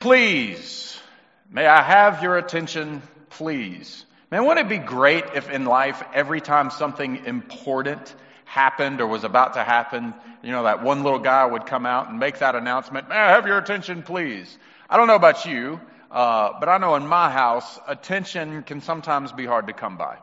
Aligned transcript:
Please, 0.00 0.98
may 1.50 1.66
I 1.66 1.82
have 1.82 2.22
your 2.22 2.38
attention, 2.38 3.02
please? 3.28 4.06
Man, 4.30 4.46
wouldn't 4.46 4.64
it 4.64 4.70
be 4.70 4.78
great 4.78 5.24
if 5.34 5.50
in 5.50 5.66
life, 5.66 6.02
every 6.14 6.40
time 6.40 6.70
something 6.70 7.26
important 7.26 8.14
happened 8.46 9.02
or 9.02 9.06
was 9.06 9.24
about 9.24 9.54
to 9.54 9.62
happen, 9.62 10.14
you 10.42 10.52
know, 10.52 10.62
that 10.62 10.82
one 10.82 11.02
little 11.02 11.18
guy 11.18 11.44
would 11.44 11.66
come 11.66 11.84
out 11.84 12.08
and 12.08 12.18
make 12.18 12.38
that 12.38 12.54
announcement, 12.54 13.10
may 13.10 13.14
I 13.14 13.32
have 13.32 13.46
your 13.46 13.58
attention, 13.58 14.02
please? 14.02 14.56
I 14.88 14.96
don't 14.96 15.06
know 15.06 15.16
about 15.16 15.44
you, 15.44 15.78
uh, 16.10 16.58
but 16.58 16.70
I 16.70 16.78
know 16.78 16.94
in 16.94 17.06
my 17.06 17.30
house, 17.30 17.78
attention 17.86 18.62
can 18.62 18.80
sometimes 18.80 19.32
be 19.32 19.44
hard 19.44 19.66
to 19.66 19.74
come 19.74 19.98
by. 19.98 20.16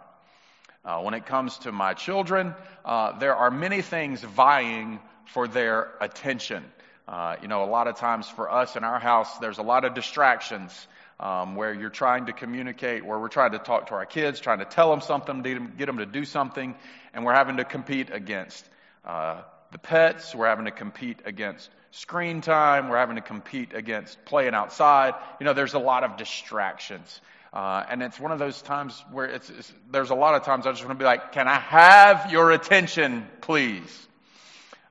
Uh, 0.84 1.02
when 1.02 1.14
it 1.14 1.28
comes 1.28 1.56
to 1.60 1.72
my 1.72 1.94
children, 1.94 2.56
uh, 2.84 3.20
there 3.20 3.36
are 3.36 3.52
many 3.52 3.84
things 3.84 4.22
vying 4.24 5.00
for 5.26 5.48
their 5.48 5.92
attention. 6.02 6.64
Uh, 7.08 7.38
you 7.42 7.48
know, 7.48 7.64
a 7.64 7.70
lot 7.72 7.88
of 7.88 7.96
times 7.96 8.28
for 8.28 8.52
us 8.52 8.76
in 8.76 8.84
our 8.84 9.00
house, 9.00 9.38
there's 9.38 9.60
a 9.60 9.64
lot 9.64 9.86
of 9.86 9.94
distractions 9.94 10.88
um, 11.20 11.56
where 11.56 11.74
you're 11.74 11.90
trying 11.90 12.26
to 12.26 12.34
communicate, 12.34 13.06
where 13.06 13.18
we're 13.18 13.30
trying 13.30 13.54
to 13.54 13.60
talk 13.60 13.88
to 13.88 13.94
our 13.94 14.06
kids, 14.06 14.40
trying 14.40 14.60
to 14.60 14.66
tell 14.66 14.92
them 14.92 15.02
something, 15.02 15.42
get 15.78 15.86
them 15.86 15.98
to 16.00 16.06
do 16.06 16.26
something, 16.26 16.76
and 17.14 17.24
we're 17.24 17.34
having 17.34 17.58
to 17.58 17.64
compete 17.64 18.10
against 18.12 18.68
uh, 19.06 19.42
the 19.72 19.78
pets, 19.78 20.36
we're 20.36 20.48
having 20.48 20.66
to 20.66 20.72
compete 20.72 21.22
against 21.26 21.70
screen 21.92 22.42
time, 22.42 22.90
we're 22.90 22.98
having 22.98 23.16
to 23.16 23.22
compete 23.22 23.74
against 23.74 24.24
playing 24.26 24.54
outside. 24.54 25.14
You 25.40 25.46
know, 25.46 25.54
there's 25.54 25.74
a 25.74 25.80
lot 25.80 26.04
of 26.04 26.18
distractions. 26.18 27.22
Uh, 27.54 27.84
and 27.90 28.04
it's 28.04 28.20
one 28.20 28.32
of 28.32 28.40
those 28.40 28.62
times 28.62 29.04
where 29.12 29.26
it's, 29.26 29.50
it's, 29.50 29.74
there's 29.92 30.10
a 30.10 30.16
lot 30.16 30.36
of 30.36 30.44
times 30.44 30.68
I 30.68 30.72
just 30.72 30.86
want 30.86 31.00
to 31.00 31.02
be 31.02 31.06
like, 31.06 31.32
can 31.32 31.48
I 31.48 31.60
have 31.60 32.32
your 32.32 32.52
attention, 32.52 33.26
please? 33.42 34.08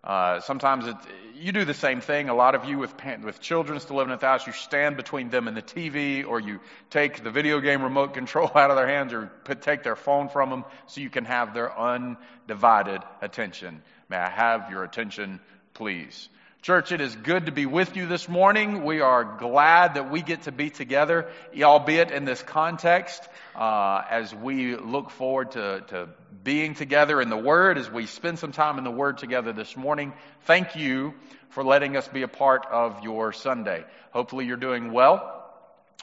Uh, 0.02 0.40
sometimes 0.40 0.87
it, 0.87 0.96
you 1.38 1.52
do 1.52 1.64
the 1.64 1.74
same 1.74 2.00
thing. 2.00 2.28
A 2.28 2.34
lot 2.34 2.54
of 2.54 2.64
you 2.64 2.78
with, 2.78 2.95
with 3.22 3.40
children 3.40 3.78
still 3.80 3.96
living 3.96 4.12
in 4.12 4.18
the 4.18 4.26
house, 4.26 4.46
you 4.46 4.52
stand 4.52 4.96
between 4.96 5.28
them 5.28 5.48
and 5.48 5.56
the 5.56 5.62
TV, 5.62 6.26
or 6.26 6.40
you 6.40 6.60
take 6.90 7.22
the 7.22 7.30
video 7.30 7.60
game 7.60 7.82
remote 7.82 8.14
control 8.14 8.50
out 8.54 8.70
of 8.70 8.76
their 8.76 8.88
hands, 8.88 9.12
or 9.12 9.30
put, 9.45 9.62
take 9.62 9.82
their 9.82 9.96
phone 9.96 10.29
from 10.29 10.51
them 10.51 10.64
so 10.87 11.01
you 11.01 11.10
can 11.10 11.24
have 11.24 11.54
their 11.54 11.76
undivided 11.79 13.02
attention. 13.20 13.82
May 14.09 14.16
I 14.16 14.30
have 14.30 14.70
your 14.70 14.84
attention, 14.84 15.40
please? 15.74 16.29
Church, 16.66 16.90
it 16.90 17.00
is 17.00 17.14
good 17.14 17.46
to 17.46 17.52
be 17.52 17.64
with 17.64 17.96
you 17.96 18.09
this 18.09 18.28
morning. 18.28 18.82
We 18.82 19.00
are 19.00 19.22
glad 19.22 19.95
that 19.95 20.10
we 20.10 20.20
get 20.20 20.42
to 20.42 20.50
be 20.50 20.68
together, 20.68 21.28
albeit 21.56 22.10
in 22.10 22.24
this 22.24 22.42
context, 22.42 23.23
uh, 23.54 24.02
as 24.10 24.34
we 24.34 24.74
look 24.74 25.10
forward 25.10 25.52
to, 25.52 25.84
to 25.86 26.08
being 26.42 26.74
together 26.74 27.20
in 27.20 27.30
the 27.30 27.36
Word, 27.36 27.78
as 27.78 27.88
we 27.88 28.06
spend 28.06 28.40
some 28.40 28.50
time 28.50 28.78
in 28.78 28.82
the 28.82 28.90
Word 28.90 29.18
together 29.18 29.52
this 29.52 29.76
morning. 29.76 30.12
Thank 30.46 30.74
you 30.74 31.14
for 31.50 31.62
letting 31.62 31.96
us 31.96 32.08
be 32.08 32.23
a 32.23 32.28
part 32.28 32.66
of 32.68 33.04
your 33.04 33.32
Sunday. 33.32 33.84
Hopefully, 34.10 34.46
you're 34.46 34.56
doing 34.56 34.90
well. 34.90 35.45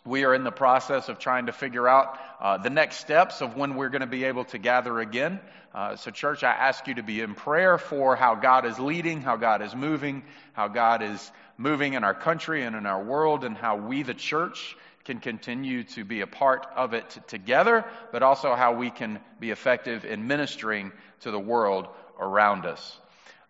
We 0.05 0.25
are 0.25 0.33
in 0.33 0.43
the 0.43 0.51
process 0.51 1.07
of 1.07 1.17
trying 1.17 1.45
to 1.45 1.53
figure 1.53 1.87
out 1.87 2.19
uh, 2.41 2.57
the 2.57 2.69
next 2.69 2.97
steps 2.97 3.41
of 3.41 3.55
when 3.55 3.75
we're 3.75 3.89
going 3.89 4.01
to 4.01 4.07
be 4.07 4.25
able 4.25 4.43
to 4.45 4.57
gather 4.57 4.99
again. 4.99 5.39
Uh, 5.73 5.95
so, 5.95 6.11
church, 6.11 6.43
I 6.43 6.51
ask 6.51 6.87
you 6.87 6.95
to 6.95 7.03
be 7.03 7.21
in 7.21 7.35
prayer 7.35 7.77
for 7.77 8.15
how 8.15 8.35
God 8.35 8.65
is 8.65 8.77
leading, 8.77 9.21
how 9.21 9.37
God 9.37 9.61
is 9.61 9.73
moving, 9.73 10.23
how 10.51 10.67
God 10.67 11.01
is 11.01 11.31
moving 11.57 11.93
in 11.93 12.03
our 12.03 12.13
country 12.13 12.63
and 12.63 12.75
in 12.75 12.85
our 12.85 13.01
world, 13.01 13.43
and 13.43 13.55
how 13.55 13.77
we, 13.77 14.03
the 14.03 14.13
church, 14.13 14.75
can 15.05 15.19
continue 15.19 15.83
to 15.83 16.03
be 16.03 16.21
a 16.21 16.27
part 16.27 16.65
of 16.75 16.93
it 16.93 17.17
together, 17.27 17.85
but 18.11 18.23
also 18.23 18.55
how 18.55 18.73
we 18.73 18.89
can 18.89 19.19
be 19.39 19.51
effective 19.51 20.05
in 20.05 20.27
ministering 20.27 20.91
to 21.21 21.31
the 21.31 21.39
world 21.39 21.87
around 22.19 22.65
us. 22.65 22.99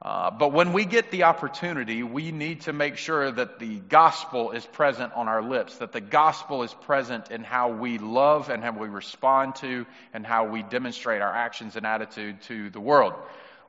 Uh, 0.04 0.30
but 0.32 0.52
when 0.52 0.74
we 0.74 0.84
get 0.84 1.12
the 1.12 1.24
opportunity, 1.24 2.04
we 2.04 2.34
need 2.34 2.60
to 2.62 2.74
make 2.74 2.98
sure 2.98 3.32
that 3.32 3.58
the 3.58 3.80
gospel 3.80 4.52
is 4.52 4.66
present 4.66 5.14
on 5.14 5.30
our 5.30 5.42
lips, 5.42 5.78
that 5.78 5.94
the 5.94 6.02
gospel 6.02 6.64
is 6.64 6.74
present 6.74 7.32
in 7.32 7.42
how 7.42 7.70
we 7.70 7.98
love 7.98 8.50
and 8.50 8.62
how 8.62 8.78
we 8.78 8.90
respond 8.90 9.56
to 9.56 9.86
and 10.14 10.26
how 10.26 10.46
we 10.46 10.62
demonstrate 10.62 11.22
our 11.22 11.34
actions 11.34 11.78
and 11.78 11.86
attitude 11.86 12.42
to 12.42 12.70
the 12.70 12.82
world. 12.82 13.14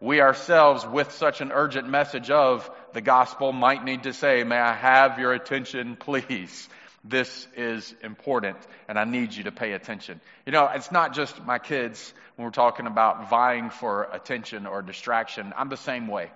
We 0.00 0.20
ourselves, 0.20 0.84
with 0.84 1.12
such 1.12 1.41
an 1.41 1.53
urgent 1.53 1.88
message 1.88 2.31
of 2.31 2.69
the 2.92 3.00
gospel, 3.00 3.53
might 3.53 3.84
need 3.84 4.03
to 4.03 4.12
say, 4.12 4.42
May 4.42 4.58
I 4.58 4.75
have 4.75 5.20
your 5.20 5.32
attention, 5.32 5.94
please? 5.94 6.69
This 7.06 7.47
is 7.54 7.94
important, 8.03 8.56
and 8.88 8.98
I 8.98 9.04
need 9.04 9.34
you 9.34 9.44
to 9.44 9.53
pay 9.53 9.72
attention. 9.72 10.22
You 10.47 10.53
know, 10.53 10.70
it's 10.75 10.91
not 10.91 11.12
just 11.12 11.44
my 11.44 11.59
kids 11.59 12.15
when 12.37 12.47
we're 12.47 12.50
talking 12.50 12.87
about 12.87 13.28
vying 13.28 13.69
for 13.69 14.09
attention 14.10 14.66
or 14.66 14.81
distraction. 14.81 15.53
I'm 15.54 15.69
the 15.69 15.76
same 15.76 16.09
way. 16.09 16.31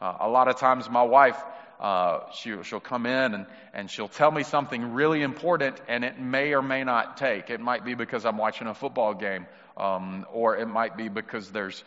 Uh, 0.00 0.16
a 0.20 0.28
lot 0.28 0.48
of 0.48 0.56
times, 0.56 0.88
my 0.88 1.02
wife, 1.02 1.36
uh, 1.78 2.20
she, 2.32 2.54
she'll 2.62 2.80
come 2.80 3.04
in 3.04 3.34
and, 3.34 3.46
and 3.74 3.90
she'll 3.90 4.08
tell 4.08 4.30
me 4.30 4.44
something 4.44 4.94
really 4.94 5.20
important, 5.20 5.78
and 5.88 6.04
it 6.06 6.18
may 6.18 6.54
or 6.54 6.62
may 6.62 6.84
not 6.84 7.18
take. 7.18 7.50
It 7.50 7.60
might 7.60 7.84
be 7.84 7.92
because 7.92 8.24
I'm 8.24 8.38
watching 8.38 8.66
a 8.66 8.74
football 8.74 9.12
game, 9.12 9.46
um, 9.76 10.24
or 10.32 10.56
it 10.56 10.66
might 10.66 10.96
be 10.96 11.08
because 11.08 11.50
there's 11.50 11.84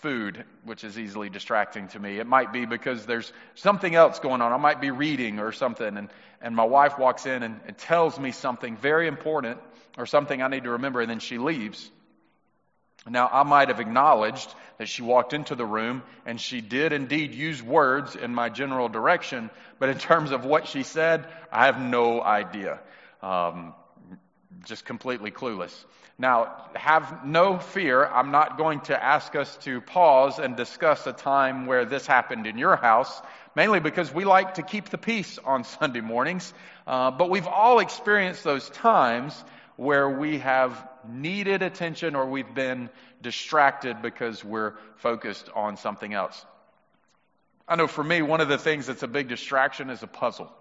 food, 0.00 0.44
which 0.64 0.84
is 0.84 0.98
easily 0.98 1.28
distracting 1.28 1.88
to 1.88 1.98
me. 1.98 2.18
It 2.18 2.26
might 2.26 2.52
be 2.52 2.64
because 2.64 3.06
there's 3.06 3.32
something 3.54 3.94
else 3.94 4.18
going 4.18 4.40
on. 4.40 4.52
I 4.52 4.56
might 4.56 4.80
be 4.80 4.90
reading 4.90 5.38
or 5.38 5.52
something, 5.52 5.96
and, 5.96 6.08
and 6.40 6.56
my 6.56 6.64
wife 6.64 6.98
walks 6.98 7.26
in 7.26 7.42
and, 7.42 7.60
and 7.66 7.76
tells 7.76 8.18
me 8.18 8.32
something 8.32 8.76
very 8.76 9.08
important 9.08 9.58
or 9.98 10.06
something 10.06 10.40
I 10.40 10.48
need 10.48 10.64
to 10.64 10.70
remember, 10.70 11.00
and 11.00 11.10
then 11.10 11.20
she 11.20 11.38
leaves. 11.38 11.90
Now, 13.08 13.28
I 13.32 13.42
might 13.44 13.68
have 13.68 13.80
acknowledged 13.80 14.54
that 14.78 14.88
she 14.88 15.02
walked 15.02 15.32
into 15.32 15.54
the 15.54 15.64
room 15.64 16.02
and 16.26 16.40
she 16.40 16.60
did 16.60 16.92
indeed 16.92 17.34
use 17.34 17.62
words 17.62 18.14
in 18.14 18.34
my 18.34 18.50
general 18.50 18.88
direction, 18.88 19.50
but 19.78 19.88
in 19.88 19.98
terms 19.98 20.32
of 20.32 20.44
what 20.44 20.68
she 20.68 20.82
said, 20.82 21.26
I 21.50 21.66
have 21.66 21.80
no 21.80 22.22
idea. 22.22 22.78
Um, 23.22 23.74
just 24.64 24.84
completely 24.84 25.30
clueless. 25.30 25.72
Now, 26.18 26.66
have 26.74 27.24
no 27.24 27.58
fear. 27.58 28.04
I'm 28.04 28.30
not 28.30 28.58
going 28.58 28.80
to 28.82 29.02
ask 29.02 29.34
us 29.34 29.56
to 29.62 29.80
pause 29.80 30.38
and 30.38 30.54
discuss 30.56 31.06
a 31.06 31.14
time 31.14 31.64
where 31.64 31.86
this 31.86 32.06
happened 32.06 32.46
in 32.46 32.58
your 32.58 32.76
house, 32.76 33.22
mainly 33.56 33.80
because 33.80 34.12
we 34.12 34.24
like 34.24 34.54
to 34.54 34.62
keep 34.62 34.90
the 34.90 34.98
peace 34.98 35.38
on 35.42 35.64
Sunday 35.80 36.00
mornings. 36.00 36.52
Uh, 36.86 37.10
but 37.10 37.30
we've 37.30 37.46
all 37.46 37.78
experienced 37.78 38.44
those 38.44 38.68
times 38.68 39.44
where 39.76 40.10
we 40.10 40.38
have 40.40 40.86
needed 41.08 41.62
attention 41.62 42.14
or 42.14 42.26
we've 42.26 42.54
been 42.54 42.90
distracted 43.22 44.02
because 44.02 44.44
we're 44.44 44.74
focused 44.96 45.48
on 45.54 45.78
something 45.78 46.12
else. 46.12 46.44
I 47.66 47.76
know 47.76 47.86
for 47.86 48.04
me, 48.04 48.20
one 48.20 48.42
of 48.42 48.48
the 48.48 48.58
things 48.58 48.86
that's 48.86 49.02
a 49.02 49.08
big 49.08 49.28
distraction 49.28 49.88
is 49.88 50.02
a 50.02 50.06
puzzle. 50.06 50.52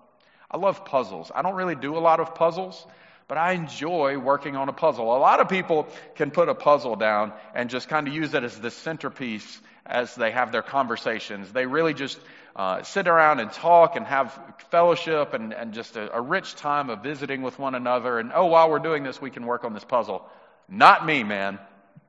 I 0.49 0.57
love 0.57 0.85
puzzles. 0.85 1.31
I 1.35 1.41
don't 1.41 1.55
really 1.55 1.75
do 1.75 1.97
a 1.97 1.99
lot 1.99 2.19
of 2.19 2.33
puzzles 2.33 2.85
but 3.29 3.37
I 3.37 3.53
enjoy 3.53 4.17
working 4.17 4.57
on 4.57 4.67
a 4.69 4.73
puzzle. 4.73 5.15
A 5.15 5.19
lot 5.19 5.39
of 5.39 5.47
people 5.47 5.87
can 6.15 6.31
put 6.31 6.49
a 6.49 6.55
puzzle 6.55 6.95
down 6.95 7.31
and 7.53 7.69
just 7.69 7.87
kind 7.87 8.07
of 8.07 8.13
use 8.13 8.33
it 8.33 8.43
as 8.43 8.59
the 8.59 8.71
centerpiece 8.71 9.61
as 9.85 10.13
they 10.15 10.31
have 10.31 10.51
their 10.51 10.63
conversations. 10.63 11.51
They 11.51 11.67
really 11.67 11.93
just 11.93 12.19
uh, 12.55 12.81
sit 12.81 13.07
around 13.07 13.39
and 13.39 13.51
talk 13.51 13.95
and 13.95 14.05
have 14.07 14.37
fellowship 14.71 15.35
and, 15.35 15.53
and 15.53 15.73
just 15.73 15.95
a, 15.95 16.13
a 16.17 16.19
rich 16.19 16.55
time 16.55 16.89
of 16.89 17.03
visiting 17.03 17.43
with 17.43 17.59
one 17.59 17.75
another. 17.75 18.17
And 18.17 18.31
oh, 18.33 18.47
while 18.47 18.67
we're 18.67 18.79
doing 18.79 19.03
this, 19.03 19.21
we 19.21 19.29
can 19.29 19.45
work 19.45 19.63
on 19.63 19.75
this 19.75 19.85
puzzle. 19.85 20.27
Not 20.67 21.05
me, 21.05 21.23
man. 21.23 21.59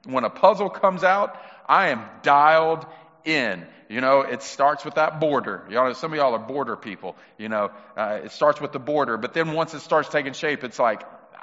When 0.07 0.25
a 0.25 0.31
puzzle 0.31 0.71
comes 0.71 1.05
out, 1.05 1.39
I 1.69 1.91
am 1.91 2.03
dialed 2.23 2.87
in. 3.25 3.67
You 3.89 4.01
know, 4.01 4.21
it 4.21 4.43
starts 4.43 4.85
with 4.85 4.95
that 4.95 5.21
border. 5.21 5.65
You 5.69 5.75
know, 5.75 5.93
some 5.95 6.13
of 6.13 6.17
y'all 6.17 6.35
are 6.35 6.39
border 6.39 6.77
people. 6.77 7.17
You 7.39 7.49
know, 7.49 7.71
uh, 7.97 8.21
it 8.25 8.33
starts 8.33 8.61
with 8.61 8.73
the 8.73 8.79
border, 8.79 9.17
but 9.17 9.35
then 9.35 9.53
once 9.53 9.75
it 9.75 9.81
starts 9.81 10.09
taking 10.09 10.33
shape, 10.33 10.63
it's 10.65 10.79
like, 10.79 11.03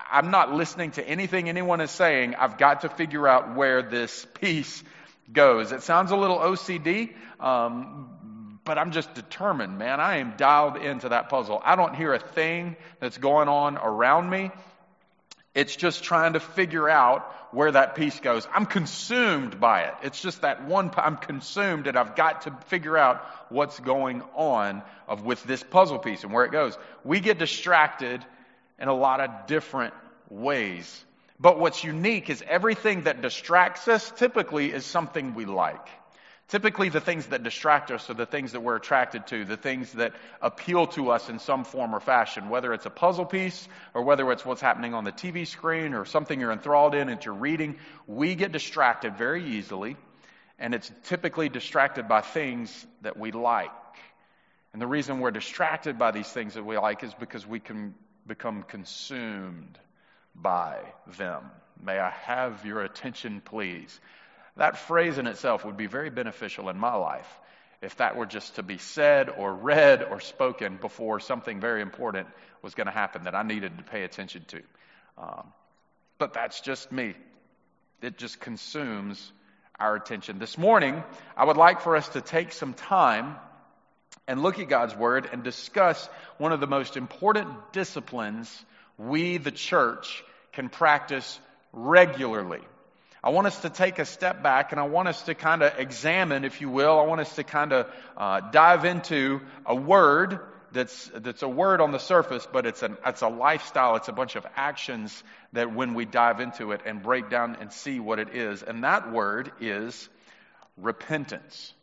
I'm 0.09 0.31
not 0.31 0.53
listening 0.53 0.91
to 0.91 1.07
anything 1.07 1.49
anyone 1.49 1.81
is 1.81 1.91
saying. 1.91 2.35
I've 2.35 2.57
got 2.57 2.81
to 2.81 2.89
figure 2.89 3.27
out 3.27 3.55
where 3.55 3.81
this 3.81 4.25
piece 4.39 4.83
goes. 5.31 5.71
It 5.71 5.83
sounds 5.83 6.11
a 6.11 6.15
little 6.15 6.37
OCD, 6.37 7.13
um, 7.39 8.59
but 8.63 8.77
I'm 8.77 8.91
just 8.91 9.13
determined, 9.13 9.77
man. 9.77 9.99
I 9.99 10.17
am 10.17 10.35
dialed 10.37 10.77
into 10.77 11.09
that 11.09 11.29
puzzle. 11.29 11.61
I 11.63 11.75
don't 11.75 11.95
hear 11.95 12.13
a 12.13 12.19
thing 12.19 12.77
that's 12.99 13.17
going 13.17 13.49
on 13.49 13.77
around 13.77 14.29
me. 14.29 14.51
It's 15.57 15.75
just 15.75 16.03
trying 16.03 16.33
to 16.33 16.39
figure 16.39 16.87
out 16.87 17.23
where 17.51 17.71
that 17.71 17.95
piece 17.95 18.19
goes. 18.19 18.47
I'm 18.53 18.67
consumed 18.67 19.59
by 19.59 19.85
it. 19.85 19.95
It's 20.03 20.21
just 20.21 20.41
that 20.41 20.67
one, 20.67 20.91
I'm 20.95 21.17
consumed 21.17 21.87
and 21.87 21.97
I've 21.97 22.15
got 22.15 22.43
to 22.43 22.51
figure 22.67 22.95
out 22.95 23.25
what's 23.49 23.79
going 23.79 24.21
on 24.35 24.83
of, 25.07 25.25
with 25.25 25.43
this 25.45 25.63
puzzle 25.63 25.97
piece 25.97 26.23
and 26.23 26.31
where 26.31 26.45
it 26.45 26.51
goes. 26.51 26.77
We 27.03 27.21
get 27.21 27.39
distracted 27.39 28.23
in 28.77 28.87
a 28.87 28.93
lot 28.93 29.19
of 29.19 29.47
different 29.47 29.95
ways. 30.29 31.03
But 31.39 31.57
what's 31.57 31.83
unique 31.83 32.29
is 32.29 32.43
everything 32.47 33.05
that 33.05 33.23
distracts 33.23 33.87
us 33.87 34.11
typically 34.15 34.71
is 34.71 34.85
something 34.85 35.33
we 35.33 35.45
like. 35.45 35.87
Typically, 36.47 36.87
the 36.87 37.01
things 37.01 37.25
that 37.27 37.43
distract 37.43 37.91
us 37.91 38.09
are 38.09 38.13
the 38.13 38.25
things 38.25 38.53
that 38.53 38.61
we're 38.61 38.77
attracted 38.77 39.27
to, 39.27 39.43
the 39.43 39.57
things 39.57 39.91
that 39.93 40.13
appeal 40.41 40.87
to 40.87 41.11
us 41.11 41.27
in 41.27 41.39
some 41.39 41.65
form 41.65 41.93
or 41.93 41.99
fashion, 41.99 42.47
whether 42.47 42.73
it's 42.73 42.85
a 42.85 42.89
puzzle 42.89 43.25
piece 43.25 43.67
or 43.93 44.01
whether 44.03 44.31
it's 44.31 44.45
what's 44.45 44.61
happening 44.61 44.93
on 44.93 45.03
the 45.03 45.11
TV 45.11 45.45
screen 45.45 45.93
or 45.93 46.05
something 46.05 46.39
you're 46.39 46.53
enthralled 46.53 46.95
in 46.95 47.07
that 47.07 47.25
you're 47.25 47.33
reading. 47.33 47.75
We 48.07 48.35
get 48.35 48.53
distracted 48.53 49.17
very 49.17 49.43
easily, 49.43 49.97
and 50.57 50.73
it's 50.73 50.89
typically 51.03 51.49
distracted 51.49 52.07
by 52.07 52.21
things 52.21 52.87
that 53.01 53.17
we 53.17 53.33
like. 53.33 53.71
And 54.71 54.81
the 54.81 54.87
reason 54.87 55.19
we're 55.19 55.31
distracted 55.31 55.99
by 55.99 56.11
these 56.11 56.29
things 56.29 56.53
that 56.53 56.63
we 56.63 56.77
like 56.77 57.03
is 57.03 57.13
because 57.13 57.45
we 57.45 57.59
can 57.59 57.93
become 58.25 58.63
consumed 58.63 59.77
by 60.33 60.79
them. 61.17 61.43
May 61.83 61.99
I 61.99 62.09
have 62.09 62.65
your 62.65 62.83
attention, 62.83 63.41
please? 63.43 63.99
That 64.57 64.77
phrase 64.77 65.17
in 65.17 65.27
itself 65.27 65.65
would 65.65 65.77
be 65.77 65.87
very 65.87 66.09
beneficial 66.09 66.69
in 66.69 66.77
my 66.77 66.95
life 66.95 67.27
if 67.81 67.95
that 67.97 68.15
were 68.15 68.25
just 68.25 68.55
to 68.55 68.63
be 68.63 68.77
said 68.77 69.29
or 69.29 69.53
read 69.53 70.03
or 70.03 70.19
spoken 70.19 70.77
before 70.77 71.19
something 71.19 71.59
very 71.59 71.81
important 71.81 72.27
was 72.61 72.73
going 72.73 72.87
to 72.87 72.93
happen 72.93 73.25
that 73.25 73.35
I 73.35 73.43
needed 73.43 73.77
to 73.77 73.83
pay 73.83 74.03
attention 74.03 74.45
to. 74.47 74.61
Um, 75.17 75.53
but 76.17 76.33
that's 76.33 76.61
just 76.61 76.91
me. 76.91 77.13
It 78.01 78.17
just 78.17 78.39
consumes 78.39 79.31
our 79.79 79.95
attention. 79.95 80.39
This 80.39 80.57
morning, 80.57 81.03
I 81.35 81.45
would 81.45 81.57
like 81.57 81.81
for 81.81 81.95
us 81.95 82.09
to 82.09 82.21
take 82.21 82.51
some 82.51 82.73
time 82.73 83.35
and 84.27 84.41
look 84.41 84.59
at 84.59 84.69
God's 84.69 84.95
Word 84.95 85.29
and 85.31 85.43
discuss 85.43 86.09
one 86.37 86.51
of 86.51 86.59
the 86.59 86.67
most 86.67 86.97
important 86.97 87.49
disciplines 87.73 88.65
we, 88.97 89.37
the 89.37 89.51
church, 89.51 90.23
can 90.51 90.69
practice 90.69 91.39
regularly. 91.71 92.61
I 93.23 93.31
want 93.31 93.47
us 93.47 93.59
to 93.61 93.69
take 93.69 93.99
a 93.99 94.05
step 94.05 94.43
back 94.43 94.71
and 94.71 94.79
I 94.79 94.85
want 94.85 95.07
us 95.07 95.21
to 95.23 95.35
kind 95.35 95.63
of 95.63 95.77
examine, 95.79 96.45
if 96.45 96.61
you 96.61 96.69
will, 96.69 96.99
I 96.99 97.03
want 97.03 97.21
us 97.21 97.35
to 97.35 97.43
kind 97.43 97.73
of 97.73 97.87
uh, 98.15 98.41
dive 98.51 98.85
into 98.85 99.41
a 99.65 99.75
word 99.75 100.39
that's, 100.71 101.09
that's 101.15 101.41
a 101.41 101.49
word 101.49 101.81
on 101.81 101.91
the 101.91 101.99
surface, 101.99 102.47
but 102.51 102.65
it's, 102.65 102.83
an, 102.83 102.97
it's 103.05 103.21
a 103.21 103.27
lifestyle. 103.27 103.95
It's 103.95 104.09
a 104.09 104.13
bunch 104.13 104.35
of 104.35 104.45
actions 104.55 105.23
that 105.53 105.73
when 105.73 105.93
we 105.93 106.05
dive 106.05 106.39
into 106.39 106.71
it 106.71 106.81
and 106.85 107.01
break 107.01 107.29
down 107.29 107.57
and 107.59 107.71
see 107.71 107.99
what 107.99 108.19
it 108.19 108.35
is. 108.35 108.63
And 108.63 108.83
that 108.83 109.11
word 109.11 109.51
is 109.59 110.09
repentance. 110.77 111.73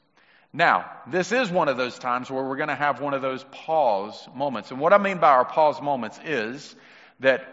Now, 0.53 0.89
this 1.09 1.33
is 1.33 1.51
one 1.51 1.69
of 1.69 1.77
those 1.77 1.99
times 1.99 2.31
where 2.31 2.45
we're 2.45 2.57
going 2.57 2.69
to 2.69 2.77
have 2.77 3.01
one 3.01 3.15
of 3.15 3.23
those 3.23 3.45
pause 3.51 4.29
moments. 4.37 4.71
And 4.71 4.79
what 4.79 4.93
I 4.93 4.99
mean 4.99 5.19
by 5.19 5.31
our 5.31 5.45
pause 5.45 5.83
moments 5.83 6.21
is 6.25 6.77
that 7.19 7.45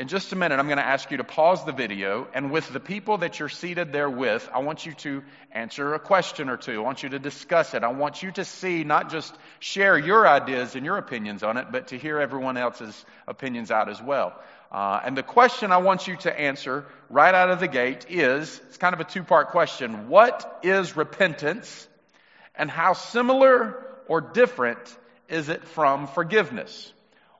in 0.00 0.08
just 0.08 0.32
a 0.32 0.36
minute, 0.36 0.58
I'm 0.58 0.64
going 0.64 0.78
to 0.78 0.86
ask 0.86 1.10
you 1.10 1.18
to 1.18 1.24
pause 1.24 1.62
the 1.66 1.72
video, 1.72 2.26
and 2.32 2.50
with 2.50 2.66
the 2.72 2.80
people 2.80 3.18
that 3.18 3.38
you're 3.38 3.50
seated 3.50 3.92
there 3.92 4.08
with, 4.08 4.48
I 4.50 4.60
want 4.60 4.86
you 4.86 4.94
to 4.94 5.22
answer 5.52 5.92
a 5.92 5.98
question 5.98 6.48
or 6.48 6.56
two. 6.56 6.80
I 6.80 6.82
want 6.82 7.02
you 7.02 7.10
to 7.10 7.18
discuss 7.18 7.74
it. 7.74 7.84
I 7.84 7.88
want 7.88 8.22
you 8.22 8.32
to 8.32 8.46
see, 8.46 8.82
not 8.82 9.10
just 9.10 9.36
share 9.58 9.98
your 9.98 10.26
ideas 10.26 10.74
and 10.74 10.86
your 10.86 10.96
opinions 10.96 11.42
on 11.42 11.58
it, 11.58 11.66
but 11.70 11.88
to 11.88 11.98
hear 11.98 12.18
everyone 12.18 12.56
else's 12.56 13.04
opinions 13.28 13.70
out 13.70 13.90
as 13.90 14.00
well. 14.00 14.32
Uh, 14.72 15.00
and 15.04 15.18
the 15.18 15.22
question 15.22 15.70
I 15.70 15.76
want 15.76 16.08
you 16.08 16.16
to 16.16 16.40
answer 16.40 16.86
right 17.10 17.34
out 17.34 17.50
of 17.50 17.60
the 17.60 17.68
gate 17.68 18.06
is 18.08 18.58
it's 18.68 18.78
kind 18.78 18.94
of 18.94 19.00
a 19.00 19.04
two 19.04 19.22
part 19.22 19.50
question. 19.50 20.08
What 20.08 20.60
is 20.62 20.96
repentance, 20.96 21.86
and 22.54 22.70
how 22.70 22.94
similar 22.94 23.84
or 24.08 24.22
different 24.22 24.78
is 25.28 25.50
it 25.50 25.62
from 25.62 26.06
forgiveness? 26.06 26.90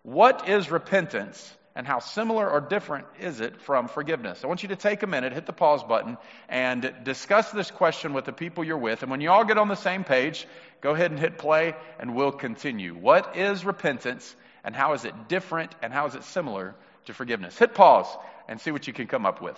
What 0.03 0.47
is 0.47 0.71
repentance? 0.71 1.57
And 1.81 1.87
how 1.87 1.99
similar 1.99 2.47
or 2.47 2.61
different 2.61 3.07
is 3.21 3.41
it 3.41 3.59
from 3.63 3.89
forgiveness? 3.89 4.45
I 4.45 4.49
want 4.49 4.63
you 4.63 4.69
to 4.69 4.77
take 4.77 5.03
a 5.03 5.07
minute, 5.07 5.33
hit 5.33 5.47
the 5.47 5.55
pause 5.55 5.83
button, 5.83 6.19
and 6.47 6.93
discuss 7.05 7.53
this 7.53 7.71
question 7.71 8.13
with 8.13 8.27
the 8.27 8.35
people 8.35 8.65
you're 8.65 8.77
with. 8.77 9.01
And 9.01 9.11
when 9.11 9.23
you 9.23 9.31
all 9.31 9.47
get 9.47 9.57
on 9.57 9.69
the 9.69 9.77
same 9.77 10.05
page, 10.05 10.47
go 10.83 10.91
ahead 10.91 11.11
and 11.11 11.19
hit 11.19 11.39
play, 11.39 11.75
and 11.99 12.15
we'll 12.15 12.33
continue. 12.33 12.95
What 12.95 13.35
is 13.35 13.65
repentance, 13.65 14.37
and 14.63 14.77
how 14.77 14.93
is 14.93 15.07
it 15.07 15.15
different, 15.29 15.75
and 15.81 15.91
how 15.91 16.07
is 16.07 16.15
it 16.15 16.25
similar 16.25 16.75
to 17.07 17.15
forgiveness? 17.15 17.57
Hit 17.57 17.73
pause 17.73 18.15
and 18.47 18.61
see 18.61 18.73
what 18.73 18.87
you 18.87 18.93
can 18.93 19.07
come 19.07 19.25
up 19.25 19.41
with. 19.41 19.57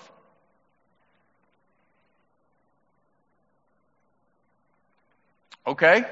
Okay. 5.67 6.05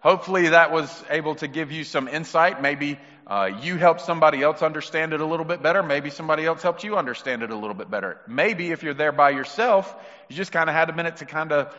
Hopefully 0.00 0.48
that 0.50 0.70
was 0.70 1.04
able 1.10 1.34
to 1.36 1.48
give 1.48 1.72
you 1.72 1.84
some 1.84 2.06
insight. 2.06 2.62
Maybe 2.62 2.98
uh, 3.26 3.50
you 3.60 3.76
helped 3.76 4.00
somebody 4.02 4.42
else 4.42 4.62
understand 4.62 5.12
it 5.12 5.20
a 5.20 5.26
little 5.26 5.44
bit 5.44 5.62
better. 5.62 5.82
Maybe 5.82 6.10
somebody 6.10 6.46
else 6.46 6.62
helped 6.62 6.84
you 6.84 6.96
understand 6.96 7.42
it 7.42 7.50
a 7.50 7.56
little 7.56 7.74
bit 7.74 7.90
better. 7.90 8.18
Maybe 8.28 8.70
if 8.70 8.82
you're 8.82 8.94
there 8.94 9.12
by 9.12 9.30
yourself, 9.30 9.94
you 10.28 10.36
just 10.36 10.52
kind 10.52 10.70
of 10.70 10.74
had 10.74 10.88
a 10.88 10.94
minute 10.94 11.16
to 11.16 11.24
kind 11.24 11.52
of 11.52 11.74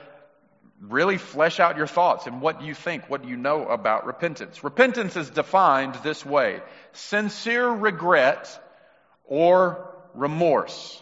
really 0.82 1.18
flesh 1.18 1.60
out 1.60 1.78
your 1.78 1.88
thoughts 1.88 2.28
and 2.28 2.42
what 2.42 2.62
you 2.62 2.74
think, 2.74 3.10
what 3.10 3.26
you 3.26 3.36
know 3.36 3.66
about 3.68 4.06
repentance. 4.06 4.64
Repentance 4.64 5.16
is 5.16 5.30
defined 5.30 5.96
this 6.04 6.26
way 6.26 6.62
sincere 6.94 7.70
regret 7.70 8.48
or 9.26 9.94
remorse. 10.14 11.02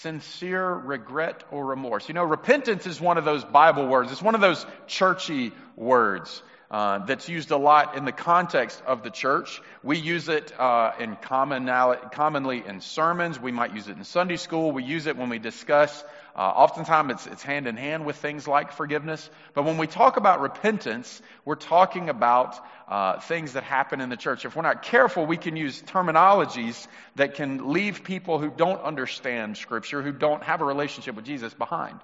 Sincere 0.00 0.72
regret 0.72 1.44
or 1.50 1.66
remorse. 1.66 2.08
You 2.08 2.14
know, 2.14 2.24
repentance 2.24 2.86
is 2.86 2.98
one 2.98 3.18
of 3.18 3.26
those 3.26 3.44
Bible 3.44 3.86
words, 3.86 4.10
it's 4.10 4.22
one 4.22 4.34
of 4.34 4.40
those 4.40 4.64
churchy 4.86 5.52
words 5.76 6.42
uh, 6.70 7.04
that's 7.04 7.28
used 7.28 7.50
a 7.50 7.58
lot 7.58 7.94
in 7.98 8.06
the 8.06 8.12
context 8.12 8.82
of 8.86 9.02
the 9.02 9.10
church. 9.10 9.60
We 9.82 9.98
use 9.98 10.30
it 10.30 10.58
uh, 10.58 10.92
in 10.98 11.16
commonly 11.16 12.62
in 12.66 12.80
sermons. 12.80 13.38
We 13.38 13.52
might 13.52 13.74
use 13.74 13.88
it 13.88 13.98
in 13.98 14.04
Sunday 14.04 14.36
school. 14.36 14.72
We 14.72 14.82
use 14.82 15.06
it 15.06 15.18
when 15.18 15.28
we 15.28 15.38
discuss. 15.38 16.02
Uh, 16.34 16.40
oftentimes, 16.40 17.12
it's, 17.12 17.26
it's 17.26 17.42
hand 17.42 17.66
in 17.66 17.76
hand 17.76 18.06
with 18.06 18.16
things 18.16 18.48
like 18.48 18.72
forgiveness. 18.72 19.28
But 19.52 19.64
when 19.64 19.76
we 19.76 19.86
talk 19.86 20.16
about 20.16 20.40
repentance, 20.40 21.20
we're 21.44 21.56
talking 21.56 22.08
about 22.08 22.58
uh, 22.88 23.20
things 23.20 23.52
that 23.52 23.64
happen 23.64 24.00
in 24.00 24.08
the 24.08 24.16
church. 24.16 24.44
If 24.44 24.56
we're 24.56 24.62
not 24.62 24.82
careful, 24.82 25.26
we 25.26 25.36
can 25.36 25.56
use 25.56 25.82
terminologies 25.82 26.86
that 27.16 27.34
can 27.34 27.72
leave 27.72 28.02
people 28.02 28.38
who 28.38 28.50
don't 28.50 28.80
understand 28.80 29.58
Scripture, 29.58 30.00
who 30.00 30.12
don't 30.12 30.42
have 30.42 30.62
a 30.62 30.64
relationship 30.64 31.16
with 31.16 31.26
Jesus, 31.26 31.52
behind. 31.52 32.00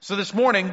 So 0.00 0.14
this 0.14 0.32
morning, 0.32 0.72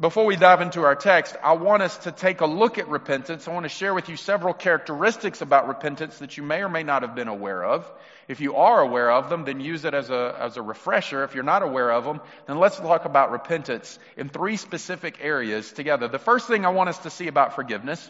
before 0.00 0.24
we 0.26 0.36
dive 0.36 0.60
into 0.60 0.82
our 0.82 0.94
text, 0.94 1.34
I 1.42 1.54
want 1.54 1.82
us 1.82 1.98
to 1.98 2.12
take 2.12 2.40
a 2.40 2.46
look 2.46 2.78
at 2.78 2.88
repentance. 2.88 3.48
I 3.48 3.52
want 3.52 3.64
to 3.64 3.68
share 3.68 3.92
with 3.92 4.08
you 4.08 4.16
several 4.16 4.54
characteristics 4.54 5.40
about 5.40 5.66
repentance 5.66 6.18
that 6.18 6.36
you 6.36 6.44
may 6.44 6.62
or 6.62 6.68
may 6.68 6.84
not 6.84 7.02
have 7.02 7.16
been 7.16 7.26
aware 7.26 7.64
of. 7.64 7.90
If 8.28 8.40
you 8.40 8.54
are 8.54 8.80
aware 8.80 9.10
of 9.10 9.28
them, 9.28 9.44
then 9.44 9.58
use 9.58 9.84
it 9.84 9.94
as 9.94 10.08
a, 10.08 10.36
as 10.38 10.56
a 10.56 10.62
refresher. 10.62 11.24
If 11.24 11.34
you're 11.34 11.42
not 11.42 11.64
aware 11.64 11.90
of 11.90 12.04
them, 12.04 12.20
then 12.46 12.60
let's 12.60 12.76
talk 12.76 13.06
about 13.06 13.32
repentance 13.32 13.98
in 14.16 14.28
three 14.28 14.56
specific 14.56 15.18
areas 15.20 15.72
together. 15.72 16.06
The 16.06 16.20
first 16.20 16.46
thing 16.46 16.64
I 16.64 16.70
want 16.70 16.90
us 16.90 16.98
to 16.98 17.10
see 17.10 17.26
about 17.26 17.56
forgiveness, 17.56 18.08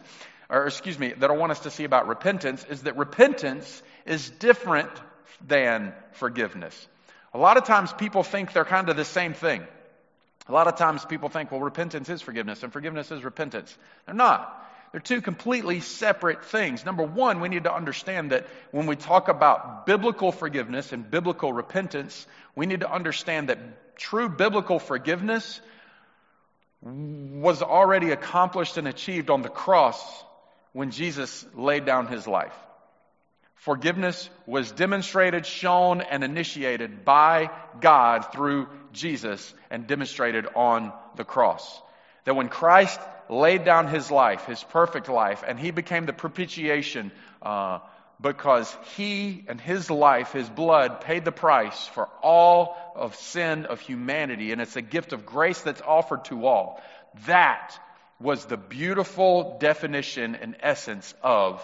or 0.51 0.67
excuse 0.67 0.99
me, 0.99 1.15
that 1.15 1.31
I 1.31 1.35
want 1.35 1.53
us 1.53 1.61
to 1.61 1.71
see 1.71 1.85
about 1.85 2.07
repentance 2.07 2.67
is 2.69 2.83
that 2.83 2.99
repentance 2.99 3.83
is 4.05 4.29
different 4.29 4.91
than 5.47 5.95
forgiveness. 6.13 6.87
A 7.33 7.39
lot 7.39 7.57
of 7.57 7.65
times 7.65 7.95
people 7.95 8.25
think 8.25 8.53
they're 8.53 8.67
kind 8.67 8.91
of 8.91 8.97
the 8.97 9.07
same 9.07 9.33
thing. 9.33 9.67
A 10.49 10.53
lot 10.53 10.67
of 10.67 10.77
times 10.77 11.05
people 11.05 11.29
think, 11.29 11.53
well, 11.53 11.61
repentance 11.61 12.09
is 12.09 12.23
forgiveness 12.23 12.63
and 12.63 12.73
forgiveness 12.73 13.11
is 13.11 13.23
repentance. 13.23 13.77
They're 14.07 14.15
not. 14.15 14.67
They're 14.93 15.01
two 15.01 15.21
completely 15.21 15.81
separate 15.81 16.47
things. 16.47 16.85
Number 16.85 17.03
one, 17.03 17.41
we 17.41 17.51
need 17.51 17.65
to 17.65 17.75
understand 17.75 18.33
that 18.33 18.47
when 18.71 18.87
we 18.87 18.97
talk 18.97 19.29
about 19.29 19.85
biblical 19.85 20.33
forgiveness 20.33 20.93
and 20.93 21.11
biblical 21.11 21.53
repentance, 21.53 22.27
we 22.57 22.65
need 22.65 22.81
to 22.81 22.91
understand 22.91 23.51
that 23.51 23.97
true 23.97 24.31
biblical 24.31 24.79
forgiveness 24.79 25.61
was 26.81 27.61
already 27.61 28.13
accomplished 28.13 28.79
and 28.79 28.89
achieved 28.89 29.29
on 29.29 29.43
the 29.43 29.49
cross 29.49 30.01
when 30.73 30.91
Jesus 30.91 31.45
laid 31.55 31.85
down 31.85 32.07
his 32.07 32.27
life. 32.27 32.55
Forgiveness 33.57 34.31
was 34.47 34.71
demonstrated, 34.71 35.45
shown, 35.45 36.01
and 36.01 36.23
initiated 36.23 37.05
by 37.05 37.51
God 37.81 38.33
through 38.33 38.69
Jesus 38.93 39.55
and 39.71 39.87
demonstrated 39.87 40.47
on 40.55 40.93
the 41.17 41.25
cross. 41.25 41.81
That 42.25 42.35
when 42.35 42.49
Christ 42.49 43.01
laid 43.29 43.65
down 43.65 43.89
his 43.89 44.11
life, 44.11 44.47
his 44.47 44.63
perfect 44.63 45.09
life, 45.09 45.45
and 45.47 45.59
he 45.59 45.71
became 45.71 46.07
the 46.07 46.13
propitiation 46.13 47.13
uh, 47.43 47.81
because 48.21 48.75
he 48.97 49.45
and 49.49 49.61
his 49.61 49.91
life, 49.91 50.33
his 50.33 50.49
blood, 50.49 51.01
paid 51.03 51.25
the 51.25 51.33
price 51.33 51.87
for 51.89 52.09
all 52.23 52.77
of 52.97 53.15
sin 53.17 53.67
of 53.67 53.81
humanity, 53.81 54.53
and 54.53 54.61
it's 54.61 54.77
a 54.77 54.83
gift 54.83 55.13
of 55.13 55.25
grace 55.25 55.61
that's 55.61 55.83
offered 55.83 56.25
to 56.27 56.47
all. 56.47 56.83
That 57.27 57.79
was 58.21 58.45
the 58.47 58.57
beautiful 58.57 59.59
definition 59.61 60.35
and 60.35 60.57
essence 60.61 61.15
of 61.23 61.63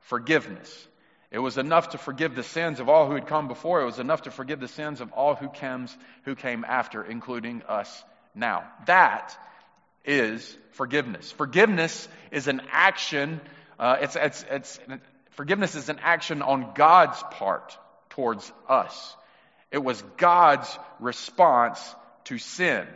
forgiveness. 0.00 0.88
It 1.36 1.42
was 1.42 1.58
enough 1.58 1.90
to 1.90 1.98
forgive 1.98 2.34
the 2.34 2.42
sins 2.42 2.80
of 2.80 2.88
all 2.88 3.06
who 3.06 3.12
had 3.12 3.26
come 3.26 3.46
before. 3.46 3.82
It 3.82 3.84
was 3.84 3.98
enough 3.98 4.22
to 4.22 4.30
forgive 4.30 4.58
the 4.58 4.68
sins 4.68 5.02
of 5.02 5.12
all 5.12 5.34
who 5.34 5.50
comes 5.50 5.94
who 6.24 6.34
came 6.34 6.64
after, 6.64 7.04
including 7.04 7.62
us 7.68 8.04
now. 8.34 8.64
That 8.86 9.36
is 10.02 10.56
forgiveness. 10.72 11.30
Forgiveness 11.30 12.08
is 12.30 12.48
an 12.48 12.62
action. 12.72 13.42
Uh, 13.78 13.98
it's, 14.00 14.16
it's, 14.16 14.46
it's, 14.50 14.80
forgiveness 15.32 15.74
is 15.74 15.90
an 15.90 15.98
action 16.02 16.40
on 16.40 16.72
God's 16.74 17.22
part 17.32 17.76
towards 18.08 18.50
us. 18.66 19.14
It 19.70 19.84
was 19.84 20.02
God's 20.16 20.78
response 21.00 21.94
to 22.24 22.38
sin. 22.38 22.86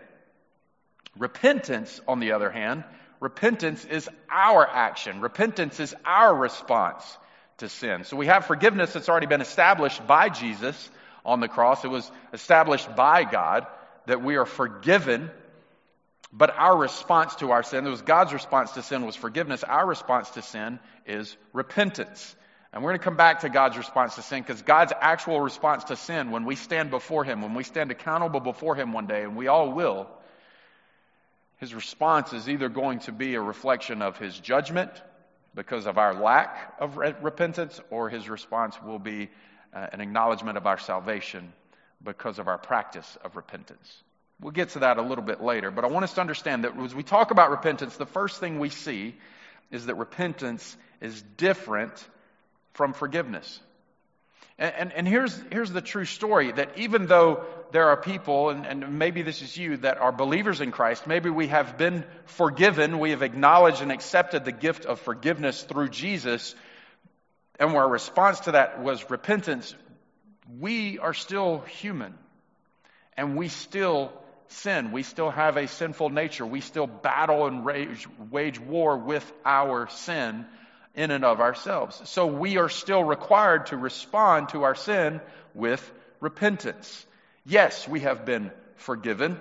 Repentance, 1.19 2.01
on 2.09 2.21
the 2.21 2.33
other 2.33 2.49
hand, 2.49 2.85
repentance 3.21 3.85
is 3.85 4.09
our 4.31 4.67
action. 4.67 5.21
Repentance 5.21 5.79
is 5.79 5.95
our 6.07 6.35
response 6.35 7.05
to 7.61 7.69
sin. 7.69 8.05
So 8.05 8.17
we 8.17 8.27
have 8.27 8.47
forgiveness 8.47 8.93
that's 8.93 9.09
already 9.09 9.27
been 9.27 9.41
established 9.41 10.07
by 10.07 10.29
Jesus 10.29 10.91
on 11.25 11.41
the 11.41 11.49
cross. 11.49 11.85
It 11.85 11.91
was 11.91 12.11
established 12.33 12.95
by 12.95 13.25
God 13.25 13.67
that 14.07 14.23
we 14.23 14.37
are 14.37 14.47
forgiven. 14.47 15.31
But 16.33 16.55
our 16.57 16.77
response 16.77 17.35
to 17.37 17.53
our 17.53 17.63
sin, 17.63 17.87
it 17.87 17.91
was 17.91 18.03
God's 18.03 18.33
response 18.33 18.73
to 18.73 18.83
sin 18.83 19.05
was 19.07 19.17
forgiveness. 19.17 19.65
Our 19.65 19.87
response 19.87 20.31
to 20.31 20.43
sin 20.43 20.79
is 21.07 21.37
repentance. 21.53 22.37
And 22.73 22.83
we're 22.83 22.91
going 22.91 23.01
to 23.01 23.05
come 23.05 23.17
back 23.17 23.41
to 23.41 23.49
God's 23.49 23.77
response 23.77 24.15
to 24.15 24.23
sin 24.23 24.43
because 24.43 24.63
God's 24.63 24.93
actual 25.01 25.41
response 25.41 25.85
to 25.85 25.97
sin, 25.97 26.31
when 26.31 26.45
we 26.45 26.55
stand 26.55 26.91
before 26.91 27.25
Him, 27.25 27.43
when 27.43 27.55
we 27.55 27.65
stand 27.65 27.91
accountable 27.91 28.41
before 28.41 28.77
Him 28.77 28.93
one 28.93 29.07
day, 29.07 29.23
and 29.25 29.37
we 29.37 29.49
all 29.49 29.73
will, 29.73 30.07
His 31.57 31.75
response 31.75 32.33
is 32.33 32.49
either 32.49 32.69
going 32.69 33.01
to 33.01 33.13
be 33.13 33.35
a 33.35 33.41
reflection 33.41 34.03
of 34.03 34.19
His 34.19 34.39
judgment 34.39 34.91
because 35.55 35.87
of 35.87 35.99
our 35.99 36.15
lack 36.15 36.75
of 36.79 36.97
repentance, 36.97 37.81
or 37.91 38.09
His 38.09 38.29
response 38.29 38.81
will 38.83 38.99
be 38.99 39.29
uh, 39.75 39.87
an 39.93 40.01
acknowledgement 40.01 40.57
of 40.57 40.67
our 40.67 40.79
salvation 40.79 41.53
because 42.03 42.39
of 42.39 42.49
our 42.49 42.59
practice 42.59 43.19
of 43.25 43.37
repentance. 43.37 44.03
We'll 44.41 44.53
get 44.53 44.71
to 44.71 44.81
that 44.81 44.97
a 44.97 45.03
little 45.03 45.25
bit 45.25 45.43
later, 45.43 45.71
but 45.71 45.85
I 45.85 45.89
want 45.89 46.05
us 46.05 46.15
to 46.15 46.21
understand 46.21 46.65
that 46.65 46.77
as 46.79 46.95
we 46.95 47.03
talk 47.03 47.31
about 47.31 47.51
repentance, 47.51 47.97
the 47.97 48.07
first 48.07 48.41
thing 48.41 48.59
we 48.59 48.71
see 48.71 49.15
is 49.71 49.87
that 49.87 49.97
repentance 49.97 50.77
is 51.01 51.23
different 51.37 51.93
from 52.73 52.93
forgiveness. 52.93 53.61
And, 54.61 54.75
and, 54.77 54.93
and, 54.93 55.09
here's, 55.09 55.43
here's 55.51 55.73
the 55.73 55.81
true 55.81 56.05
story 56.05 56.53
that 56.53 56.77
even 56.77 57.07
though 57.07 57.45
there 57.73 57.89
are 57.89 57.97
people, 57.97 58.51
and, 58.51 58.67
and 58.67 58.99
maybe 58.99 59.23
this 59.23 59.41
is 59.41 59.57
you, 59.57 59.79
that 59.79 59.99
are 59.99 60.13
believers 60.13 60.61
in 60.61 60.71
Christ, 60.71 61.07
maybe 61.07 61.31
we 61.31 61.47
have 61.47 61.79
been 61.79 62.05
forgiven, 62.27 62.99
we 62.99 63.11
have 63.11 63.23
acknowledged 63.23 63.81
and 63.81 63.91
accepted 63.91 64.45
the 64.45 64.53
gift 64.53 64.85
of 64.85 65.01
forgiveness 65.01 65.63
through 65.63 65.89
Jesus, 65.89 66.55
and 67.59 67.75
our 67.75 67.89
response 67.89 68.41
to 68.41 68.53
that 68.53 68.83
was 68.83 69.09
repentance, 69.11 69.75
we 70.59 70.99
are 70.99 71.15
still 71.15 71.61
human. 71.61 72.15
And 73.17 73.37
we 73.37 73.49
still 73.49 74.13
sin. 74.49 74.93
We 74.93 75.03
still 75.03 75.31
have 75.31 75.57
a 75.57 75.69
sinful 75.69 76.11
nature. 76.11 76.45
We 76.45 76.61
still 76.61 76.87
battle 76.87 77.47
and 77.47 77.65
rage, 77.65 78.07
wage 78.31 78.59
war 78.59 78.97
with 78.97 79.31
our 79.45 79.89
sin 79.91 80.47
in 80.95 81.11
and 81.11 81.25
of 81.25 81.41
ourselves. 81.41 82.01
So 82.09 82.27
we 82.27 82.59
are 82.59 82.69
still 82.69 83.03
required 83.03 83.67
to 83.67 83.77
respond 83.77 84.51
to 84.51 84.65
our 84.65 84.75
sin 84.75 85.21
with 85.55 85.91
repentance. 86.21 87.07
Yes, 87.47 87.89
we 87.89 88.01
have 88.01 88.25
been 88.25 88.51
forgiven, 88.77 89.39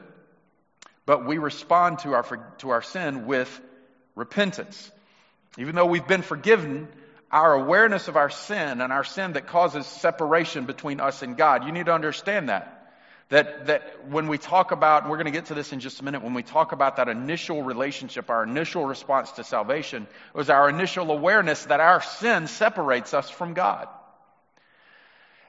but 1.05 1.25
we 1.25 1.37
respond 1.37 1.99
to 1.99 2.13
our, 2.13 2.23
to 2.59 2.69
our 2.69 2.81
sin 2.81 3.25
with 3.25 3.61
repentance. 4.15 4.91
Even 5.57 5.75
though 5.75 5.85
we've 5.85 6.07
been 6.07 6.21
forgiven, 6.21 6.87
our 7.31 7.53
awareness 7.53 8.07
of 8.07 8.15
our 8.15 8.29
sin 8.29 8.81
and 8.81 8.93
our 8.93 9.03
sin 9.03 9.33
that 9.33 9.47
causes 9.47 9.85
separation 9.85 10.65
between 10.65 10.99
us 10.99 11.21
and 11.21 11.37
God, 11.37 11.65
you 11.65 11.71
need 11.71 11.87
to 11.87 11.93
understand 11.93 12.49
that. 12.49 12.78
That, 13.29 13.67
that 13.67 14.09
when 14.09 14.27
we 14.27 14.39
talk 14.39 14.71
about, 14.71 15.07
we're 15.07 15.17
going 15.17 15.25
to 15.25 15.31
get 15.31 15.45
to 15.45 15.53
this 15.53 15.71
in 15.71 15.79
just 15.79 15.99
a 15.99 16.03
minute, 16.03 16.23
when 16.23 16.33
we 16.33 16.41
talk 16.41 16.71
about 16.71 16.95
that 16.95 17.07
initial 17.09 17.61
relationship, 17.61 18.29
our 18.31 18.43
initial 18.43 18.85
response 18.85 19.31
to 19.33 19.43
salvation, 19.43 20.07
was 20.33 20.49
our 20.49 20.67
initial 20.67 21.11
awareness 21.11 21.63
that 21.65 21.79
our 21.79 22.01
sin 22.01 22.47
separates 22.47 23.13
us 23.13 23.29
from 23.29 23.53
God. 23.53 23.87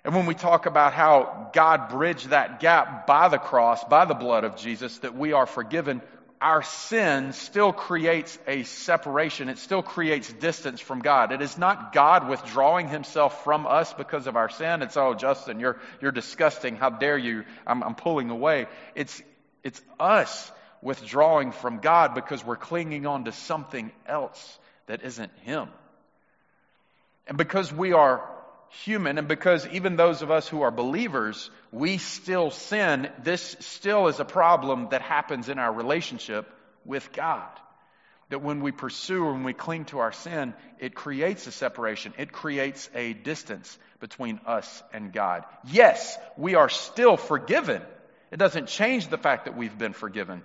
And 0.04 0.14
when 0.14 0.26
we 0.26 0.34
talk 0.34 0.66
about 0.66 0.92
how 0.92 1.50
God 1.54 1.88
bridged 1.90 2.30
that 2.30 2.60
gap 2.60 3.06
by 3.06 3.28
the 3.28 3.38
cross, 3.38 3.82
by 3.84 4.04
the 4.04 4.14
blood 4.14 4.44
of 4.44 4.56
Jesus, 4.56 4.99
that 4.99 5.16
we 5.16 5.32
are 5.32 5.46
forgiven, 5.46 6.02
our 6.40 6.62
sin 6.62 7.35
still 7.35 7.73
creates 7.73 8.38
a 8.47 8.62
separation. 8.62 9.50
It 9.50 9.59
still 9.59 9.82
creates 9.82 10.32
distance 10.32 10.80
from 10.80 11.00
God. 11.00 11.32
It 11.32 11.42
is 11.42 11.59
not 11.59 11.92
God 11.92 12.28
withdrawing 12.28 12.88
himself 12.88 13.44
from 13.44 13.66
us 13.66 13.92
because 13.92 14.26
of 14.26 14.37
our 14.37 14.49
sin. 14.49 14.80
It's, 14.80 14.97
oh, 14.97 15.14
Justin, 15.14 15.61
you're, 15.61 15.78
you're 16.00 16.12
disgusting. 16.12 16.76
How 16.76 16.88
dare 16.88 17.18
you? 17.18 17.44
I'm, 17.66 17.82
I'm 17.82 17.94
pulling 17.94 18.30
away. 18.30 18.68
It's, 18.94 19.23
it's 19.62 19.82
us 19.99 20.50
withdrawing 20.80 21.52
from 21.52 21.80
God 21.80 22.14
because 22.14 22.42
we're 22.42 22.56
clinging 22.56 23.06
on 23.06 23.25
to 23.26 23.32
something 23.32 23.92
else 24.06 24.59
that 24.87 25.02
isn't 25.02 25.32
Him. 25.42 25.68
And 27.26 27.37
because 27.37 27.70
we 27.70 27.92
are 27.92 28.26
human, 28.70 29.18
and 29.18 29.28
because 29.28 29.66
even 29.68 29.96
those 29.96 30.22
of 30.22 30.30
us 30.30 30.48
who 30.48 30.62
are 30.62 30.70
believers, 30.70 31.50
we 31.72 31.98
still 31.98 32.50
sin, 32.50 33.10
this 33.22 33.56
still 33.60 34.06
is 34.08 34.20
a 34.20 34.24
problem 34.24 34.88
that 34.90 35.02
happens 35.02 35.48
in 35.48 35.58
our 35.58 35.72
relationship 35.72 36.48
with 36.84 37.12
God. 37.12 37.48
That 38.28 38.42
when 38.42 38.60
we 38.60 38.70
pursue 38.70 39.28
and 39.30 39.44
we 39.44 39.52
cling 39.52 39.86
to 39.86 39.98
our 39.98 40.12
sin, 40.12 40.54
it 40.78 40.94
creates 40.94 41.48
a 41.48 41.52
separation. 41.52 42.14
It 42.16 42.30
creates 42.30 42.88
a 42.94 43.12
distance 43.12 43.76
between 43.98 44.40
us 44.46 44.82
and 44.92 45.12
God. 45.12 45.44
Yes, 45.64 46.16
we 46.36 46.54
are 46.54 46.68
still 46.68 47.16
forgiven. 47.16 47.82
It 48.30 48.38
doesn't 48.38 48.68
change 48.68 49.08
the 49.08 49.18
fact 49.18 49.46
that 49.46 49.56
we've 49.56 49.76
been 49.76 49.94
forgiven, 49.94 50.42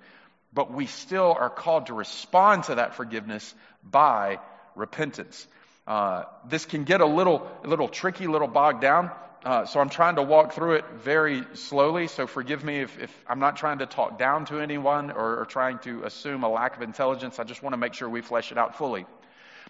but 0.52 0.74
we 0.74 0.88
still 0.88 1.36
are 1.40 1.52
called 1.52 1.88
to 1.88 1.94
respond 1.94 2.64
to 2.64 2.76
that 2.76 2.96
forgiveness 2.96 3.54
by 3.84 4.40
repentance. 4.76 5.48
Uh, 5.88 6.24
this 6.48 6.66
can 6.66 6.84
get 6.84 7.02
a 7.02 7.06
little, 7.06 7.48
a 7.64 7.68
little 7.68 7.88
tricky, 7.88 8.26
a 8.26 8.32
little 8.32 8.48
bogged 8.48 8.82
down. 8.82 9.12
Uh, 9.44 9.66
so 9.66 9.80
I'm 9.80 9.90
trying 9.90 10.16
to 10.16 10.24
walk 10.24 10.54
through 10.54 10.74
it 10.74 10.86
very 11.04 11.44
slowly. 11.54 12.08
So 12.08 12.26
forgive 12.26 12.64
me 12.64 12.80
if, 12.80 13.00
if 13.00 13.24
I'm 13.28 13.40
not 13.40 13.58
trying 13.58 13.78
to 13.78 13.86
talk 13.86 14.18
down 14.18 14.46
to 14.46 14.60
anyone 14.60 15.12
or, 15.12 15.42
or 15.42 15.46
trying 15.46 15.78
to 15.80 16.04
assume 16.04 16.44
a 16.44 16.50
lack 16.50 16.76
of 16.76 16.82
intelligence. 16.82 17.38
I 17.38 17.44
just 17.44 17.62
want 17.62 17.74
to 17.74 17.78
make 17.78 17.94
sure 17.94 18.10
we 18.10 18.22
flesh 18.22 18.52
it 18.52 18.58
out 18.58 18.76
fully. 18.76 19.06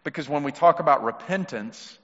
Because 0.05 0.29
when 0.29 0.43
we 0.43 0.53
talk 0.53 0.79
about 0.79 1.03
repentance, 1.03 1.97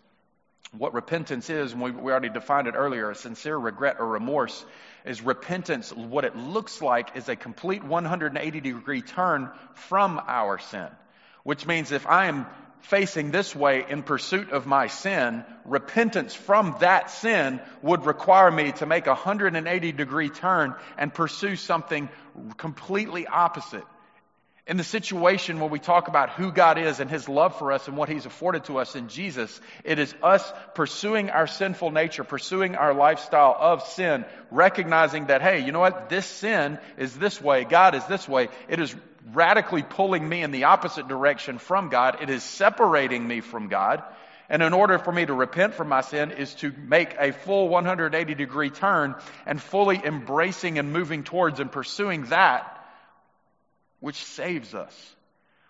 what 0.77 0.93
repentance 0.93 1.49
is, 1.49 1.71
and 1.71 1.81
we, 1.81 1.91
we 1.91 2.11
already 2.11 2.29
defined 2.29 2.67
it 2.67 2.73
earlier, 2.75 3.09
a 3.09 3.15
sincere 3.15 3.57
regret 3.57 3.97
or 3.99 4.07
remorse, 4.07 4.65
is 5.05 5.21
repentance. 5.21 5.93
What 5.93 6.25
it 6.25 6.35
looks 6.35 6.81
like 6.81 7.15
is 7.15 7.29
a 7.29 7.37
complete 7.37 7.85
180 7.85 8.59
degree 8.59 9.01
turn 9.01 9.49
from 9.75 10.21
our 10.27 10.59
sin. 10.59 10.89
Which 11.43 11.65
means 11.65 11.93
if 11.93 12.05
I 12.05 12.25
am 12.25 12.47
facing 12.81 13.31
this 13.31 13.55
way 13.55 13.85
in 13.87 14.03
pursuit 14.03 14.51
of 14.51 14.65
my 14.65 14.87
sin, 14.87 15.43
repentance 15.65 16.33
from 16.33 16.75
that 16.79 17.09
sin 17.09 17.61
would 17.81 18.05
require 18.05 18.51
me 18.51 18.71
to 18.73 18.85
make 18.85 19.07
a 19.07 19.11
180 19.11 19.91
degree 19.91 20.29
turn 20.29 20.75
and 20.97 21.13
pursue 21.13 21.55
something 21.55 22.09
completely 22.57 23.27
opposite. 23.27 23.85
In 24.67 24.77
the 24.77 24.83
situation 24.83 25.59
where 25.59 25.69
we 25.69 25.79
talk 25.79 26.07
about 26.07 26.29
who 26.29 26.51
God 26.51 26.77
is 26.77 26.99
and 26.99 27.09
His 27.09 27.27
love 27.27 27.57
for 27.57 27.71
us 27.71 27.87
and 27.87 27.97
what 27.97 28.09
He's 28.09 28.27
afforded 28.27 28.65
to 28.65 28.77
us 28.77 28.95
in 28.95 29.09
Jesus, 29.09 29.59
it 29.83 29.97
is 29.97 30.13
us 30.21 30.53
pursuing 30.75 31.29
our 31.31 31.47
sinful 31.47 31.91
nature, 31.91 32.23
pursuing 32.23 32.75
our 32.75 32.93
lifestyle 32.93 33.55
of 33.59 33.83
sin, 33.87 34.23
recognizing 34.51 35.25
that, 35.25 35.41
hey, 35.41 35.65
you 35.65 35.71
know 35.71 35.79
what? 35.79 36.09
This 36.09 36.27
sin 36.27 36.77
is 36.97 37.17
this 37.17 37.41
way. 37.41 37.63
God 37.63 37.95
is 37.95 38.05
this 38.05 38.29
way. 38.29 38.49
It 38.69 38.79
is 38.79 38.95
radically 39.33 39.83
pulling 39.83 40.27
me 40.27 40.41
in 40.41 40.51
the 40.51 40.65
opposite 40.65 41.07
direction 41.07 41.57
from 41.57 41.89
God. 41.89 42.17
It 42.21 42.29
is 42.29 42.43
separating 42.43 43.27
me 43.27 43.41
from 43.41 43.67
God. 43.67 44.03
And 44.49 44.61
in 44.61 44.73
order 44.73 44.99
for 44.99 45.13
me 45.13 45.25
to 45.25 45.33
repent 45.33 45.75
from 45.75 45.87
my 45.87 46.01
sin 46.01 46.31
is 46.31 46.53
to 46.55 46.73
make 46.73 47.15
a 47.17 47.31
full 47.31 47.69
180 47.69 48.35
degree 48.35 48.69
turn 48.69 49.15
and 49.45 49.61
fully 49.61 49.99
embracing 50.03 50.77
and 50.77 50.91
moving 50.91 51.23
towards 51.23 51.59
and 51.61 51.71
pursuing 51.71 52.25
that 52.25 52.77
which 54.01 54.21
saves 54.25 54.75
us. 54.75 55.15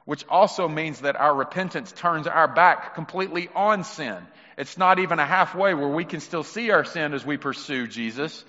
Which 0.05 0.25
also 0.27 0.67
means 0.67 1.01
that 1.01 1.15
our 1.15 1.35
repentance 1.35 1.91
turns 1.91 2.25
our 2.25 2.47
back 2.47 2.95
completely 2.95 3.49
on 3.53 3.83
sin. 3.83 4.17
It's 4.57 4.77
not 4.77 4.97
even 4.97 5.19
a 5.19 5.25
halfway 5.27 5.75
where 5.75 5.87
we 5.87 6.05
can 6.05 6.19
still 6.19 6.43
see 6.43 6.71
our 6.71 6.83
sin 6.83 7.13
as 7.13 7.23
we 7.23 7.37
pursue 7.37 7.87
Jesus, 7.87 8.43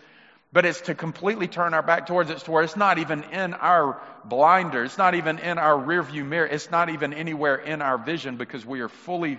but 0.52 0.66
it's 0.66 0.82
to 0.82 0.94
completely 0.94 1.48
turn 1.48 1.72
our 1.72 1.82
back 1.82 2.06
towards 2.06 2.30
it 2.30 2.38
to 2.38 2.50
where 2.50 2.62
it's 2.62 2.76
not 2.76 2.98
even 2.98 3.22
in 3.24 3.54
our 3.54 4.00
blinder. 4.24 4.84
It's 4.84 4.98
not 4.98 5.14
even 5.14 5.38
in 5.38 5.58
our 5.58 5.74
rearview 5.74 6.26
mirror. 6.26 6.46
It's 6.46 6.70
not 6.70 6.90
even 6.90 7.14
anywhere 7.14 7.56
in 7.56 7.80
our 7.80 7.96
vision 7.96 8.36
because 8.36 8.64
we 8.64 8.80
are 8.80 8.90
fully 8.90 9.38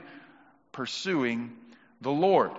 pursuing 0.72 1.54
the 2.02 2.12
Lord. 2.12 2.52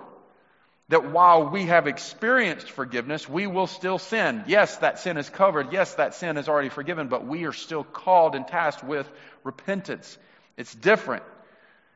That 0.89 1.11
while 1.11 1.49
we 1.49 1.65
have 1.65 1.87
experienced 1.87 2.69
forgiveness, 2.71 3.27
we 3.27 3.47
will 3.47 3.67
still 3.67 3.97
sin. 3.97 4.43
Yes, 4.47 4.77
that 4.77 4.99
sin 4.99 5.17
is 5.17 5.29
covered. 5.29 5.73
Yes, 5.73 5.95
that 5.95 6.13
sin 6.13 6.37
is 6.37 6.47
already 6.47 6.69
forgiven, 6.69 7.07
but 7.07 7.25
we 7.25 7.45
are 7.45 7.53
still 7.53 7.83
called 7.83 8.35
and 8.35 8.47
tasked 8.47 8.83
with 8.83 9.09
repentance. 9.43 10.17
It's 10.57 10.73
different. 10.73 11.23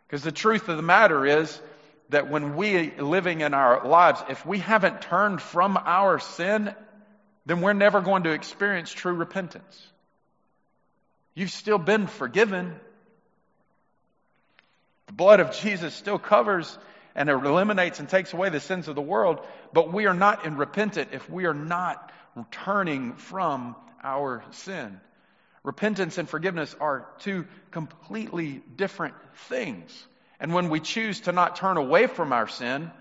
Because 0.07 0.23
the 0.23 0.31
truth 0.31 0.67
of 0.69 0.75
the 0.75 0.83
matter 0.83 1.25
is, 1.25 1.61
that 2.09 2.29
when 2.29 2.55
we 2.55 2.91
living 2.91 3.41
in 3.41 3.53
our 3.53 3.87
lives, 3.87 4.21
if 4.29 4.45
we 4.45 4.59
haven't 4.59 5.01
turned 5.01 5.41
from 5.41 5.77
our 5.77 6.19
sin, 6.19 6.73
then 7.45 7.61
we're 7.61 7.73
never 7.73 8.01
going 8.01 8.23
to 8.23 8.31
experience 8.31 8.91
true 8.91 9.13
repentance. 9.13 9.87
You've 11.35 11.51
still 11.51 11.77
been 11.77 12.07
forgiven. 12.07 12.75
The 15.07 15.13
blood 15.13 15.39
of 15.39 15.53
Jesus 15.53 15.93
still 15.93 16.19
covers 16.19 16.77
and 17.15 17.29
eliminates 17.29 17.99
and 17.99 18.09
takes 18.09 18.33
away 18.33 18.49
the 18.49 18.59
sins 18.59 18.87
of 18.87 18.95
the 18.95 19.01
world, 19.01 19.39
but 19.73 19.93
we 19.93 20.05
are 20.05 20.13
not 20.13 20.45
in 20.45 20.57
repentant 20.57 21.09
if 21.13 21.29
we 21.29 21.45
are 21.45 21.53
not 21.53 22.11
turning 22.51 23.13
from 23.13 23.75
our 24.03 24.43
sin. 24.51 24.99
Repentance 25.63 26.17
and 26.17 26.29
forgiveness 26.29 26.75
are 26.79 27.07
two 27.19 27.45
completely 27.71 28.61
different 28.75 29.15
things. 29.47 30.07
And 30.39 30.53
when 30.53 30.69
we 30.69 30.79
choose 30.79 31.21
to 31.21 31.31
not 31.31 31.57
turn 31.57 31.77
away 31.77 32.07
from 32.07 32.31
our 32.31 32.47
sin, 32.47 32.91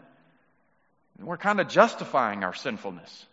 we're 1.20 1.36
kind 1.36 1.60
of 1.60 1.68
justifying 1.68 2.44
our 2.44 2.54
sinfulness 2.54 3.26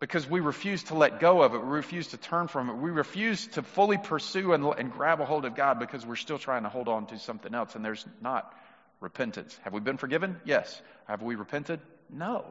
because 0.00 0.28
we 0.28 0.40
refuse 0.40 0.82
to 0.84 0.94
let 0.94 1.20
go 1.20 1.42
of 1.42 1.54
it. 1.54 1.58
We 1.62 1.68
refuse 1.68 2.08
to 2.08 2.16
turn 2.16 2.48
from 2.48 2.68
it. 2.68 2.74
We 2.74 2.90
refuse 2.90 3.46
to 3.48 3.62
fully 3.62 3.98
pursue 3.98 4.52
and, 4.52 4.64
and, 4.64 4.90
grab 4.90 5.20
a 5.20 5.24
hold 5.24 5.44
of 5.44 5.54
God 5.54 5.78
because 5.78 6.04
we're 6.04 6.16
still 6.16 6.40
trying 6.40 6.64
to 6.64 6.68
hold 6.68 6.88
on 6.88 7.06
to 7.06 7.18
something 7.20 7.54
else. 7.54 7.76
And 7.76 7.84
there's 7.84 8.04
not 8.20 8.52
repentance. 9.00 9.56
Have 9.62 9.72
we 9.72 9.78
been 9.78 9.98
forgiven? 9.98 10.40
Yes. 10.44 10.82
Have 11.06 11.22
we 11.22 11.36
repented? 11.36 11.78
No. 12.10 12.44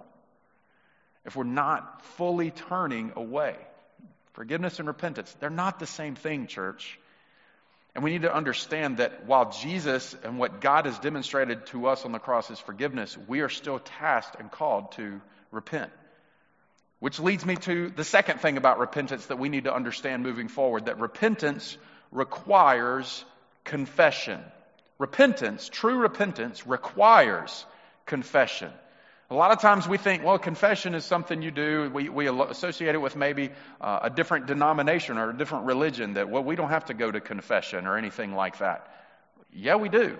If 1.25 1.35
we're 1.35 1.43
not 1.43 2.05
fully 2.15 2.51
turning 2.51 3.11
away, 3.17 3.57
forgiveness 4.33 4.79
and 4.79 4.87
repentance, 4.87 5.35
they're 5.41 5.49
not 5.49 5.77
the 5.77 5.87
same 5.87 6.15
thing, 6.15 6.47
church. 6.47 6.97
And 7.93 8.03
we 8.03 8.11
need 8.11 8.21
to 8.21 8.33
understand 8.33 8.97
that 8.97 9.25
while 9.25 9.51
Jesus 9.51 10.15
and 10.23 10.39
what 10.39 10.61
God 10.61 10.85
has 10.85 10.97
demonstrated 10.99 11.65
to 11.67 11.87
us 11.87 12.05
on 12.05 12.13
the 12.13 12.19
cross 12.19 12.49
is 12.49 12.59
forgiveness, 12.59 13.17
we 13.27 13.41
are 13.41 13.49
still 13.49 13.79
tasked 13.79 14.39
and 14.39 14.49
called 14.49 14.93
to 14.93 15.19
repent. 15.51 15.91
Which 16.99 17.19
leads 17.19 17.45
me 17.45 17.55
to 17.57 17.89
the 17.89 18.03
second 18.03 18.39
thing 18.39 18.57
about 18.57 18.79
repentance 18.79 19.25
that 19.25 19.39
we 19.39 19.49
need 19.49 19.65
to 19.65 19.73
understand 19.73 20.23
moving 20.23 20.47
forward 20.47 20.85
that 20.85 20.99
repentance 20.99 21.77
requires 22.11 23.25
confession. 23.65 24.39
Repentance, 24.97 25.67
true 25.67 25.97
repentance, 25.97 26.65
requires 26.67 27.65
confession. 28.05 28.71
A 29.31 29.33
lot 29.33 29.51
of 29.51 29.61
times 29.61 29.87
we 29.87 29.97
think, 29.97 30.25
well, 30.25 30.37
confession 30.37 30.93
is 30.93 31.05
something 31.05 31.41
you 31.41 31.51
do. 31.51 31.89
We, 31.89 32.09
we 32.09 32.27
associate 32.27 32.95
it 32.95 32.97
with 32.97 33.15
maybe 33.15 33.51
uh, 33.79 33.99
a 34.03 34.09
different 34.09 34.45
denomination 34.45 35.17
or 35.17 35.29
a 35.29 35.37
different 35.37 35.67
religion 35.67 36.15
that, 36.15 36.29
well, 36.29 36.43
we 36.43 36.57
don't 36.57 36.69
have 36.69 36.83
to 36.87 36.93
go 36.93 37.09
to 37.09 37.21
confession 37.21 37.87
or 37.87 37.97
anything 37.97 38.35
like 38.35 38.57
that. 38.57 38.93
Yeah, 39.53 39.77
we 39.77 39.87
do. 39.87 40.17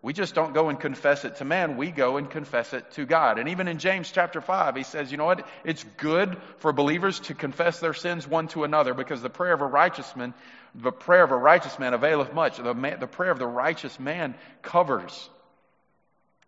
We 0.00 0.14
just 0.14 0.34
don't 0.34 0.54
go 0.54 0.70
and 0.70 0.80
confess 0.80 1.26
it 1.26 1.36
to 1.36 1.44
man. 1.44 1.76
We 1.76 1.90
go 1.90 2.16
and 2.16 2.30
confess 2.30 2.72
it 2.72 2.90
to 2.92 3.04
God. 3.04 3.38
And 3.38 3.50
even 3.50 3.68
in 3.68 3.78
James 3.78 4.10
chapter 4.10 4.40
5, 4.40 4.76
he 4.76 4.82
says, 4.82 5.12
you 5.12 5.18
know 5.18 5.26
what? 5.26 5.46
It's 5.62 5.84
good 5.98 6.34
for 6.56 6.72
believers 6.72 7.20
to 7.20 7.34
confess 7.34 7.80
their 7.80 7.92
sins 7.92 8.26
one 8.26 8.48
to 8.48 8.64
another 8.64 8.94
because 8.94 9.20
the 9.20 9.28
prayer 9.28 9.52
of 9.52 9.60
a 9.60 9.66
righteous 9.66 10.16
man, 10.16 10.32
the 10.74 10.90
prayer 10.90 11.24
of 11.24 11.32
a 11.32 11.36
righteous 11.36 11.78
man 11.78 11.92
availeth 11.92 12.32
much. 12.32 12.56
The, 12.56 12.72
man, 12.72 12.98
the 12.98 13.06
prayer 13.06 13.30
of 13.30 13.38
the 13.38 13.46
righteous 13.46 14.00
man 14.00 14.34
covers 14.62 15.28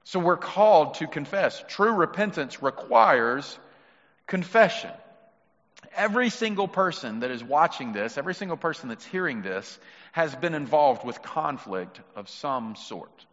so 0.06 0.20
we're 0.20 0.36
called 0.36 0.94
to 0.94 1.08
confess. 1.08 1.64
True 1.66 1.90
repentance 1.90 2.62
requires 2.62 3.58
confession. 4.28 4.92
Every 5.96 6.30
single 6.30 6.68
person 6.68 7.20
that 7.20 7.32
is 7.32 7.42
watching 7.42 7.92
this, 7.92 8.16
every 8.16 8.34
single 8.34 8.56
person 8.56 8.88
that's 8.88 9.04
hearing 9.04 9.42
this, 9.42 9.80
has 10.12 10.32
been 10.36 10.54
involved 10.54 11.04
with 11.04 11.22
conflict 11.22 12.00
of 12.14 12.28
some 12.28 12.76
sort. 12.76 13.26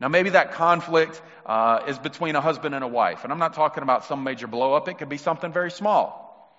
Now, 0.00 0.08
maybe 0.08 0.30
that 0.30 0.52
conflict 0.52 1.20
uh, 1.44 1.80
is 1.86 1.98
between 1.98 2.34
a 2.34 2.40
husband 2.40 2.74
and 2.74 2.82
a 2.82 2.88
wife, 2.88 3.22
and 3.22 3.30
I'm 3.30 3.38
not 3.38 3.52
talking 3.52 3.82
about 3.82 4.06
some 4.06 4.24
major 4.24 4.48
blowup. 4.48 4.88
It 4.88 4.96
could 4.96 5.10
be 5.10 5.18
something 5.18 5.52
very 5.52 5.70
small, 5.70 6.50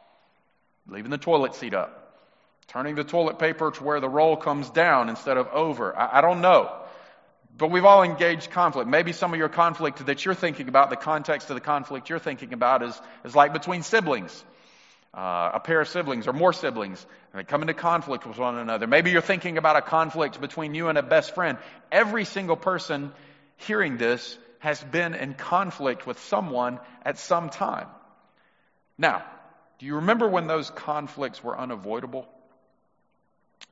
leaving 0.87 1.09
the 1.09 1.17
toilet 1.17 1.55
seat 1.55 1.73
up, 1.73 2.15
turning 2.67 2.93
the 2.93 3.03
toilet 3.03 3.39
paper 3.39 3.71
to 3.71 3.83
where 3.83 3.99
the 3.99 4.07
roll 4.07 4.37
comes 4.37 4.69
down 4.69 5.09
instead 5.09 5.37
of 5.37 5.47
over. 5.47 5.97
I, 5.97 6.19
I 6.19 6.21
don't 6.21 6.41
know. 6.41 6.84
But 7.57 7.71
we've 7.71 7.85
all 7.85 8.03
engaged 8.03 8.51
conflict. 8.51 8.89
Maybe 8.89 9.13
some 9.13 9.33
of 9.33 9.39
your 9.39 9.49
conflict 9.49 10.05
that 10.05 10.25
you're 10.25 10.33
thinking 10.33 10.67
about, 10.67 10.89
the 10.89 10.97
context 10.97 11.49
of 11.49 11.55
the 11.55 11.61
conflict 11.61 12.09
you're 12.09 12.19
thinking 12.19 12.53
about 12.53 12.83
is, 12.83 12.99
is 13.23 13.35
like 13.35 13.53
between 13.53 13.81
siblings. 13.81 14.43
Uh, 15.13 15.51
a 15.53 15.61
pair 15.61 15.79
of 15.79 15.87
siblings 15.87 16.27
or 16.27 16.33
more 16.33 16.51
siblings 16.51 17.05
and 17.31 17.39
they 17.39 17.45
come 17.45 17.61
into 17.61 17.73
conflict 17.73 18.25
with 18.25 18.37
one 18.37 18.57
another. 18.57 18.85
Maybe 18.85 19.11
you're 19.11 19.21
thinking 19.21 19.57
about 19.57 19.77
a 19.77 19.81
conflict 19.81 20.41
between 20.41 20.75
you 20.75 20.89
and 20.89 20.97
a 20.97 21.03
best 21.03 21.33
friend. 21.33 21.57
Every 21.89 22.25
single 22.25 22.57
person 22.57 23.13
hearing 23.55 23.95
this 23.97 24.37
has 24.59 24.83
been 24.83 25.13
in 25.13 25.33
conflict 25.33 26.05
with 26.05 26.19
someone 26.19 26.79
at 27.05 27.17
some 27.17 27.49
time. 27.49 27.87
Now, 28.97 29.23
do 29.79 29.85
you 29.85 29.95
remember 29.95 30.27
when 30.27 30.47
those 30.47 30.69
conflicts 30.69 31.41
were 31.43 31.57
unavoidable? 31.57 32.27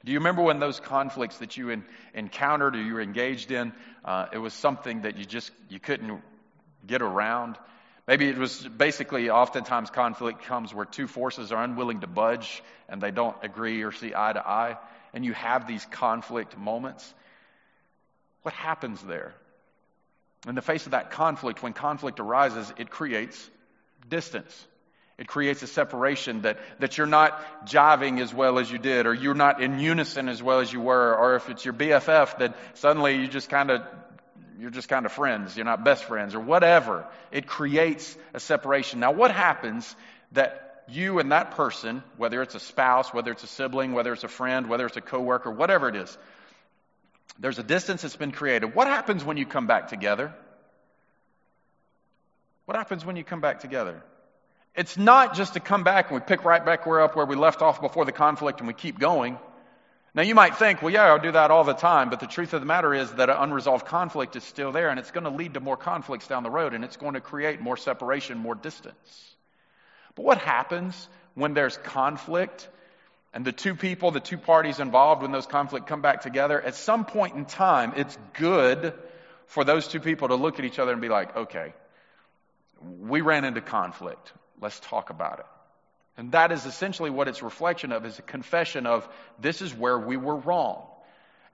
Do 0.05 0.11
you 0.11 0.19
remember 0.19 0.41
when 0.41 0.59
those 0.59 0.79
conflicts 0.79 1.37
that 1.37 1.55
you 1.55 1.69
in, 1.69 1.85
encountered 2.13 2.75
or 2.75 2.81
you 2.81 2.93
were 2.93 3.01
engaged 3.01 3.51
in, 3.51 3.71
uh, 4.03 4.27
it 4.33 4.37
was 4.37 4.53
something 4.53 5.01
that 5.01 5.17
you 5.17 5.25
just 5.25 5.51
you 5.69 5.79
couldn't 5.79 6.21
get 6.85 7.01
around? 7.01 7.57
Maybe 8.05 8.27
it 8.27 8.37
was 8.37 8.67
basically 8.67 9.29
oftentimes 9.29 9.89
conflict 9.89 10.43
comes 10.43 10.73
where 10.73 10.85
two 10.85 11.07
forces 11.07 11.53
are 11.53 11.63
unwilling 11.63 12.01
to 12.01 12.07
budge 12.07 12.61
and 12.89 13.01
they 13.01 13.11
don't 13.11 13.37
agree 13.43 13.81
or 13.83 13.93
see 13.93 14.13
eye 14.13 14.33
to 14.33 14.45
eye, 14.45 14.77
and 15.13 15.23
you 15.23 15.33
have 15.33 15.67
these 15.67 15.85
conflict 15.85 16.57
moments. 16.57 17.13
What 18.41 18.53
happens 18.53 19.01
there? 19.01 19.33
In 20.47 20.55
the 20.55 20.61
face 20.61 20.85
of 20.85 20.91
that 20.91 21.11
conflict, 21.11 21.63
when 21.63 21.71
conflict 21.71 22.19
arises, 22.19 22.73
it 22.77 22.89
creates 22.89 23.49
distance. 24.09 24.67
It 25.23 25.29
creates 25.29 25.63
a 25.63 25.67
separation 25.67 26.41
that, 26.41 26.59
that 26.79 26.97
you're 26.97 27.07
not 27.07 27.65
jiving 27.65 28.19
as 28.19 28.33
well 28.33 28.59
as 28.59 28.69
you 28.69 28.77
did, 28.77 29.05
or 29.05 29.13
you're 29.13 29.33
not 29.33 29.63
in 29.63 29.79
unison 29.79 30.27
as 30.27 30.43
well 30.43 30.59
as 30.59 30.73
you 30.73 30.81
were, 30.81 31.15
or 31.15 31.37
if 31.37 31.47
it's 31.49 31.63
your 31.63 31.73
BFF, 31.73 32.39
that 32.39 32.57
suddenly 32.73 33.15
you 33.15 33.29
just 33.29 33.49
kind 33.49 33.71
of 33.71 33.83
you're 34.59 34.69
just 34.69 34.89
kind 34.89 35.05
of 35.05 35.13
friends, 35.13 35.55
you're 35.55 35.63
not 35.63 35.85
best 35.85 36.03
friends, 36.03 36.35
or 36.35 36.41
whatever. 36.41 37.07
It 37.31 37.47
creates 37.47 38.17
a 38.33 38.39
separation. 38.41 38.99
Now, 38.99 39.13
what 39.13 39.31
happens 39.31 39.95
that 40.33 40.83
you 40.89 41.19
and 41.19 41.31
that 41.31 41.51
person, 41.51 42.03
whether 42.17 42.41
it's 42.41 42.55
a 42.55 42.59
spouse, 42.59 43.13
whether 43.13 43.31
it's 43.31 43.45
a 43.45 43.47
sibling, 43.47 43.93
whether 43.93 44.11
it's 44.11 44.25
a 44.25 44.27
friend, 44.27 44.67
whether 44.67 44.85
it's 44.85 44.97
a 44.97 45.01
coworker, 45.01 45.49
whatever 45.49 45.87
it 45.87 45.95
is, 45.95 46.17
there's 47.39 47.59
a 47.59 47.63
distance 47.63 48.01
that's 48.01 48.17
been 48.17 48.33
created. 48.33 48.75
What 48.75 48.87
happens 48.87 49.23
when 49.23 49.37
you 49.37 49.45
come 49.45 49.67
back 49.67 49.87
together? 49.87 50.33
What 52.65 52.75
happens 52.75 53.05
when 53.05 53.15
you 53.15 53.23
come 53.23 53.39
back 53.39 53.61
together? 53.61 54.03
It's 54.75 54.97
not 54.97 55.35
just 55.35 55.53
to 55.53 55.59
come 55.59 55.83
back 55.83 56.09
and 56.09 56.19
we 56.19 56.25
pick 56.25 56.43
right 56.43 56.63
back 56.63 56.85
where 56.85 57.01
up 57.01 57.15
where 57.15 57.25
we 57.25 57.35
left 57.35 57.61
off 57.61 57.79
before 57.79 58.05
the 58.05 58.11
conflict 58.11 58.59
and 58.59 58.67
we 58.67 58.73
keep 58.73 58.97
going. 58.97 59.37
Now 60.15 60.23
you 60.23 60.35
might 60.35 60.57
think, 60.57 60.81
well, 60.81 60.91
yeah, 60.91 61.05
I'll 61.05 61.19
do 61.19 61.31
that 61.31 61.51
all 61.51 61.63
the 61.63 61.73
time, 61.73 62.09
but 62.09 62.19
the 62.19 62.27
truth 62.27 62.53
of 62.53 62.61
the 62.61 62.65
matter 62.65 62.93
is 62.93 63.11
that 63.13 63.29
an 63.29 63.37
unresolved 63.37 63.85
conflict 63.85 64.35
is 64.35 64.43
still 64.43 64.71
there 64.71 64.89
and 64.89 64.99
it's 64.99 65.11
going 65.11 65.23
to 65.25 65.29
lead 65.29 65.55
to 65.55 65.59
more 65.59 65.77
conflicts 65.77 66.27
down 66.27 66.43
the 66.43 66.49
road 66.49 66.73
and 66.73 66.83
it's 66.83 66.97
going 66.97 67.13
to 67.13 67.21
create 67.21 67.61
more 67.61 67.77
separation, 67.77 68.37
more 68.37 68.55
distance. 68.55 69.35
But 70.15 70.25
what 70.25 70.37
happens 70.39 71.07
when 71.35 71.53
there's 71.53 71.77
conflict 71.77 72.67
and 73.33 73.45
the 73.45 73.51
two 73.51 73.75
people, 73.75 74.11
the 74.11 74.19
two 74.19 74.37
parties 74.37 74.79
involved, 74.79 75.23
when 75.23 75.31
those 75.31 75.47
conflicts 75.47 75.87
come 75.87 76.01
back 76.01 76.21
together, 76.21 76.61
at 76.61 76.75
some 76.75 77.05
point 77.05 77.35
in 77.35 77.45
time, 77.45 77.93
it's 77.95 78.17
good 78.33 78.93
for 79.47 79.63
those 79.63 79.87
two 79.87 79.99
people 79.99 80.27
to 80.27 80.35
look 80.35 80.59
at 80.59 80.65
each 80.65 80.77
other 80.77 80.91
and 80.91 81.01
be 81.01 81.09
like, 81.09 81.35
okay, 81.35 81.73
we 82.99 83.21
ran 83.21 83.45
into 83.45 83.61
conflict. 83.61 84.31
Let's 84.61 84.79
talk 84.79 85.09
about 85.09 85.39
it. 85.39 85.45
And 86.17 86.31
that 86.33 86.51
is 86.51 86.65
essentially 86.65 87.09
what 87.09 87.27
it's 87.27 87.41
reflection 87.41 87.91
of 87.91 88.05
is 88.05 88.19
a 88.19 88.21
confession 88.21 88.85
of 88.85 89.07
this 89.39 89.61
is 89.61 89.73
where 89.73 89.97
we 89.97 90.15
were 90.15 90.35
wrong. 90.35 90.85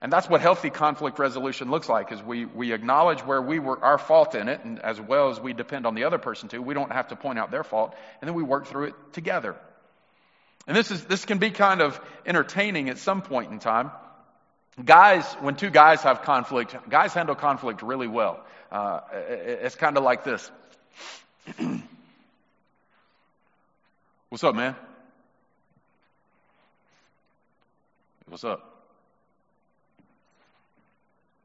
And 0.02 0.10
that's 0.10 0.28
what 0.28 0.40
healthy 0.40 0.70
conflict 0.70 1.18
resolution 1.18 1.70
looks 1.70 1.88
like 1.88 2.10
is 2.10 2.22
we, 2.22 2.46
we 2.46 2.72
acknowledge 2.72 3.20
where 3.20 3.40
we 3.40 3.58
were 3.58 3.82
our 3.82 3.98
fault 3.98 4.34
in 4.34 4.48
it 4.48 4.64
and 4.64 4.78
as 4.78 4.98
well 4.98 5.30
as 5.30 5.38
we 5.38 5.52
depend 5.52 5.86
on 5.86 5.94
the 5.94 6.04
other 6.04 6.18
person 6.18 6.48
too. 6.48 6.62
We 6.62 6.72
don't 6.72 6.92
have 6.92 7.08
to 7.08 7.16
point 7.16 7.38
out 7.38 7.50
their 7.50 7.64
fault 7.64 7.94
and 8.20 8.28
then 8.28 8.34
we 8.34 8.42
work 8.42 8.66
through 8.66 8.84
it 8.84 8.94
together. 9.12 9.56
And 10.66 10.76
this 10.76 10.90
is 10.90 11.04
this 11.04 11.24
can 11.24 11.38
be 11.38 11.50
kind 11.50 11.82
of 11.82 12.00
entertaining 12.24 12.88
at 12.88 12.98
some 12.98 13.22
point 13.22 13.50
in 13.50 13.58
time. 13.58 13.90
Guys, 14.82 15.30
when 15.40 15.56
two 15.56 15.70
guys 15.70 16.02
have 16.02 16.22
conflict, 16.22 16.74
guys 16.88 17.12
handle 17.12 17.34
conflict 17.34 17.82
really 17.82 18.06
well. 18.06 18.42
Uh, 18.70 19.00
it's 19.12 19.74
kind 19.74 19.98
of 19.98 20.04
like 20.04 20.24
this. 20.24 20.50
What's 24.30 24.44
up, 24.44 24.54
man? 24.54 24.76
What's 28.28 28.44
up? 28.44 28.84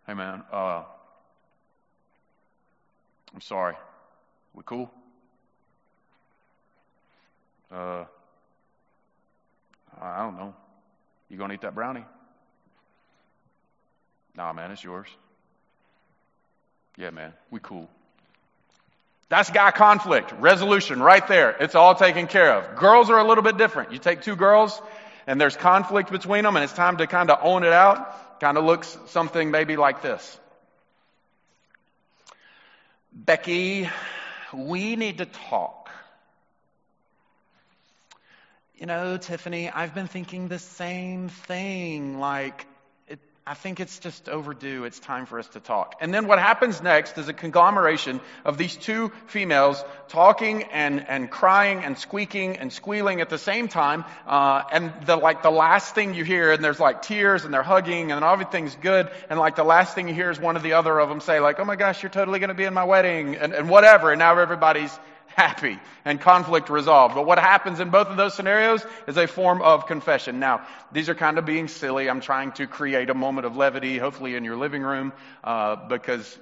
Hey, 0.05 0.13
man. 0.13 0.43
Uh, 0.53 0.83
I'm 3.33 3.41
sorry. 3.41 3.73
We 4.53 4.61
cool? 4.67 4.91
Uh, 7.71 8.05
I 9.99 10.19
don't 10.19 10.37
know. 10.37 10.53
You 11.29 11.39
gonna 11.39 11.55
eat 11.55 11.61
that 11.61 11.73
brownie? 11.73 12.05
Nah, 14.37 14.53
man, 14.53 14.69
it's 14.69 14.83
yours. 14.83 15.07
Yeah, 16.97 17.09
man, 17.09 17.33
we 17.49 17.59
cool. 17.63 17.89
That's 19.27 19.49
guy 19.49 19.71
conflict, 19.71 20.33
resolution 20.39 21.01
right 21.01 21.27
there. 21.27 21.55
It's 21.59 21.75
all 21.75 21.95
taken 21.95 22.27
care 22.27 22.53
of. 22.53 22.77
Girls 22.77 23.09
are 23.09 23.17
a 23.17 23.27
little 23.27 23.43
bit 23.43 23.57
different. 23.57 23.91
You 23.91 23.97
take 23.97 24.21
two 24.21 24.35
girls 24.35 24.79
and 25.25 25.41
there's 25.41 25.55
conflict 25.55 26.11
between 26.11 26.43
them 26.43 26.55
and 26.55 26.63
it's 26.63 26.73
time 26.73 26.97
to 26.97 27.07
kind 27.07 27.31
of 27.31 27.39
own 27.41 27.63
it 27.63 27.73
out. 27.73 28.39
Kind 28.39 28.57
of 28.57 28.65
looks 28.65 28.97
something 29.07 29.49
maybe 29.49 29.77
like 29.77 30.01
this. 30.01 30.39
Becky, 33.11 33.89
we 34.53 34.95
need 34.95 35.17
to 35.19 35.25
talk. 35.25 35.89
You 38.75 38.85
know, 38.85 39.17
Tiffany, 39.17 39.69
I've 39.69 39.95
been 39.95 40.07
thinking 40.07 40.49
the 40.49 40.59
same 40.59 41.29
thing. 41.29 42.19
Like, 42.19 42.67
I 43.47 43.53
think 43.53 43.79
it's 43.79 43.99
just 43.99 44.27
overdue. 44.27 44.86
It's 44.86 44.99
time 44.99 45.27
for 45.27 45.38
us 45.38 45.47
to 45.49 45.60
talk. 45.60 45.97
And 46.01 46.12
then 46.12 46.25
what 46.25 46.39
happens 46.39 46.81
next 46.81 47.15
is 47.19 47.27
a 47.27 47.34
conglomeration 47.34 48.19
of 48.43 48.58
these 48.58 48.75
two 48.75 49.12
females 49.27 49.84
talking 50.08 50.63
and, 50.63 51.08
and 51.08 51.29
crying 51.29 51.84
and 51.84 51.95
squeaking 51.95 52.58
and 52.58 52.73
squealing 52.73 53.21
at 53.21 53.29
the 53.29 53.38
same 53.38 53.67
time. 53.67 54.03
Uh, 54.25 54.63
and 54.71 54.91
the, 55.05 55.15
like 55.15 55.43
the 55.43 55.51
last 55.51 55.93
thing 55.93 56.15
you 56.15 56.23
hear, 56.23 56.53
and 56.53 56.63
there's 56.63 56.79
like 56.79 57.03
tears 57.03 57.45
and 57.45 57.53
they're 57.53 57.62
hugging 57.62 58.12
and 58.12 58.25
everything's 58.25 58.75
good. 58.77 59.12
And 59.29 59.38
like 59.39 59.55
the 59.55 59.63
last 59.63 59.93
thing 59.93 60.08
you 60.08 60.15
hear 60.15 60.31
is 60.31 60.39
one 60.39 60.55
of 60.55 60.63
the 60.63 60.73
other 60.73 60.97
of 60.97 61.08
them 61.08 61.21
say 61.21 61.39
like, 61.39 61.60
oh 61.60 61.65
my 61.65 61.75
gosh, 61.75 62.01
you're 62.01 62.10
totally 62.10 62.39
going 62.39 62.47
to 62.47 62.55
be 62.55 62.63
in 62.63 62.73
my 62.73 62.86
wedding 62.86 63.36
and, 63.36 63.53
and 63.53 63.69
whatever. 63.69 64.10
And 64.12 64.17
now 64.17 64.36
everybody's 64.39 64.97
happy 65.35 65.77
and 66.05 66.19
conflict 66.19 66.69
resolved. 66.69 67.13
But 67.13 67.25
what 67.25 67.37
happens 67.37 67.79
in 67.79 67.89
both 67.89 68.07
of 68.07 68.17
those 68.17 68.33
scenarios 68.33 68.85
is 69.07 69.17
a 69.17 69.27
form 69.27 69.61
of 69.61 69.85
confession. 69.85 70.39
Now, 70.39 70.65
these 70.91 71.09
are 71.09 71.15
kind 71.15 71.37
of 71.37 71.45
being 71.45 71.67
silly. 71.67 72.09
I'm 72.09 72.21
trying 72.21 72.53
to 72.53 72.67
create 72.67 73.09
a 73.09 73.13
moment 73.13 73.45
of 73.45 73.57
levity, 73.57 73.97
hopefully 73.97 74.35
in 74.35 74.45
your 74.45 74.55
living 74.55 74.81
room, 74.81 75.11
uh, 75.43 75.75
because 75.87 76.39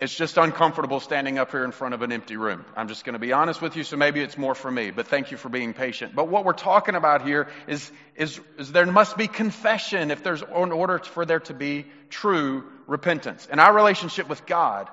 it's 0.00 0.14
just 0.14 0.36
uncomfortable 0.36 1.00
standing 1.00 1.38
up 1.38 1.50
here 1.50 1.64
in 1.64 1.72
front 1.72 1.94
of 1.94 2.02
an 2.02 2.12
empty 2.12 2.36
room. 2.36 2.64
I'm 2.74 2.88
just 2.88 3.04
going 3.04 3.14
to 3.14 3.18
be 3.18 3.32
honest 3.32 3.62
with 3.62 3.76
you, 3.76 3.82
so 3.82 3.96
maybe 3.96 4.20
it's 4.20 4.36
more 4.36 4.54
for 4.54 4.70
me, 4.70 4.90
but 4.90 5.06
thank 5.06 5.30
you 5.30 5.36
for 5.36 5.48
being 5.48 5.72
patient. 5.72 6.14
But 6.14 6.28
what 6.28 6.44
we're 6.44 6.52
talking 6.52 6.94
about 6.94 7.26
here 7.26 7.48
is, 7.66 7.90
is, 8.14 8.40
is 8.58 8.72
there 8.72 8.86
must 8.86 9.16
be 9.16 9.26
confession 9.26 10.10
if 10.10 10.22
there's, 10.22 10.42
in 10.42 10.72
order 10.72 10.98
for 10.98 11.24
there 11.24 11.40
to 11.40 11.54
be 11.54 11.86
true 12.10 12.64
repentance. 12.86 13.46
In 13.50 13.58
our 13.58 13.74
relationship 13.74 14.28
with 14.28 14.44
God, 14.46 14.88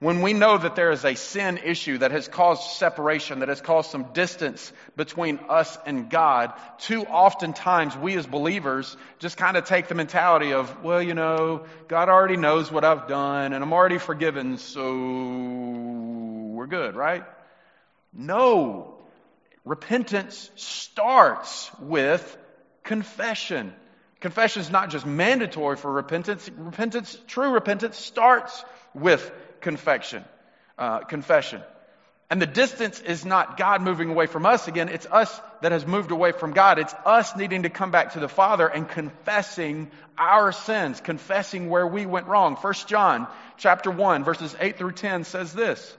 when 0.00 0.22
we 0.22 0.32
know 0.32 0.56
that 0.56 0.76
there 0.76 0.92
is 0.92 1.04
a 1.04 1.14
sin 1.14 1.58
issue 1.58 1.98
that 1.98 2.10
has 2.10 2.26
caused 2.26 2.62
separation, 2.78 3.40
that 3.40 3.50
has 3.50 3.60
caused 3.60 3.90
some 3.90 4.14
distance 4.14 4.72
between 4.96 5.38
us 5.50 5.78
and 5.84 6.08
God, 6.08 6.54
too 6.78 7.02
oftentimes 7.02 7.94
we 7.98 8.16
as 8.16 8.26
believers 8.26 8.96
just 9.18 9.36
kind 9.36 9.58
of 9.58 9.66
take 9.66 9.88
the 9.88 9.94
mentality 9.94 10.54
of, 10.54 10.82
well, 10.82 11.02
you 11.02 11.12
know, 11.12 11.66
God 11.86 12.08
already 12.08 12.38
knows 12.38 12.72
what 12.72 12.82
I've 12.82 13.08
done 13.08 13.52
and 13.52 13.62
I'm 13.62 13.74
already 13.74 13.98
forgiven, 13.98 14.56
so 14.56 14.90
we're 16.54 16.66
good, 16.66 16.96
right? 16.96 17.24
No. 18.14 18.94
Repentance 19.66 20.50
starts 20.56 21.70
with 21.78 22.38
confession. 22.84 23.74
Confession 24.20 24.62
is 24.62 24.70
not 24.70 24.88
just 24.88 25.04
mandatory 25.04 25.76
for 25.76 25.92
repentance. 25.92 26.48
Repentance, 26.56 27.18
true 27.26 27.52
repentance 27.52 27.98
starts 27.98 28.64
with 28.94 29.30
confession. 29.60 30.24
Uh, 30.78 31.00
confession. 31.00 31.62
And 32.30 32.40
the 32.40 32.46
distance 32.46 33.00
is 33.00 33.24
not 33.24 33.56
God 33.56 33.82
moving 33.82 34.08
away 34.08 34.26
from 34.26 34.46
us 34.46 34.68
again. 34.68 34.88
It's 34.88 35.06
us 35.06 35.40
that 35.62 35.72
has 35.72 35.84
moved 35.84 36.12
away 36.12 36.30
from 36.30 36.52
God. 36.52 36.78
It's 36.78 36.94
us 37.04 37.34
needing 37.34 37.64
to 37.64 37.70
come 37.70 37.90
back 37.90 38.12
to 38.12 38.20
the 38.20 38.28
Father 38.28 38.68
and 38.68 38.88
confessing 38.88 39.90
our 40.16 40.52
sins, 40.52 41.00
confessing 41.00 41.68
where 41.68 41.86
we 41.86 42.06
went 42.06 42.28
wrong. 42.28 42.54
First 42.54 42.86
John 42.86 43.26
chapter 43.56 43.90
1 43.90 44.22
verses 44.22 44.54
8 44.60 44.78
through 44.78 44.92
10 44.92 45.24
says 45.24 45.52
this. 45.52 45.96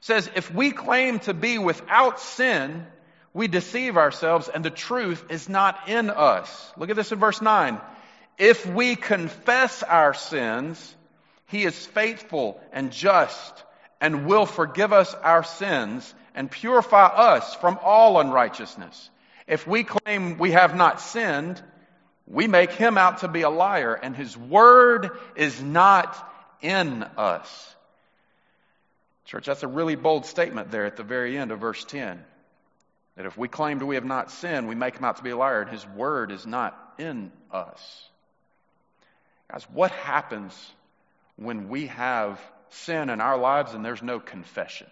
says, 0.00 0.30
if 0.34 0.52
we 0.52 0.70
claim 0.70 1.18
to 1.20 1.34
be 1.34 1.58
without 1.58 2.18
sin, 2.18 2.86
we 3.34 3.48
deceive 3.48 3.98
ourselves 3.98 4.48
and 4.48 4.64
the 4.64 4.70
truth 4.70 5.26
is 5.28 5.46
not 5.46 5.90
in 5.90 6.08
us. 6.08 6.72
Look 6.78 6.88
at 6.88 6.96
this 6.96 7.12
in 7.12 7.18
verse 7.18 7.42
9. 7.42 7.78
If 8.38 8.64
we 8.64 8.96
confess 8.96 9.82
our 9.82 10.14
sins, 10.14 10.96
he 11.52 11.64
is 11.64 11.86
faithful 11.86 12.58
and 12.72 12.90
just 12.90 13.62
and 14.00 14.26
will 14.26 14.46
forgive 14.46 14.92
us 14.92 15.12
our 15.14 15.44
sins 15.44 16.12
and 16.34 16.50
purify 16.50 17.06
us 17.06 17.54
from 17.56 17.78
all 17.82 18.18
unrighteousness. 18.18 19.10
If 19.46 19.66
we 19.66 19.84
claim 19.84 20.38
we 20.38 20.52
have 20.52 20.74
not 20.74 21.02
sinned, 21.02 21.62
we 22.26 22.46
make 22.48 22.72
him 22.72 22.96
out 22.96 23.18
to 23.18 23.28
be 23.28 23.42
a 23.42 23.50
liar 23.50 23.92
and 23.94 24.16
his 24.16 24.34
word 24.34 25.10
is 25.36 25.60
not 25.62 26.16
in 26.62 27.02
us. 27.18 27.74
Church, 29.26 29.44
that's 29.44 29.62
a 29.62 29.68
really 29.68 29.94
bold 29.94 30.24
statement 30.24 30.70
there 30.70 30.86
at 30.86 30.96
the 30.96 31.02
very 31.02 31.36
end 31.36 31.52
of 31.52 31.60
verse 31.60 31.84
10. 31.84 32.24
That 33.16 33.26
if 33.26 33.36
we 33.36 33.48
claim 33.48 33.78
we 33.78 33.96
have 33.96 34.06
not 34.06 34.30
sinned, 34.30 34.68
we 34.68 34.74
make 34.74 34.96
him 34.96 35.04
out 35.04 35.18
to 35.18 35.22
be 35.22 35.30
a 35.30 35.36
liar 35.36 35.60
and 35.60 35.70
his 35.70 35.86
word 35.86 36.32
is 36.32 36.46
not 36.46 36.94
in 36.98 37.30
us. 37.52 38.08
Guys, 39.50 39.66
what 39.70 39.90
happens 39.90 40.54
when 41.44 41.68
we 41.68 41.86
have 41.86 42.40
sin 42.70 43.10
in 43.10 43.20
our 43.20 43.36
lives 43.36 43.74
and 43.74 43.84
there's 43.84 44.02
no 44.02 44.18
confession. 44.18 44.86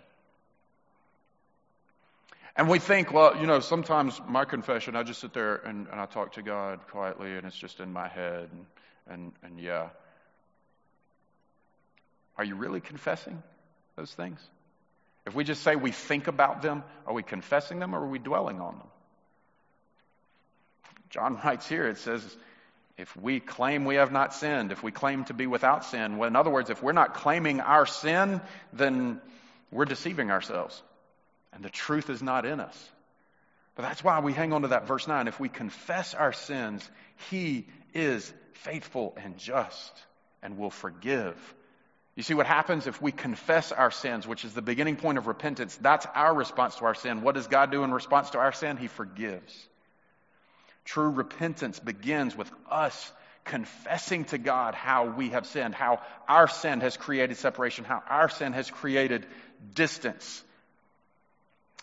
And 2.57 2.69
we 2.69 2.79
think, 2.79 3.13
well, 3.13 3.37
you 3.41 3.47
know, 3.47 3.61
sometimes 3.61 4.21
my 4.29 4.45
confession, 4.45 4.97
I 4.97 5.03
just 5.03 5.21
sit 5.21 5.33
there 5.33 5.57
and, 5.57 5.87
and 5.89 6.01
I 6.01 6.07
talk 6.07 6.33
to 6.33 6.43
God 6.43 6.81
quietly 6.89 7.37
and 7.37 7.47
it's 7.47 7.57
just 7.57 7.81
in 7.81 7.93
my 7.93 8.09
head 8.09 8.51
and, 8.53 8.67
and, 9.09 9.33
and 9.43 9.61
yeah. 9.61 9.89
Are 12.37 12.45
you 12.45 12.55
really 12.57 12.81
confessing 12.81 13.43
those 13.97 14.13
things? 14.13 14.41
If 15.27 15.35
we 15.35 15.45
just 15.45 15.63
say 15.63 15.77
we 15.77 15.93
think 15.93 16.27
about 16.27 16.63
them, 16.63 16.83
are 17.07 17.15
we 17.15 17.23
confessing 17.23 17.79
them 17.79 17.95
or 17.95 18.01
are 18.01 18.09
we 18.09 18.19
dwelling 18.19 18.61
on 18.61 18.79
them? 18.79 18.89
John 21.11 21.39
writes 21.45 21.69
here, 21.69 21.89
it 21.89 21.99
says, 21.99 22.23
if 23.01 23.17
we 23.17 23.41
claim 23.41 23.87
we 23.87 23.95
have 23.95 24.13
not 24.13 24.35
sinned, 24.35 24.73
if 24.73 24.83
we 24.83 24.93
claim 24.93 25.25
to 25.25 25.35
be 25.35 25.47
without 25.47 25.87
sin, 25.87 26.19
well, 26.19 26.29
in 26.29 26.37
other 26.37 26.51
words, 26.51 26.69
if 26.69 26.83
we're 26.83 26.93
not 26.93 27.15
claiming 27.15 27.61
our 27.61 27.87
sin, 27.87 28.43
then 28.75 29.23
we're 29.71 29.87
deceiving 29.87 30.31
ourselves. 30.31 30.83
And 31.53 31.65
the 31.65 31.71
truth 31.71 32.11
is 32.11 32.23
not 32.23 32.45
in 32.45 32.61
us. 32.61 32.91
But 33.75 33.83
that's 33.85 34.05
why 34.05 34.21
we 34.21 34.35
hang 34.35 34.53
on 34.53 34.63
to 34.63 34.69
that 34.69 34.87
verse 34.87 35.09
9. 35.09 35.29
If 35.29 35.41
we 35.41 35.49
confess 35.49 36.13
our 36.13 36.35
sins, 36.35 36.89
He 37.31 37.67
is 37.95 38.31
faithful 38.53 39.17
and 39.17 39.39
just 39.39 39.93
and 40.43 40.59
will 40.59 40.71
forgive. 40.71 41.37
You 42.17 42.23
see 42.23 42.35
what 42.35 42.47
happens 42.47 42.87
if 42.87 43.01
we 43.01 43.13
confess 43.13 43.73
our 43.73 43.91
sins, 43.91 44.27
which 44.27 44.45
is 44.45 44.53
the 44.53 44.61
beginning 44.61 44.97
point 44.97 45.17
of 45.17 45.27
repentance? 45.27 45.75
That's 45.81 46.07
our 46.15 46.35
response 46.35 46.77
to 46.77 46.85
our 46.85 46.95
sin. 46.95 47.23
What 47.23 47.35
does 47.35 47.47
God 47.47 47.71
do 47.71 47.83
in 47.83 47.93
response 47.93 48.31
to 48.31 48.39
our 48.39 48.53
sin? 48.53 48.77
He 48.77 48.89
forgives. 48.89 49.69
True 50.91 51.11
repentance 51.11 51.79
begins 51.79 52.37
with 52.37 52.51
us 52.69 53.13
confessing 53.45 54.25
to 54.25 54.39
God 54.39 54.75
how 54.75 55.07
we 55.07 55.29
have 55.29 55.47
sinned, 55.47 55.73
how 55.73 56.01
our 56.27 56.49
sin 56.49 56.81
has 56.81 56.97
created 56.97 57.37
separation, 57.37 57.85
how 57.85 58.03
our 58.09 58.29
sin 58.29 58.53
has 58.55 58.69
created 58.69 59.25
distance. 59.73 60.43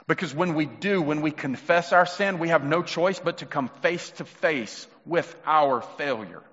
Because 0.08 0.36
when 0.36 0.56
we 0.56 0.66
do, 0.66 1.02
when 1.02 1.22
we 1.22 1.32
confess 1.32 1.94
our 1.94 2.06
sin, 2.06 2.38
we 2.38 2.50
have 2.50 2.66
no 2.66 2.84
choice 2.84 3.18
but 3.18 3.38
to 3.38 3.46
come 3.46 3.70
face 3.82 4.10
to 4.18 4.26
face 4.26 4.86
with 5.06 5.34
our 5.46 5.80
failure. 5.98 6.44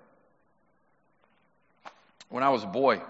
When 2.28 2.44
I 2.44 2.50
was 2.50 2.62
a 2.62 2.68
boy, 2.68 3.02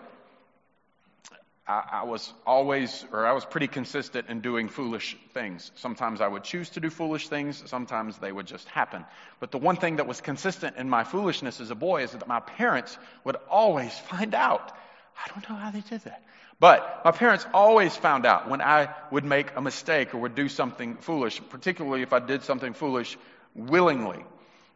I, 1.66 1.83
I, 1.92 2.05
was 2.05 2.33
always, 2.46 3.07
or 3.11 3.24
I 3.24 3.33
was 3.33 3.44
pretty 3.46 3.68
consistent 3.68 4.29
in 4.29 4.40
doing 4.40 4.68
foolish 4.68 5.16
things. 5.33 5.70
Sometimes 5.77 6.20
I 6.20 6.29
would 6.29 6.44
choose 6.44 6.68
to 6.70 6.81
do 6.81 6.90
foolish 6.90 7.29
things, 7.29 7.62
sometimes 7.66 8.18
they 8.18 8.31
would 8.31 8.46
just 8.46 8.68
happen. 8.68 9.05
But 9.40 9.50
the 9.50 9.59
one 9.59 9.77
thing 9.77 9.96
that 9.96 10.07
was 10.07 10.20
consistent 10.20 10.77
in 10.77 10.90
my 10.90 11.05
foolishness 11.05 11.61
as 11.61 11.70
a 11.70 11.74
boy 11.74 12.03
is 12.03 12.12
that 12.12 12.29
my 12.29 12.40
parents 12.40 12.98
would 13.24 13.37
always 13.48 13.98
find 13.98 14.35
out. 14.35 14.77
I 15.16 15.31
don't 15.31 15.48
know 15.48 15.57
how 15.57 15.70
they 15.70 15.81
did 15.81 16.03
that. 16.03 16.22
But 16.61 17.00
my 17.05 17.12
parents 17.12 17.46
always 17.55 17.96
found 17.96 18.27
out 18.27 18.48
when 18.48 18.61
I 18.61 18.94
would 19.11 19.24
make 19.24 19.57
a 19.57 19.62
mistake 19.62 20.14
or 20.14 20.18
would 20.18 20.35
do 20.35 20.48
something 20.48 20.96
foolish, 20.96 21.40
particularly 21.48 22.03
if 22.03 22.12
I 22.12 22.18
did 22.18 22.42
something 22.42 22.74
foolish 22.74 23.16
willingly. 23.55 24.22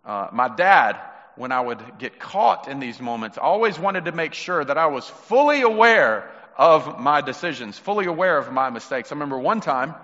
Uh, 0.07 0.29
my 0.33 0.49
dad, 0.49 0.99
when 1.37 1.53
I 1.53 1.61
would 1.61 1.83
get 1.99 2.19
caught 2.19 2.67
in 2.67 2.81
these 2.81 2.99
moments, 2.99 3.37
always 3.37 3.79
wanted 3.79 4.07
to 4.07 4.13
make 4.13 4.33
sure 4.33 4.65
that 4.65 4.79
I 4.79 4.87
was 4.87 5.07
fully 5.07 5.61
aware 5.61 6.31
of 6.59 6.99
my 6.99 7.21
decisions, 7.21 7.79
fully 7.79 8.07
aware 8.07 8.37
of 8.37 8.53
my 8.53 8.69
mistakes. 8.71 9.13
I 9.13 9.15
remember 9.15 9.39
one 9.39 9.61
time 9.61 9.95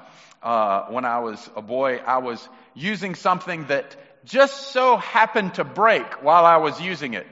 uh, 0.43 0.85
when 0.85 1.05
I 1.05 1.19
was 1.19 1.51
a 1.57 1.63
boy, 1.63 1.97
I 1.97 2.19
was 2.19 2.49
using 2.75 3.17
something 3.17 3.67
that 3.67 3.97
just 4.25 4.69
so 4.69 4.97
happened 4.97 5.55
to 5.55 5.65
break 5.65 6.23
while 6.23 6.47
I 6.47 6.59
was 6.59 6.81
using 6.81 7.15
it. 7.15 7.27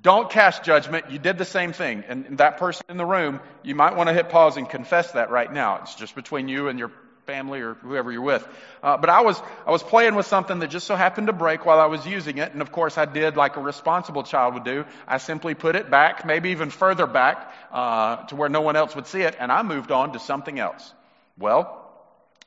Don't 0.00 0.30
cast 0.30 0.64
judgment. 0.64 1.10
You 1.10 1.18
did 1.18 1.38
the 1.38 1.44
same 1.44 1.72
thing. 1.72 2.04
And 2.08 2.38
that 2.38 2.56
person 2.58 2.86
in 2.88 2.96
the 2.96 3.04
room, 3.04 3.40
you 3.62 3.74
might 3.74 3.96
want 3.96 4.08
to 4.08 4.14
hit 4.14 4.28
pause 4.30 4.56
and 4.56 4.68
confess 4.68 5.12
that 5.12 5.30
right 5.30 5.52
now. 5.52 5.80
It's 5.82 5.94
just 5.96 6.14
between 6.14 6.48
you 6.48 6.68
and 6.68 6.78
your 6.78 6.92
family 7.26 7.60
or 7.60 7.74
whoever 7.74 8.10
you're 8.10 8.22
with. 8.22 8.46
Uh, 8.82 8.96
but 8.96 9.08
I 9.08 9.20
was 9.20 9.40
I 9.66 9.70
was 9.70 9.82
playing 9.82 10.14
with 10.14 10.26
something 10.26 10.58
that 10.58 10.70
just 10.70 10.86
so 10.86 10.96
happened 10.96 11.28
to 11.28 11.32
break 11.32 11.64
while 11.64 11.78
I 11.78 11.86
was 11.86 12.06
using 12.06 12.38
it, 12.38 12.52
and 12.52 12.62
of 12.62 12.72
course 12.72 12.98
I 12.98 13.04
did 13.04 13.36
like 13.36 13.56
a 13.56 13.60
responsible 13.60 14.22
child 14.22 14.54
would 14.54 14.64
do. 14.64 14.84
I 15.06 15.18
simply 15.18 15.54
put 15.54 15.76
it 15.76 15.90
back, 15.90 16.26
maybe 16.26 16.50
even 16.50 16.70
further 16.70 17.06
back, 17.06 17.52
uh, 17.70 18.24
to 18.26 18.36
where 18.36 18.48
no 18.48 18.60
one 18.60 18.76
else 18.76 18.96
would 18.96 19.06
see 19.06 19.22
it, 19.22 19.36
and 19.38 19.52
I 19.52 19.62
moved 19.62 19.92
on 19.92 20.12
to 20.14 20.18
something 20.18 20.58
else. 20.58 20.92
Well, 21.38 21.90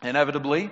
inevitably, 0.03 0.69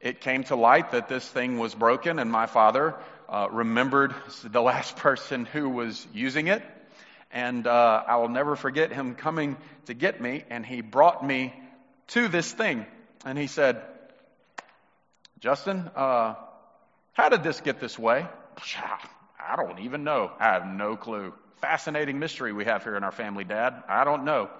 it 0.00 0.20
came 0.20 0.44
to 0.44 0.56
light 0.56 0.92
that 0.92 1.08
this 1.08 1.26
thing 1.26 1.58
was 1.58 1.74
broken, 1.74 2.18
and 2.18 2.30
my 2.30 2.46
father 2.46 2.94
uh, 3.28 3.48
remembered 3.50 4.14
the 4.44 4.62
last 4.62 4.96
person 5.08 5.44
who 5.46 5.68
was 5.70 6.06
using 6.12 6.48
it. 6.48 6.62
And 7.32 7.64
uh, 7.68 8.02
I 8.08 8.16
will 8.16 8.28
never 8.28 8.56
forget 8.56 8.92
him 8.92 9.14
coming 9.14 9.56
to 9.86 9.94
get 9.94 10.20
me, 10.20 10.42
and 10.50 10.66
he 10.66 10.80
brought 10.80 11.24
me 11.24 11.54
to 12.08 12.26
this 12.26 12.52
thing 12.52 12.86
and 13.24 13.38
he 13.38 13.46
said, 13.46 13.82
Justin, 15.40 15.90
uh, 15.94 16.34
how 17.12 17.28
did 17.28 17.42
this 17.42 17.60
get 17.60 17.80
this 17.80 17.98
way? 17.98 18.26
I 19.42 19.56
don't 19.56 19.80
even 19.80 20.04
know. 20.04 20.30
I 20.38 20.52
have 20.52 20.66
no 20.66 20.96
clue. 20.96 21.34
Fascinating 21.60 22.18
mystery 22.18 22.52
we 22.52 22.64
have 22.66 22.84
here 22.84 22.96
in 22.96 23.04
our 23.04 23.12
family, 23.12 23.44
Dad. 23.44 23.82
I 23.88 24.04
don't 24.04 24.24
know. 24.24 24.50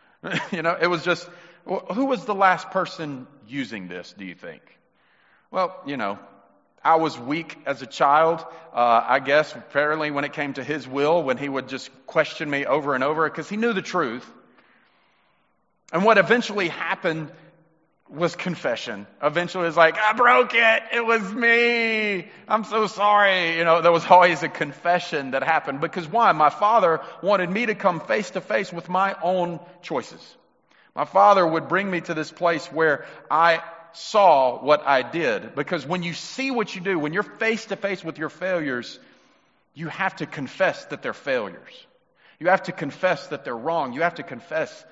you 0.52 0.62
know, 0.62 0.76
it 0.80 0.86
was 0.86 1.04
just, 1.04 1.28
who 1.64 2.06
was 2.06 2.24
the 2.24 2.34
last 2.34 2.70
person 2.70 3.26
using 3.48 3.88
this, 3.88 4.14
do 4.16 4.24
you 4.24 4.34
think? 4.34 4.62
Well, 5.50 5.76
you 5.84 5.96
know, 5.96 6.18
I 6.82 6.96
was 6.96 7.18
weak 7.18 7.58
as 7.66 7.82
a 7.82 7.86
child, 7.86 8.40
uh, 8.72 9.04
I 9.06 9.18
guess, 9.18 9.54
apparently 9.54 10.10
when 10.10 10.24
it 10.24 10.32
came 10.32 10.54
to 10.54 10.64
his 10.64 10.88
will, 10.88 11.22
when 11.22 11.36
he 11.36 11.48
would 11.48 11.68
just 11.68 11.90
question 12.06 12.48
me 12.48 12.64
over 12.64 12.94
and 12.94 13.04
over, 13.04 13.28
because 13.28 13.48
he 13.48 13.56
knew 13.56 13.72
the 13.72 13.82
truth. 13.82 14.28
And 15.92 16.04
what 16.04 16.18
eventually 16.18 16.68
happened 16.68 17.32
was 18.12 18.34
confession. 18.34 19.06
Eventually 19.22 19.64
it 19.64 19.68
was 19.68 19.76
like, 19.76 19.96
I 19.96 20.12
broke 20.14 20.54
it. 20.54 20.82
It 20.92 21.04
was 21.04 21.22
me. 21.32 22.28
I'm 22.48 22.64
so 22.64 22.86
sorry. 22.88 23.56
You 23.56 23.64
know, 23.64 23.82
there 23.82 23.92
was 23.92 24.04
always 24.06 24.42
a 24.42 24.48
confession 24.48 25.30
that 25.32 25.42
happened 25.42 25.80
because 25.80 26.08
why? 26.08 26.32
My 26.32 26.50
father 26.50 27.00
wanted 27.22 27.50
me 27.50 27.66
to 27.66 27.74
come 27.74 28.00
face 28.00 28.30
to 28.30 28.40
face 28.40 28.72
with 28.72 28.88
my 28.88 29.14
own 29.22 29.60
choices. 29.82 30.20
My 30.94 31.04
father 31.04 31.46
would 31.46 31.68
bring 31.68 31.88
me 31.88 32.00
to 32.00 32.14
this 32.14 32.32
place 32.32 32.66
where 32.66 33.06
I 33.30 33.62
saw 33.92 34.60
what 34.60 34.86
I 34.86 35.02
did. 35.02 35.54
Because 35.54 35.86
when 35.86 36.02
you 36.02 36.12
see 36.12 36.50
what 36.50 36.74
you 36.74 36.80
do, 36.80 36.98
when 36.98 37.12
you're 37.12 37.22
face 37.22 37.66
to 37.66 37.76
face 37.76 38.02
with 38.02 38.18
your 38.18 38.28
failures, 38.28 38.98
you 39.74 39.86
have 39.88 40.16
to 40.16 40.26
confess 40.26 40.84
that 40.86 41.02
they're 41.02 41.12
failures. 41.12 41.86
You 42.40 42.48
have 42.48 42.64
to 42.64 42.72
confess 42.72 43.28
that 43.28 43.44
they're 43.44 43.56
wrong. 43.56 43.92
You 43.92 44.02
have 44.02 44.16
to 44.16 44.24
confess 44.24 44.84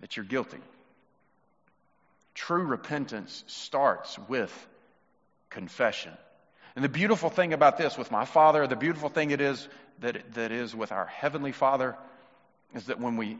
that 0.00 0.16
you're 0.16 0.26
guilty. 0.26 0.58
True 2.34 2.64
repentance 2.64 3.44
starts 3.46 4.18
with 4.28 4.52
confession. 5.50 6.12
And 6.74 6.84
the 6.84 6.88
beautiful 6.88 7.30
thing 7.30 7.52
about 7.52 7.78
this 7.78 7.96
with 7.96 8.10
my 8.10 8.24
Father, 8.24 8.66
the 8.66 8.76
beautiful 8.76 9.08
thing 9.08 9.30
it 9.30 9.40
is 9.40 9.68
that, 10.00 10.34
that 10.34 10.50
is 10.50 10.74
with 10.74 10.90
our 10.90 11.06
Heavenly 11.06 11.52
Father, 11.52 11.96
is 12.74 12.86
that 12.86 13.00
when 13.00 13.16
we 13.16 13.38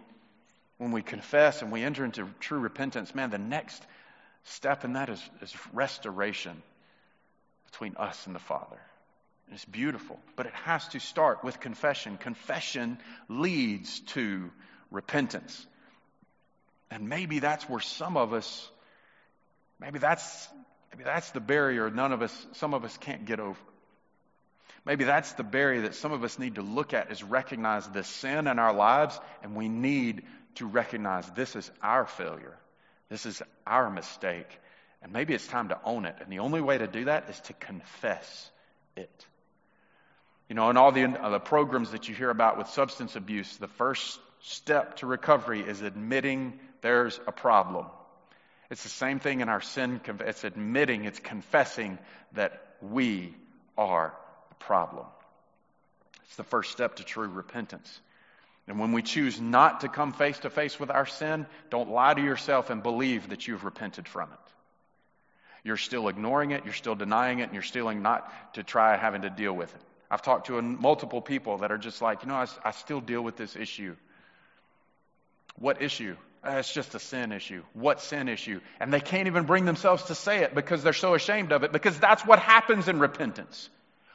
when 0.78 0.92
we 0.92 1.02
confess 1.02 1.62
and 1.62 1.70
we 1.70 1.82
enter 1.82 2.04
into 2.04 2.28
true 2.40 2.58
repentance, 2.58 3.14
man, 3.14 3.30
the 3.30 3.38
next 3.38 3.82
step 4.44 4.84
in 4.84 4.94
that 4.94 5.08
is, 5.08 5.22
is 5.40 5.54
restoration 5.72 6.62
between 7.70 7.96
us 7.96 8.26
and 8.26 8.34
the 8.34 8.40
Father. 8.40 8.78
And 9.46 9.54
it's 9.54 9.64
beautiful, 9.64 10.18
but 10.36 10.46
it 10.46 10.54
has 10.64 10.86
to 10.88 11.00
start 11.00 11.44
with 11.44 11.60
confession. 11.60 12.16
Confession 12.16 12.98
leads 13.28 14.00
to 14.00 14.50
repentance. 14.90 15.66
And 16.90 17.08
maybe 17.08 17.38
that's 17.38 17.68
where 17.68 17.80
some 17.80 18.16
of 18.16 18.32
us, 18.32 18.70
maybe 19.80 19.98
that's, 19.98 20.48
maybe 20.92 21.04
that's 21.04 21.30
the 21.30 21.40
barrier 21.40 21.90
none 21.90 22.12
of 22.12 22.22
us, 22.22 22.46
some 22.52 22.74
of 22.74 22.84
us 22.84 22.96
can't 22.98 23.24
get 23.24 23.40
over. 23.40 23.58
Maybe 24.84 25.04
that's 25.04 25.32
the 25.32 25.44
barrier 25.44 25.82
that 25.82 25.94
some 25.94 26.12
of 26.12 26.24
us 26.24 26.38
need 26.38 26.56
to 26.56 26.62
look 26.62 26.92
at 26.92 27.10
is 27.10 27.22
recognize 27.22 27.88
the 27.88 28.04
sin 28.04 28.46
in 28.46 28.58
our 28.58 28.74
lives, 28.74 29.18
and 29.42 29.56
we 29.56 29.68
need 29.68 30.24
to 30.56 30.66
recognize 30.66 31.28
this 31.30 31.56
is 31.56 31.70
our 31.82 32.06
failure. 32.06 32.56
This 33.08 33.24
is 33.24 33.42
our 33.66 33.88
mistake. 33.88 34.48
And 35.02 35.12
maybe 35.12 35.34
it's 35.34 35.46
time 35.46 35.68
to 35.68 35.78
own 35.84 36.04
it. 36.04 36.16
And 36.20 36.30
the 36.30 36.40
only 36.40 36.60
way 36.60 36.78
to 36.78 36.86
do 36.86 37.06
that 37.06 37.28
is 37.30 37.40
to 37.42 37.52
confess 37.54 38.50
it. 38.96 39.26
You 40.48 40.54
know, 40.54 40.68
in 40.70 40.76
all 40.76 40.92
the, 40.92 41.04
uh, 41.04 41.30
the 41.30 41.40
programs 41.40 41.92
that 41.92 42.08
you 42.08 42.14
hear 42.14 42.30
about 42.30 42.58
with 42.58 42.68
substance 42.68 43.16
abuse, 43.16 43.56
the 43.56 43.68
first 43.68 44.18
step 44.40 44.96
to 44.96 45.06
recovery 45.06 45.60
is 45.60 45.80
admitting 45.80 46.58
there's 46.82 47.18
a 47.26 47.32
problem. 47.32 47.86
It's 48.70 48.82
the 48.82 48.88
same 48.88 49.20
thing 49.20 49.40
in 49.40 49.48
our 49.48 49.60
sin. 49.60 50.00
It's 50.20 50.44
admitting, 50.44 51.04
it's 51.04 51.20
confessing 51.20 51.98
that 52.32 52.76
we 52.80 53.34
are 53.76 54.14
the 54.48 54.54
problem. 54.56 55.06
It's 56.24 56.36
the 56.36 56.44
first 56.44 56.72
step 56.72 56.96
to 56.96 57.04
true 57.04 57.28
repentance. 57.28 58.00
And 58.66 58.78
when 58.78 58.92
we 58.92 59.02
choose 59.02 59.40
not 59.40 59.82
to 59.82 59.88
come 59.88 60.12
face 60.12 60.38
to 60.40 60.50
face 60.50 60.80
with 60.80 60.90
our 60.90 61.06
sin, 61.06 61.46
don't 61.70 61.90
lie 61.90 62.14
to 62.14 62.22
yourself 62.22 62.70
and 62.70 62.82
believe 62.82 63.28
that 63.28 63.46
you've 63.46 63.64
repented 63.64 64.08
from 64.08 64.30
it. 64.32 64.38
You're 65.64 65.76
still 65.76 66.08
ignoring 66.08 66.50
it, 66.50 66.64
you're 66.64 66.74
still 66.74 66.94
denying 66.94 67.38
it, 67.40 67.44
and 67.44 67.52
you're 67.54 67.62
still 67.62 67.92
not 67.92 68.54
to 68.54 68.62
try 68.62 68.96
having 68.96 69.22
to 69.22 69.30
deal 69.30 69.52
with 69.52 69.74
it. 69.74 69.80
I've 70.10 70.22
talked 70.22 70.46
to 70.46 70.60
multiple 70.60 71.20
people 71.20 71.58
that 71.58 71.72
are 71.72 71.78
just 71.78 72.00
like, 72.00 72.22
you 72.22 72.28
know, 72.28 72.34
I, 72.34 72.46
I 72.64 72.70
still 72.72 73.00
deal 73.00 73.22
with 73.22 73.36
this 73.36 73.56
issue. 73.56 73.96
What 75.58 75.82
issue? 75.82 76.16
Uh, 76.46 76.56
it's 76.58 76.72
just 76.72 76.94
a 76.94 76.98
sin 76.98 77.32
issue. 77.32 77.62
What 77.72 78.00
sin 78.00 78.28
issue? 78.28 78.60
And 78.78 78.92
they 78.92 79.00
can't 79.00 79.26
even 79.26 79.44
bring 79.44 79.64
themselves 79.64 80.04
to 80.04 80.14
say 80.14 80.42
it 80.42 80.54
because 80.54 80.82
they're 80.82 80.92
so 80.92 81.14
ashamed 81.14 81.52
of 81.52 81.64
it, 81.64 81.72
because 81.72 81.98
that's 81.98 82.26
what 82.26 82.38
happens 82.38 82.88
in 82.88 82.98
repentance. 82.98 83.70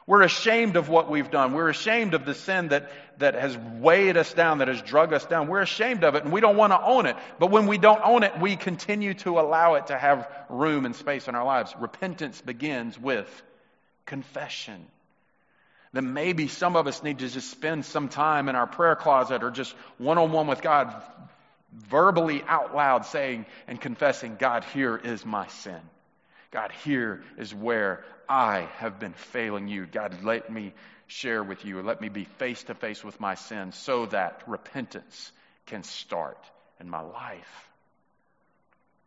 We're 0.10 0.24
ashamed 0.24 0.76
of 0.76 0.90
what 0.90 1.08
we've 1.08 1.30
done. 1.30 1.54
We're 1.54 1.70
ashamed 1.70 2.16
of 2.16 2.26
the 2.26 2.34
sin 2.34 2.70
that, 2.70 2.92
that 3.20 3.36
has 3.36 3.56
weighed 3.56 4.18
us 4.18 4.34
down, 4.34 4.58
that 4.58 4.68
has 4.68 4.82
drug 4.82 5.14
us 5.14 5.24
down. 5.24 5.48
We're 5.48 5.62
ashamed 5.62 6.04
of 6.04 6.16
it 6.16 6.24
and 6.24 6.34
we 6.34 6.42
don't 6.42 6.58
want 6.58 6.74
to 6.74 6.82
own 6.82 7.06
it. 7.06 7.16
But 7.38 7.52
when 7.52 7.68
we 7.68 7.78
don't 7.78 8.02
own 8.04 8.24
it, 8.24 8.40
we 8.40 8.56
continue 8.56 9.14
to 9.14 9.40
allow 9.40 9.76
it 9.76 9.88
to 9.88 9.98
have 9.98 10.28
room 10.50 10.88
and 10.88 10.96
space 10.96 11.28
in 11.28 11.36
our 11.36 11.46
lives. 11.46 11.76
Repentance 11.80 12.42
begins 12.42 13.00
with 13.00 13.30
confession. 14.08 14.84
Then 15.94 16.14
maybe 16.14 16.48
some 16.48 16.76
of 16.76 16.88
us 16.88 17.04
need 17.04 17.20
to 17.20 17.30
just 17.30 17.52
spend 17.52 17.86
some 17.86 18.10
time 18.10 18.50
in 18.50 18.56
our 18.56 18.66
prayer 18.66 18.96
closet 18.96 19.44
or 19.44 19.52
just 19.52 19.76
one 20.00 20.18
on 20.18 20.32
one 20.32 20.48
with 20.48 20.64
God, 20.64 20.92
verbally 21.74 22.44
out 22.48 22.76
loud 22.76 23.06
saying 23.06 23.46
and 23.68 23.80
confessing, 23.80 24.36
God, 24.38 24.64
here 24.66 24.98
is 24.98 25.26
my 25.26 25.48
sin. 25.48 25.82
God, 26.52 26.72
here 26.84 27.24
is 27.38 27.54
where 27.54 28.04
I 28.28 28.68
have 28.78 29.00
been 29.00 29.14
failing 29.14 29.68
you. 29.68 29.86
God, 29.86 30.24
let 30.24 30.52
me 30.52 30.74
share 31.08 31.44
with 31.44 31.66
you, 31.66 31.82
let 31.82 32.02
me 32.02 32.10
be 32.10 32.26
face 32.26 32.64
to 32.64 32.76
face 32.76 33.04
with 33.04 33.20
my 33.20 33.36
sin 33.36 33.72
so 33.72 34.06
that 34.08 34.44
repentance 34.48 35.32
can 35.66 35.84
start 35.84 36.38
in 36.80 36.90
my 36.90 37.02
life. 37.02 37.70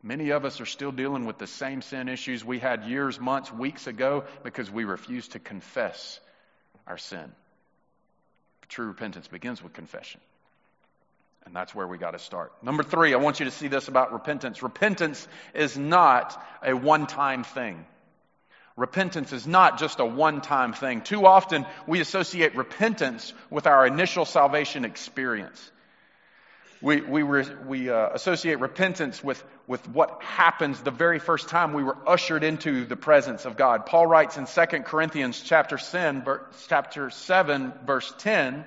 Many 0.03 0.31
of 0.31 0.45
us 0.45 0.61
are 0.61 0.67
still 0.67 0.91
dealing 0.91 1.27
with 1.27 1.39
the 1.39 1.47
same 1.47 1.81
sin 1.81 2.09
issues 2.09 2.45
we 2.45 2.59
had 2.59 2.85
years, 2.85 3.21
months, 3.21 3.53
weeks 3.53 3.87
ago 3.87 4.25
because 4.43 4.69
we 4.69 4.83
refuse 4.83 5.29
to 5.29 5.39
confess 5.39 6.19
our 6.89 6.99
sin. 6.99 7.31
True 8.69 8.87
repentance 8.87 9.29
begins 9.29 9.63
with 9.63 9.73
confession. 9.73 10.21
And 11.45 11.55
that's 11.55 11.75
where 11.75 11.87
we 11.87 11.99
got 11.99 12.13
to 12.13 12.19
start. 12.19 12.53
Number 12.63 12.83
three, 12.83 13.13
I 13.15 13.17
want 13.17 13.41
you 13.41 13.45
to 13.45 13.51
see 13.51 13.69
this 13.69 13.89
about 13.89 14.13
repentance. 14.13 14.63
Repentance 14.63 15.27
is 15.55 15.77
not 15.77 16.41
a 16.63 16.75
one 16.75 17.07
time 17.07 17.45
thing. 17.45 17.85
Repentance 18.77 19.33
is 19.33 19.47
not 19.47 19.79
just 19.79 20.01
a 20.01 20.05
one 20.05 20.41
time 20.41 20.73
thing. 20.73 21.03
Too 21.03 21.27
often 21.27 21.67
we 21.87 22.01
associate 22.01 22.57
repentance 22.57 23.35
with 23.51 23.67
our 23.67 23.87
initial 23.87 24.25
salvation 24.25 24.85
experience. 24.85 25.71
We, 26.81 27.01
we, 27.01 27.23
we 27.23 27.91
uh, 27.91 28.09
associate 28.13 28.59
repentance 28.59 29.23
with, 29.23 29.43
with 29.69 29.89
what 29.89 30.21
happens 30.21 30.81
the 30.81 30.91
very 30.91 31.21
first 31.21 31.49
time 31.49 31.75
we 31.75 31.85
were 31.85 31.97
ushered 32.09 32.43
into 32.43 32.85
the 32.85 32.97
presence 32.97 33.45
of 33.45 33.57
God. 33.57 33.87
Paul 33.87 34.09
writes 34.09 34.37
in 34.37 34.47
2 34.47 34.81
Corinthians 34.81 35.41
chapter 35.41 35.79
7, 35.79 36.25
chapter 36.67 37.11
7 37.11 37.73
verse 37.87 38.13
10, 38.19 38.65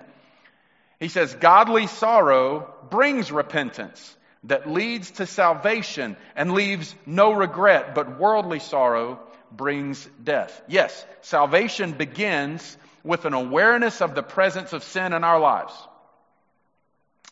he 0.99 1.07
says, 1.07 1.33
Godly 1.35 1.87
sorrow 1.87 2.73
brings 2.89 3.31
repentance 3.31 4.15
that 4.45 4.69
leads 4.69 5.11
to 5.11 5.25
salvation 5.25 6.15
and 6.35 6.53
leaves 6.53 6.95
no 7.05 7.33
regret, 7.33 7.95
but 7.95 8.19
worldly 8.19 8.59
sorrow 8.59 9.19
brings 9.51 10.07
death. 10.23 10.61
Yes, 10.67 11.05
salvation 11.21 11.93
begins 11.93 12.77
with 13.03 13.25
an 13.25 13.33
awareness 13.33 14.01
of 14.01 14.15
the 14.15 14.23
presence 14.23 14.73
of 14.73 14.83
sin 14.83 15.13
in 15.13 15.23
our 15.23 15.39
lives. 15.39 15.73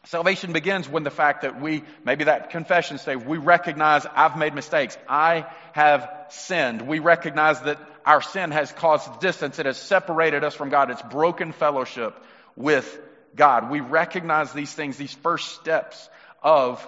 Salvation 0.05 0.51
begins 0.51 0.89
when 0.89 1.03
the 1.03 1.09
fact 1.09 1.43
that 1.43 1.61
we, 1.61 1.83
maybe 2.03 2.25
that 2.25 2.49
confession 2.49 2.97
stage, 2.97 3.23
we 3.23 3.37
recognize 3.37 4.05
I've 4.05 4.37
made 4.37 4.53
mistakes. 4.53 4.97
I 5.07 5.45
have 5.71 6.09
sinned. 6.29 6.81
We 6.81 6.99
recognize 6.99 7.61
that 7.61 7.79
our 8.05 8.21
sin 8.21 8.51
has 8.51 8.71
caused 8.73 9.21
distance. 9.21 9.59
It 9.59 9.65
has 9.65 9.77
separated 9.77 10.43
us 10.43 10.53
from 10.53 10.69
God. 10.69 10.91
It's 10.91 11.01
broken 11.01 11.53
fellowship 11.53 12.21
with 12.57 12.99
God. 13.35 13.69
We 13.69 13.79
recognize 13.79 14.51
these 14.53 14.73
things, 14.73 14.97
these 14.97 15.13
first 15.13 15.53
steps 15.55 16.09
of 16.41 16.87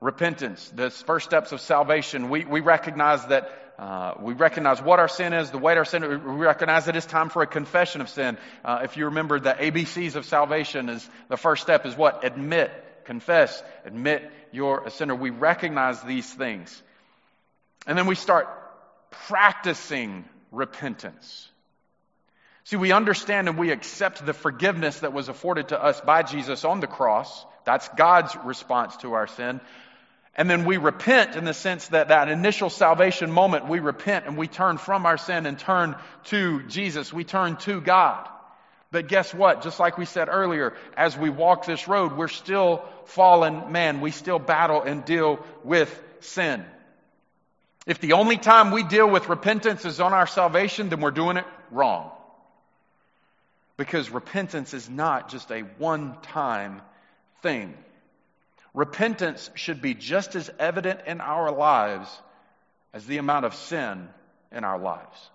repentance, 0.00 0.68
the 0.74 0.90
first 0.90 1.26
steps 1.26 1.52
of 1.52 1.60
salvation. 1.60 2.28
We, 2.28 2.44
we 2.44 2.60
recognize 2.60 3.24
that 3.26 3.50
uh, 3.78 4.14
we 4.20 4.34
recognize 4.34 4.82
what 4.82 4.98
our 4.98 5.08
sin 5.08 5.32
is, 5.32 5.50
the 5.50 5.58
weight 5.58 5.78
our 5.78 5.84
sin. 5.84 6.02
We 6.02 6.44
recognize 6.44 6.86
that 6.86 6.96
it's 6.96 7.06
time 7.06 7.28
for 7.28 7.42
a 7.42 7.46
confession 7.46 8.00
of 8.00 8.08
sin. 8.08 8.36
Uh, 8.64 8.80
if 8.82 8.96
you 8.96 9.06
remember, 9.06 9.38
the 9.38 9.52
ABCs 9.52 10.16
of 10.16 10.24
salvation 10.24 10.88
is 10.88 11.08
the 11.28 11.36
first 11.36 11.62
step 11.62 11.86
is 11.86 11.96
what? 11.96 12.24
Admit, 12.24 12.72
confess, 13.04 13.62
admit 13.84 14.28
you're 14.50 14.84
a 14.84 14.90
sinner. 14.90 15.14
We 15.14 15.30
recognize 15.30 16.02
these 16.02 16.28
things, 16.32 16.82
and 17.86 17.96
then 17.96 18.06
we 18.06 18.16
start 18.16 18.48
practicing 19.10 20.24
repentance. 20.50 21.47
See, 22.68 22.76
we 22.76 22.92
understand 22.92 23.48
and 23.48 23.56
we 23.56 23.70
accept 23.70 24.26
the 24.26 24.34
forgiveness 24.34 25.00
that 25.00 25.14
was 25.14 25.30
afforded 25.30 25.68
to 25.68 25.82
us 25.82 26.02
by 26.02 26.22
Jesus 26.22 26.66
on 26.66 26.80
the 26.80 26.86
cross. 26.86 27.46
That's 27.64 27.88
God's 27.88 28.36
response 28.44 28.94
to 28.98 29.14
our 29.14 29.26
sin. 29.26 29.62
And 30.34 30.50
then 30.50 30.66
we 30.66 30.76
repent 30.76 31.34
in 31.34 31.46
the 31.46 31.54
sense 31.54 31.88
that 31.88 32.08
that 32.08 32.28
initial 32.28 32.68
salvation 32.68 33.30
moment, 33.32 33.68
we 33.68 33.80
repent 33.80 34.26
and 34.26 34.36
we 34.36 34.48
turn 34.48 34.76
from 34.76 35.06
our 35.06 35.16
sin 35.16 35.46
and 35.46 35.58
turn 35.58 35.96
to 36.24 36.62
Jesus. 36.64 37.10
We 37.10 37.24
turn 37.24 37.56
to 37.60 37.80
God. 37.80 38.28
But 38.90 39.08
guess 39.08 39.32
what? 39.32 39.62
Just 39.62 39.80
like 39.80 39.96
we 39.96 40.04
said 40.04 40.28
earlier, 40.28 40.74
as 40.94 41.16
we 41.16 41.30
walk 41.30 41.64
this 41.64 41.88
road, 41.88 42.18
we're 42.18 42.28
still 42.28 42.84
fallen 43.06 43.72
man. 43.72 44.02
We 44.02 44.10
still 44.10 44.38
battle 44.38 44.82
and 44.82 45.06
deal 45.06 45.42
with 45.64 45.88
sin. 46.20 46.66
If 47.86 47.98
the 48.02 48.12
only 48.12 48.36
time 48.36 48.72
we 48.72 48.82
deal 48.82 49.08
with 49.08 49.30
repentance 49.30 49.86
is 49.86 50.00
on 50.00 50.12
our 50.12 50.26
salvation, 50.26 50.90
then 50.90 51.00
we're 51.00 51.12
doing 51.12 51.38
it 51.38 51.46
wrong. 51.70 52.10
Because 53.78 54.10
repentance 54.10 54.74
is 54.74 54.90
not 54.90 55.30
just 55.30 55.50
a 55.50 55.60
one 55.78 56.16
time 56.20 56.82
thing. 57.42 57.72
Repentance 58.74 59.50
should 59.54 59.80
be 59.80 59.94
just 59.94 60.34
as 60.34 60.50
evident 60.58 61.00
in 61.06 61.22
our 61.22 61.50
lives 61.50 62.10
as 62.92 63.06
the 63.06 63.18
amount 63.18 63.46
of 63.46 63.54
sin 63.54 64.08
in 64.52 64.64
our 64.64 64.78
lives. 64.78 65.30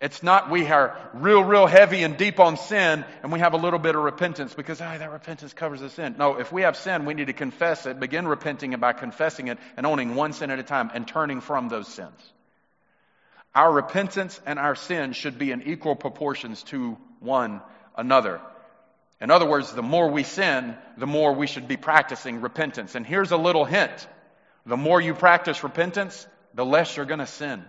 It's 0.00 0.22
not 0.22 0.48
we 0.48 0.66
are 0.66 0.96
real, 1.12 1.44
real 1.44 1.66
heavy 1.66 2.04
and 2.04 2.16
deep 2.16 2.40
on 2.40 2.56
sin 2.56 3.04
and 3.22 3.32
we 3.32 3.40
have 3.40 3.52
a 3.52 3.58
little 3.58 3.78
bit 3.78 3.94
of 3.96 4.02
repentance 4.02 4.54
because, 4.54 4.80
oh, 4.80 4.96
that 4.98 5.12
repentance 5.12 5.52
covers 5.52 5.80
the 5.80 5.90
sin. 5.90 6.14
No, 6.18 6.38
if 6.38 6.50
we 6.50 6.62
have 6.62 6.76
sin, 6.76 7.04
we 7.04 7.12
need 7.12 7.26
to 7.26 7.34
confess 7.34 7.84
it, 7.84 8.00
begin 8.00 8.26
repenting 8.26 8.72
by 8.78 8.94
confessing 8.94 9.48
it 9.48 9.58
and 9.76 9.84
owning 9.84 10.14
one 10.14 10.32
sin 10.32 10.50
at 10.50 10.58
a 10.58 10.62
time 10.62 10.90
and 10.94 11.06
turning 11.06 11.42
from 11.42 11.68
those 11.68 11.88
sins. 11.88 12.32
Our 13.54 13.72
repentance 13.72 14.40
and 14.46 14.58
our 14.58 14.76
sin 14.76 15.12
should 15.12 15.38
be 15.38 15.50
in 15.50 15.62
equal 15.62 15.96
proportions 15.96 16.62
to 16.64 16.96
one 17.18 17.60
another. 17.96 18.40
In 19.20 19.30
other 19.30 19.46
words, 19.46 19.72
the 19.72 19.82
more 19.82 20.08
we 20.08 20.22
sin, 20.22 20.76
the 20.96 21.06
more 21.06 21.34
we 21.34 21.46
should 21.46 21.68
be 21.68 21.76
practicing 21.76 22.40
repentance. 22.40 22.94
And 22.94 23.04
here's 23.04 23.32
a 23.32 23.36
little 23.36 23.64
hint. 23.64 24.06
The 24.64 24.76
more 24.76 25.00
you 25.00 25.14
practice 25.14 25.62
repentance, 25.62 26.26
the 26.54 26.64
less 26.64 26.96
you're 26.96 27.06
going 27.06 27.20
to 27.20 27.26
sin. 27.26 27.64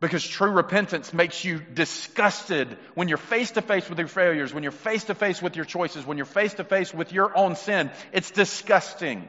Because 0.00 0.26
true 0.26 0.50
repentance 0.50 1.14
makes 1.14 1.44
you 1.44 1.60
disgusted 1.60 2.76
when 2.94 3.06
you're 3.06 3.18
face 3.18 3.52
to 3.52 3.62
face 3.62 3.88
with 3.88 4.00
your 4.00 4.08
failures, 4.08 4.52
when 4.52 4.64
you're 4.64 4.72
face 4.72 5.04
to 5.04 5.14
face 5.14 5.40
with 5.40 5.54
your 5.54 5.64
choices, 5.64 6.04
when 6.04 6.16
you're 6.16 6.26
face 6.26 6.54
to 6.54 6.64
face 6.64 6.92
with 6.92 7.12
your 7.12 7.36
own 7.38 7.54
sin. 7.54 7.88
It's 8.12 8.32
disgusting. 8.32 9.28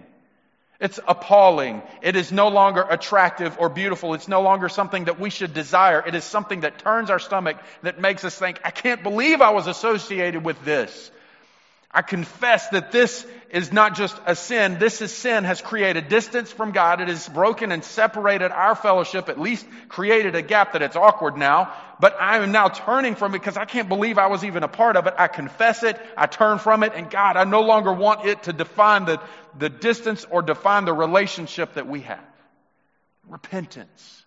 It's 0.83 0.99
appalling. 1.07 1.81
It 2.01 2.17
is 2.17 2.33
no 2.33 2.49
longer 2.49 2.85
attractive 2.87 3.57
or 3.57 3.69
beautiful. 3.69 4.15
It's 4.15 4.27
no 4.27 4.41
longer 4.41 4.67
something 4.67 5.05
that 5.05 5.17
we 5.17 5.29
should 5.29 5.53
desire. 5.53 6.03
It 6.05 6.13
is 6.13 6.25
something 6.25 6.59
that 6.59 6.79
turns 6.79 7.09
our 7.09 7.19
stomach, 7.19 7.55
that 7.83 8.01
makes 8.01 8.25
us 8.25 8.37
think, 8.37 8.59
I 8.65 8.71
can't 8.71 9.01
believe 9.01 9.39
I 9.39 9.51
was 9.51 9.67
associated 9.67 10.43
with 10.43 10.61
this. 10.65 11.09
I 11.89 12.01
confess 12.01 12.67
that 12.69 12.91
this 12.91 13.25
is 13.53 13.71
not 13.71 13.95
just 13.95 14.19
a 14.25 14.35
sin. 14.35 14.79
This 14.79 14.99
is 15.03 15.13
sin 15.13 15.43
has 15.43 15.61
created 15.61 16.09
distance 16.09 16.51
from 16.51 16.71
God. 16.71 17.01
It 17.01 17.07
has 17.07 17.29
broken 17.29 17.71
and 17.71 17.83
separated 17.83 18.51
our 18.51 18.73
fellowship, 18.73 19.29
at 19.29 19.39
least 19.39 19.63
created 19.89 20.33
a 20.33 20.41
gap 20.41 20.73
that 20.73 20.81
it's 20.81 20.95
awkward 20.95 21.37
now. 21.37 21.71
But 21.99 22.19
I 22.19 22.37
am 22.37 22.51
now 22.51 22.69
turning 22.69 23.13
from 23.13 23.35
it 23.35 23.37
because 23.37 23.55
I 23.55 23.65
can't 23.65 23.87
believe 23.87 24.17
I 24.17 24.25
was 24.25 24.43
even 24.43 24.63
a 24.63 24.67
part 24.67 24.97
of 24.97 25.05
it. 25.05 25.13
I 25.19 25.27
confess 25.27 25.83
it. 25.83 26.01
I 26.17 26.25
turn 26.25 26.57
from 26.57 26.81
it. 26.81 26.93
And 26.95 27.11
God, 27.11 27.37
I 27.37 27.43
no 27.43 27.61
longer 27.61 27.93
want 27.93 28.25
it 28.25 28.41
to 28.43 28.53
define 28.53 29.05
the, 29.05 29.21
the 29.59 29.69
distance 29.69 30.25
or 30.31 30.41
define 30.41 30.85
the 30.85 30.93
relationship 30.93 31.75
that 31.75 31.87
we 31.87 32.01
have. 32.01 32.25
Repentance. 33.29 34.23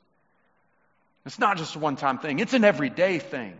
It's 1.24 1.40
not 1.40 1.56
just 1.56 1.74
a 1.74 1.80
one 1.80 1.96
time 1.96 2.20
thing. 2.20 2.38
It's 2.38 2.54
an 2.54 2.62
everyday 2.62 3.18
thing. 3.18 3.54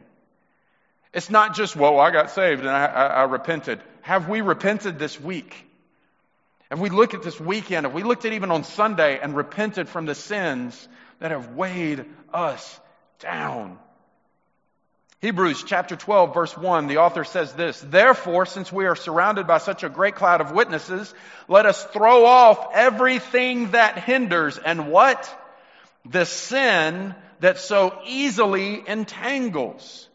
It's 1.12 1.28
not 1.28 1.56
just, 1.56 1.74
well, 1.74 1.98
I 1.98 2.12
got 2.12 2.30
saved 2.30 2.60
and 2.60 2.70
I, 2.70 2.84
I, 2.84 3.06
I 3.06 3.22
repented. 3.24 3.80
Have 4.06 4.28
we 4.28 4.40
repented 4.40 5.00
this 5.00 5.20
week? 5.20 5.66
Have 6.70 6.78
we 6.78 6.90
looked 6.90 7.14
at 7.14 7.24
this 7.24 7.40
weekend? 7.40 7.86
Have 7.86 7.92
we 7.92 8.04
looked 8.04 8.24
at 8.24 8.32
even 8.32 8.52
on 8.52 8.62
Sunday 8.62 9.18
and 9.18 9.34
repented 9.34 9.88
from 9.88 10.06
the 10.06 10.14
sins 10.14 10.88
that 11.18 11.32
have 11.32 11.56
weighed 11.56 12.04
us 12.32 12.80
down? 13.18 13.80
Hebrews 15.22 15.64
chapter 15.64 15.96
12 15.96 16.34
verse 16.34 16.56
1, 16.56 16.86
the 16.86 16.98
author 16.98 17.24
says 17.24 17.52
this, 17.54 17.80
Therefore, 17.80 18.46
since 18.46 18.70
we 18.70 18.86
are 18.86 18.94
surrounded 18.94 19.48
by 19.48 19.58
such 19.58 19.82
a 19.82 19.88
great 19.88 20.14
cloud 20.14 20.40
of 20.40 20.52
witnesses, 20.52 21.12
let 21.48 21.66
us 21.66 21.82
throw 21.86 22.26
off 22.26 22.64
everything 22.74 23.72
that 23.72 23.98
hinders 23.98 24.56
and 24.56 24.88
what? 24.88 25.28
The 26.04 26.26
sin 26.26 27.16
that 27.40 27.58
so 27.58 27.98
easily 28.06 28.84
entangles 28.86 30.08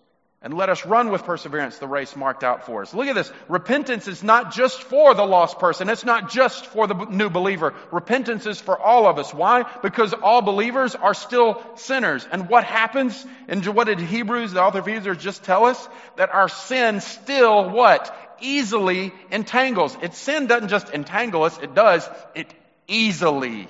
and 0.43 0.55
let 0.55 0.69
us 0.69 0.87
run 0.87 1.11
with 1.11 1.23
perseverance 1.23 1.77
the 1.77 1.87
race 1.87 2.15
marked 2.15 2.43
out 2.43 2.65
for 2.65 2.81
us. 2.81 2.95
Look 2.95 3.07
at 3.07 3.13
this. 3.13 3.31
Repentance 3.47 4.07
is 4.07 4.23
not 4.23 4.51
just 4.51 4.81
for 4.81 5.13
the 5.13 5.23
lost 5.23 5.59
person. 5.59 5.87
It's 5.87 6.03
not 6.03 6.31
just 6.31 6.65
for 6.65 6.87
the 6.87 6.95
new 7.05 7.29
believer. 7.29 7.75
Repentance 7.91 8.47
is 8.47 8.59
for 8.59 8.79
all 8.79 9.05
of 9.07 9.19
us. 9.19 9.31
Why? 9.31 9.65
Because 9.83 10.13
all 10.13 10.41
believers 10.41 10.95
are 10.95 11.13
still 11.13 11.61
sinners. 11.75 12.27
And 12.31 12.49
what 12.49 12.63
happens? 12.63 13.23
And 13.47 13.63
what 13.67 13.85
did 13.85 13.99
Hebrews, 13.99 14.53
the 14.53 14.63
author 14.63 14.79
of 14.79 14.87
Hebrews, 14.87 15.17
just 15.17 15.43
tell 15.43 15.65
us? 15.65 15.87
That 16.17 16.33
our 16.33 16.49
sin 16.49 17.01
still 17.01 17.69
what? 17.69 18.15
Easily 18.41 19.13
entangles. 19.29 19.95
Its 20.01 20.17
sin 20.17 20.47
doesn't 20.47 20.69
just 20.69 20.89
entangle 20.89 21.43
us. 21.43 21.55
It 21.59 21.75
does. 21.75 22.09
It 22.33 22.51
easily 22.87 23.67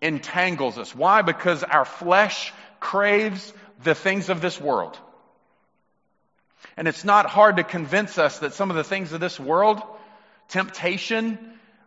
entangles 0.00 0.78
us. 0.78 0.94
Why? 0.94 1.20
Because 1.20 1.62
our 1.62 1.84
flesh 1.84 2.54
craves 2.80 3.52
the 3.82 3.94
things 3.94 4.30
of 4.30 4.40
this 4.40 4.58
world. 4.58 4.98
And 6.76 6.88
it's 6.88 7.04
not 7.04 7.26
hard 7.26 7.56
to 7.56 7.64
convince 7.64 8.18
us 8.18 8.40
that 8.40 8.54
some 8.54 8.70
of 8.70 8.76
the 8.76 8.84
things 8.84 9.12
of 9.12 9.20
this 9.20 9.38
world, 9.38 9.82
temptation, 10.48 11.38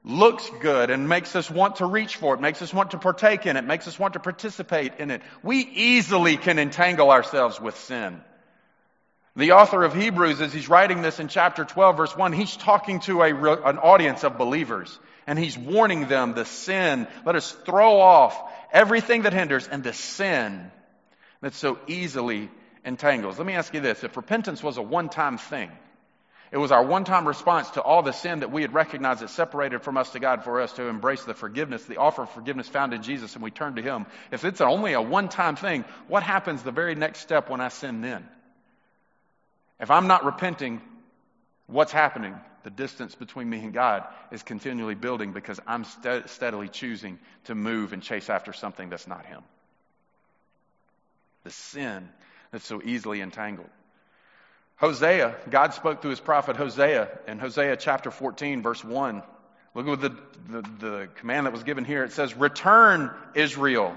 looks 0.03 0.49
good 0.61 0.89
and 0.89 1.09
makes 1.09 1.35
us 1.35 1.49
want 1.49 1.77
to 1.77 1.85
reach 1.85 2.15
for 2.15 2.33
it, 2.33 2.41
makes 2.41 2.61
us 2.61 2.73
want 2.73 2.91
to 2.91 2.97
partake 2.97 3.45
in 3.45 3.57
it, 3.57 3.63
makes 3.63 3.87
us 3.87 3.99
want 3.99 4.13
to 4.13 4.19
participate 4.19 4.93
in 4.99 5.11
it. 5.11 5.21
We 5.43 5.59
easily 5.59 6.37
can 6.37 6.57
entangle 6.57 7.11
ourselves 7.11 7.59
with 7.59 7.77
sin. 7.77 8.21
The 9.35 9.51
author 9.53 9.83
of 9.83 9.93
Hebrews, 9.93 10.41
as 10.41 10.51
he's 10.51 10.69
writing 10.69 11.01
this 11.01 11.19
in 11.19 11.27
chapter 11.27 11.63
12, 11.63 11.97
verse 11.97 12.17
1, 12.17 12.33
he's 12.33 12.55
talking 12.57 12.99
to 13.01 13.21
a, 13.21 13.33
an 13.63 13.77
audience 13.77 14.23
of 14.23 14.37
believers 14.37 14.97
and 15.27 15.37
he's 15.37 15.57
warning 15.57 16.07
them 16.07 16.33
the 16.33 16.45
sin. 16.45 17.07
Let 17.25 17.35
us 17.35 17.51
throw 17.51 17.99
off 17.99 18.39
everything 18.71 19.23
that 19.23 19.33
hinders 19.33 19.67
and 19.67 19.83
the 19.83 19.93
sin 19.93 20.71
that 21.41 21.53
so 21.53 21.77
easily 21.87 22.49
entangles. 22.85 23.37
Let 23.37 23.47
me 23.47 23.53
ask 23.53 23.73
you 23.73 23.79
this. 23.79 24.03
If 24.03 24.17
repentance 24.17 24.63
was 24.63 24.77
a 24.77 24.81
one-time 24.81 25.37
thing, 25.37 25.71
it 26.51 26.57
was 26.57 26.71
our 26.71 26.83
one-time 26.83 27.27
response 27.27 27.69
to 27.71 27.81
all 27.81 28.01
the 28.01 28.11
sin 28.11 28.39
that 28.39 28.51
we 28.51 28.63
had 28.63 28.73
recognized 28.73 29.21
that 29.21 29.29
separated 29.29 29.83
from 29.83 29.97
us 29.97 30.11
to 30.13 30.19
God 30.19 30.43
for 30.43 30.61
us 30.61 30.73
to 30.73 30.87
embrace 30.87 31.23
the 31.23 31.35
forgiveness, 31.35 31.85
the 31.85 31.97
offer 31.97 32.23
of 32.23 32.31
forgiveness 32.31 32.67
found 32.67 32.93
in 32.93 33.03
Jesus 33.03 33.35
and 33.35 33.43
we 33.43 33.51
turn 33.51 33.75
to 33.75 33.83
Him. 33.83 34.07
If 34.31 34.43
it's 34.45 34.61
only 34.61 34.93
a 34.93 35.01
one-time 35.01 35.57
thing, 35.57 35.85
what 36.07 36.23
happens 36.23 36.63
the 36.63 36.71
very 36.71 36.95
next 36.95 37.19
step 37.19 37.49
when 37.49 37.61
I 37.61 37.67
sin 37.67 38.01
then? 38.01 38.27
If 39.79 39.91
I'm 39.91 40.07
not 40.07 40.25
repenting, 40.25 40.81
what's 41.67 41.91
happening? 41.91 42.35
The 42.63 42.71
distance 42.71 43.15
between 43.15 43.49
me 43.49 43.59
and 43.59 43.73
God 43.73 44.03
is 44.31 44.43
continually 44.43 44.95
building 44.95 45.31
because 45.31 45.59
I'm 45.67 45.85
st- 45.85 46.29
steadily 46.29 46.67
choosing 46.67 47.19
to 47.45 47.55
move 47.55 47.93
and 47.93 48.01
chase 48.01 48.29
after 48.29 48.53
something 48.53 48.89
that's 48.89 49.07
not 49.07 49.25
Him. 49.25 49.43
The 51.43 51.51
sin 51.51 52.09
that's 52.51 52.65
so 52.65 52.81
easily 52.83 53.21
entangled. 53.21 53.69
Hosea, 54.77 55.35
God 55.49 55.73
spoke 55.73 56.01
through 56.01 56.11
his 56.11 56.19
prophet 56.19 56.55
Hosea 56.55 57.09
in 57.27 57.37
Hosea 57.37 57.75
chapter 57.77 58.11
14, 58.11 58.61
verse 58.61 58.83
1. 58.83 59.23
Look 59.75 59.87
at 59.87 60.01
the, 60.01 60.09
the, 60.49 60.69
the 60.79 61.09
command 61.15 61.45
that 61.45 61.53
was 61.53 61.63
given 61.63 61.85
here. 61.85 62.03
It 62.03 62.13
says, 62.13 62.35
Return, 62.35 63.11
Israel, 63.35 63.95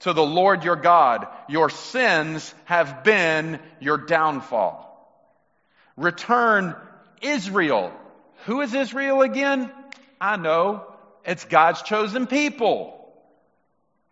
to 0.00 0.12
the 0.12 0.22
Lord 0.22 0.64
your 0.64 0.76
God. 0.76 1.26
Your 1.48 1.70
sins 1.70 2.54
have 2.66 3.02
been 3.04 3.58
your 3.80 3.98
downfall. 3.98 4.84
Return, 5.96 6.76
Israel. 7.20 7.92
Who 8.44 8.60
is 8.60 8.74
Israel 8.74 9.22
again? 9.22 9.72
I 10.20 10.36
know. 10.36 10.84
It's 11.24 11.44
God's 11.44 11.82
chosen 11.82 12.26
people. 12.26 12.94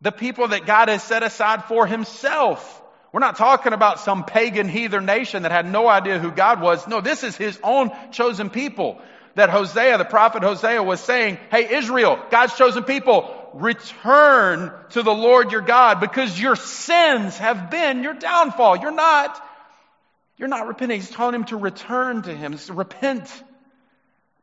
The 0.01 0.13
people 0.13 0.49
that 0.49 0.67
God 0.67 0.89
has 0.89 1.03
set 1.03 1.23
aside 1.23 1.65
for 1.65 1.87
himself. 1.87 2.83
We're 3.17 3.21
not 3.21 3.37
talking 3.37 3.73
about 3.73 4.01
some 4.01 4.25
pagan 4.25 4.69
heathen 4.69 5.07
nation 5.07 5.45
that 5.45 5.51
had 5.51 5.65
no 5.65 5.89
idea 5.89 6.19
who 6.19 6.31
God 6.31 6.61
was. 6.61 6.87
No, 6.87 7.01
this 7.01 7.25
is 7.25 7.35
his 7.35 7.59
own 7.63 7.91
chosen 8.13 8.51
people. 8.51 9.01
That 9.37 9.49
Hosea, 9.49 9.97
the 9.97 10.05
prophet 10.05 10.43
Hosea 10.43 10.83
was 10.83 11.01
saying, 11.01 11.39
Hey 11.51 11.77
Israel, 11.77 12.23
God's 12.31 12.55
chosen 12.59 12.85
people, 12.85 13.35
return 13.55 14.71
to 14.91 15.03
the 15.03 15.15
Lord 15.15 15.51
your 15.51 15.63
God 15.63 15.99
because 15.99 16.39
your 16.39 16.57
sins 16.57 17.39
have 17.39 17.71
been 17.71 18.03
your 18.03 18.13
downfall. 18.13 18.77
You're 18.77 18.91
not, 18.91 19.43
you're 20.37 20.49
not 20.49 20.69
repenting. 20.69 21.01
He's 21.01 21.09
telling 21.09 21.37
him 21.37 21.45
to 21.45 21.57
return 21.57 22.21
to 22.21 22.35
him. 22.35 22.59
Repent 22.69 23.27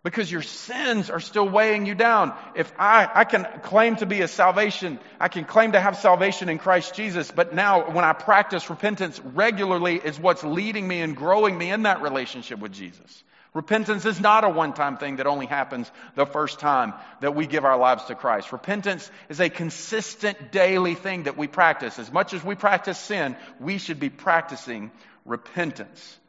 because 0.04 0.30
your 0.30 0.41
sins 0.41 1.10
are 1.10 1.22
still 1.22 1.47
weighing 1.47 1.86
you 1.86 1.95
down. 1.95 2.34
If 2.56 2.72
I, 2.78 3.10
I 3.14 3.24
can 3.24 3.47
claim 3.64 3.95
to 3.97 4.06
be 4.06 4.22
a 4.22 4.28
salvation, 4.28 4.99
I 5.20 5.30
can 5.30 5.45
claim 5.45 5.72
to 5.72 5.80
have 5.80 5.97
salvation 5.97 6.49
in 6.49 6.60
Christ 6.60 6.93
Jesus, 6.93 7.32
but 7.32 7.56
now 7.56 7.89
when 7.89 8.04
I 8.04 8.12
practice 8.12 8.70
repentance 8.70 9.20
regularly 9.20 9.95
is 9.95 10.20
what's 10.20 10.43
leading 10.43 10.88
me 10.88 10.99
and 10.99 11.16
growing 11.16 11.58
me 11.58 11.72
in 11.72 11.84
that 11.84 12.01
relationship 12.01 12.60
with 12.60 12.74
Jesus. 12.74 13.24
Repentance 13.54 14.04
is 14.06 14.20
not 14.20 14.43
a 14.43 14.49
one 14.49 14.74
time 14.74 14.97
thing 14.97 15.18
that 15.18 15.28
only 15.28 15.45
happens 15.45 15.89
the 16.16 16.26
first 16.26 16.60
time 16.60 16.93
that 17.22 17.36
we 17.36 17.45
give 17.45 17.66
our 17.66 17.78
lives 17.78 18.04
to 18.06 18.16
Christ. 18.16 18.51
Repentance 18.51 19.10
is 19.30 19.39
a 19.39 19.49
consistent 19.49 20.51
daily 20.51 20.95
thing 20.95 21.24
that 21.24 21.38
we 21.38 21.47
practice. 21.47 21.99
As 21.99 22.12
much 22.12 22.34
as 22.34 22.43
we 22.43 22.56
practice 22.56 22.97
sin, 22.97 23.38
we 23.60 23.78
should 23.78 23.99
be 23.99 24.10
practicing 24.10 24.91
repentance. 25.24 26.20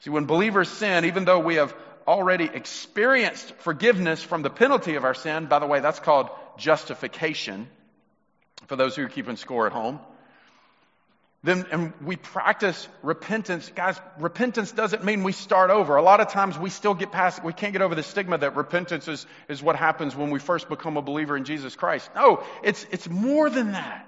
See, 0.00 0.10
when 0.10 0.26
believers 0.26 0.68
sin, 0.68 1.04
even 1.04 1.24
though 1.24 1.40
we 1.40 1.56
have 1.56 1.74
already 2.08 2.46
experienced 2.46 3.54
forgiveness 3.56 4.22
from 4.22 4.40
the 4.40 4.48
penalty 4.50 4.94
of 4.94 5.04
our 5.04 5.14
sin, 5.14 5.44
by 5.46 5.58
the 5.58 5.66
way, 5.66 5.80
that's 5.80 6.00
called 6.00 6.30
justification 6.56 7.68
for 8.66 8.76
those 8.76 8.96
who 8.96 9.04
are 9.04 9.08
keeping 9.08 9.36
score 9.36 9.66
at 9.66 9.72
home. 9.72 10.00
Then 11.44 11.66
and 11.70 11.92
we 12.02 12.16
practice 12.16 12.88
repentance. 13.02 13.70
Guys 13.72 14.00
repentance 14.18 14.72
doesn't 14.72 15.04
mean 15.04 15.22
we 15.22 15.30
start 15.30 15.70
over. 15.70 15.94
A 15.94 16.02
lot 16.02 16.20
of 16.20 16.30
times 16.30 16.58
we 16.58 16.68
still 16.68 16.94
get 16.94 17.12
past 17.12 17.44
we 17.44 17.52
can't 17.52 17.72
get 17.72 17.82
over 17.82 17.94
the 17.94 18.02
stigma 18.02 18.38
that 18.38 18.56
repentance 18.56 19.06
is, 19.06 19.24
is 19.48 19.62
what 19.62 19.76
happens 19.76 20.16
when 20.16 20.30
we 20.30 20.40
first 20.40 20.68
become 20.68 20.96
a 20.96 21.02
believer 21.02 21.36
in 21.36 21.44
jesus 21.44 21.76
christ. 21.76 22.10
No 22.16 22.42
it's 22.64 22.84
it's 22.90 23.08
more 23.08 23.48
than 23.50 23.72
that 23.72 24.07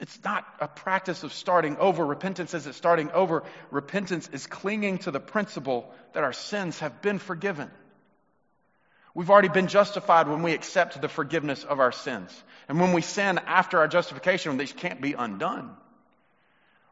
it's 0.00 0.18
not 0.24 0.44
a 0.60 0.66
practice 0.66 1.22
of 1.22 1.32
starting 1.32 1.76
over 1.76 2.04
repentance 2.04 2.54
isn't 2.54 2.72
starting 2.72 3.10
over 3.12 3.44
repentance 3.70 4.28
is 4.32 4.46
clinging 4.46 4.98
to 4.98 5.10
the 5.10 5.20
principle 5.20 5.92
that 6.14 6.24
our 6.24 6.32
sins 6.32 6.78
have 6.80 7.00
been 7.02 7.18
forgiven 7.18 7.70
We've 9.14 9.30
already 9.30 9.48
been 9.48 9.66
justified 9.66 10.28
when 10.28 10.42
we 10.42 10.52
accept 10.52 11.00
the 11.00 11.08
forgiveness 11.08 11.64
of 11.64 11.80
our 11.80 11.92
sins. 11.92 12.30
And 12.68 12.80
when 12.80 12.92
we 12.92 13.02
sin 13.02 13.38
after 13.38 13.78
our 13.78 13.88
justification, 13.88 14.56
these 14.56 14.72
can't 14.72 15.00
be 15.00 15.14
undone. 15.14 15.76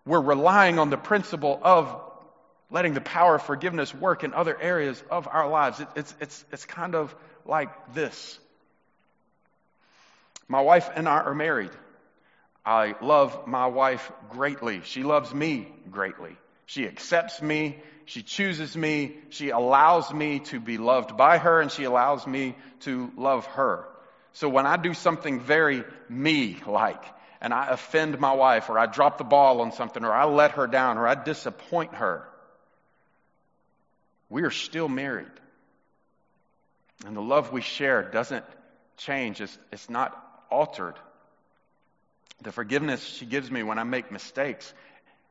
We're 0.05 0.21
relying 0.21 0.79
on 0.79 0.91
the 0.91 0.97
principle 0.97 1.61
of 1.63 2.03
letting 2.71 2.95
the 2.95 3.01
power 3.01 3.37
of 3.37 3.43
forgiveness 3.43 3.95
work 3.95 4.25
in 4.25 4.35
other 4.35 4.61
areas 4.61 5.03
of 5.11 5.29
our 5.29 5.49
lives. 5.49 5.81
It, 5.81 5.89
it's, 5.95 6.15
it's, 6.21 6.45
it's 6.53 6.65
kind 6.67 6.95
of 6.95 7.15
like 7.47 7.95
this. 7.95 8.39
My 10.49 10.61
wife 10.61 10.91
and 10.95 11.09
I 11.09 11.21
are 11.21 11.35
married. 11.35 11.71
I 12.69 12.97
love 13.01 13.47
my 13.47 13.67
wife 13.69 14.13
greatly. 14.29 14.83
She 14.85 15.03
loves 15.03 15.33
me 15.33 15.73
greatly. 15.91 16.37
She 16.67 16.87
accepts 16.87 17.41
me. 17.41 17.79
She 18.05 18.23
chooses 18.23 18.77
me. 18.77 19.17
She 19.31 19.49
allows 19.49 20.13
me 20.13 20.41
to 20.41 20.61
be 20.61 20.77
loved 20.77 21.17
by 21.17 21.39
her, 21.39 21.63
and 21.63 21.73
she 21.73 21.85
allows 21.85 22.27
me 22.27 22.55
to 22.81 23.11
love 23.17 23.47
her. 23.47 23.89
So 24.35 24.51
when 24.51 24.67
I 24.67 24.77
do 24.77 24.93
something 24.93 25.41
very 25.41 25.83
me 26.11 26.59
like, 26.67 27.03
and 27.41 27.55
I 27.55 27.69
offend 27.69 28.21
my 28.21 28.35
wife, 28.35 28.69
or 28.69 28.79
I 28.79 28.85
drop 28.85 29.17
the 29.17 29.25
ball 29.25 29.63
on 29.63 29.73
something, 29.73 30.05
or 30.05 30.13
I 30.13 30.27
let 30.27 30.51
her 30.51 30.67
down, 30.67 30.99
or 30.99 31.09
I 31.09 31.15
disappoint 31.15 31.95
her, 31.95 32.29
we 34.29 34.43
are 34.43 34.51
still 34.51 34.91
married. 34.91 35.27
And 37.07 37.17
the 37.17 37.23
love 37.23 37.51
we 37.51 37.63
share 37.63 38.03
doesn't 38.03 38.45
change, 38.99 39.41
it's, 39.41 39.59
it's 39.73 39.89
not 39.89 40.13
altered. 40.51 40.97
The 42.43 42.53
forgiveness 42.53 43.05
she 43.05 43.27
gives 43.27 43.51
me 43.51 43.63
when 43.63 43.79
I 43.79 43.85
make 43.85 44.13
mistakes 44.13 44.73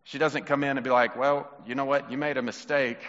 she 0.07 0.19
doesn't 0.19 0.45
come 0.45 0.63
in 0.63 0.77
and 0.77 0.85
be 0.85 0.89
like, 0.89 1.17
well, 1.17 1.49
you 1.65 1.75
know 1.75 1.83
what? 1.83 2.09
You 2.09 2.17
made 2.17 2.37
a 2.37 2.41
mistake. 2.41 2.99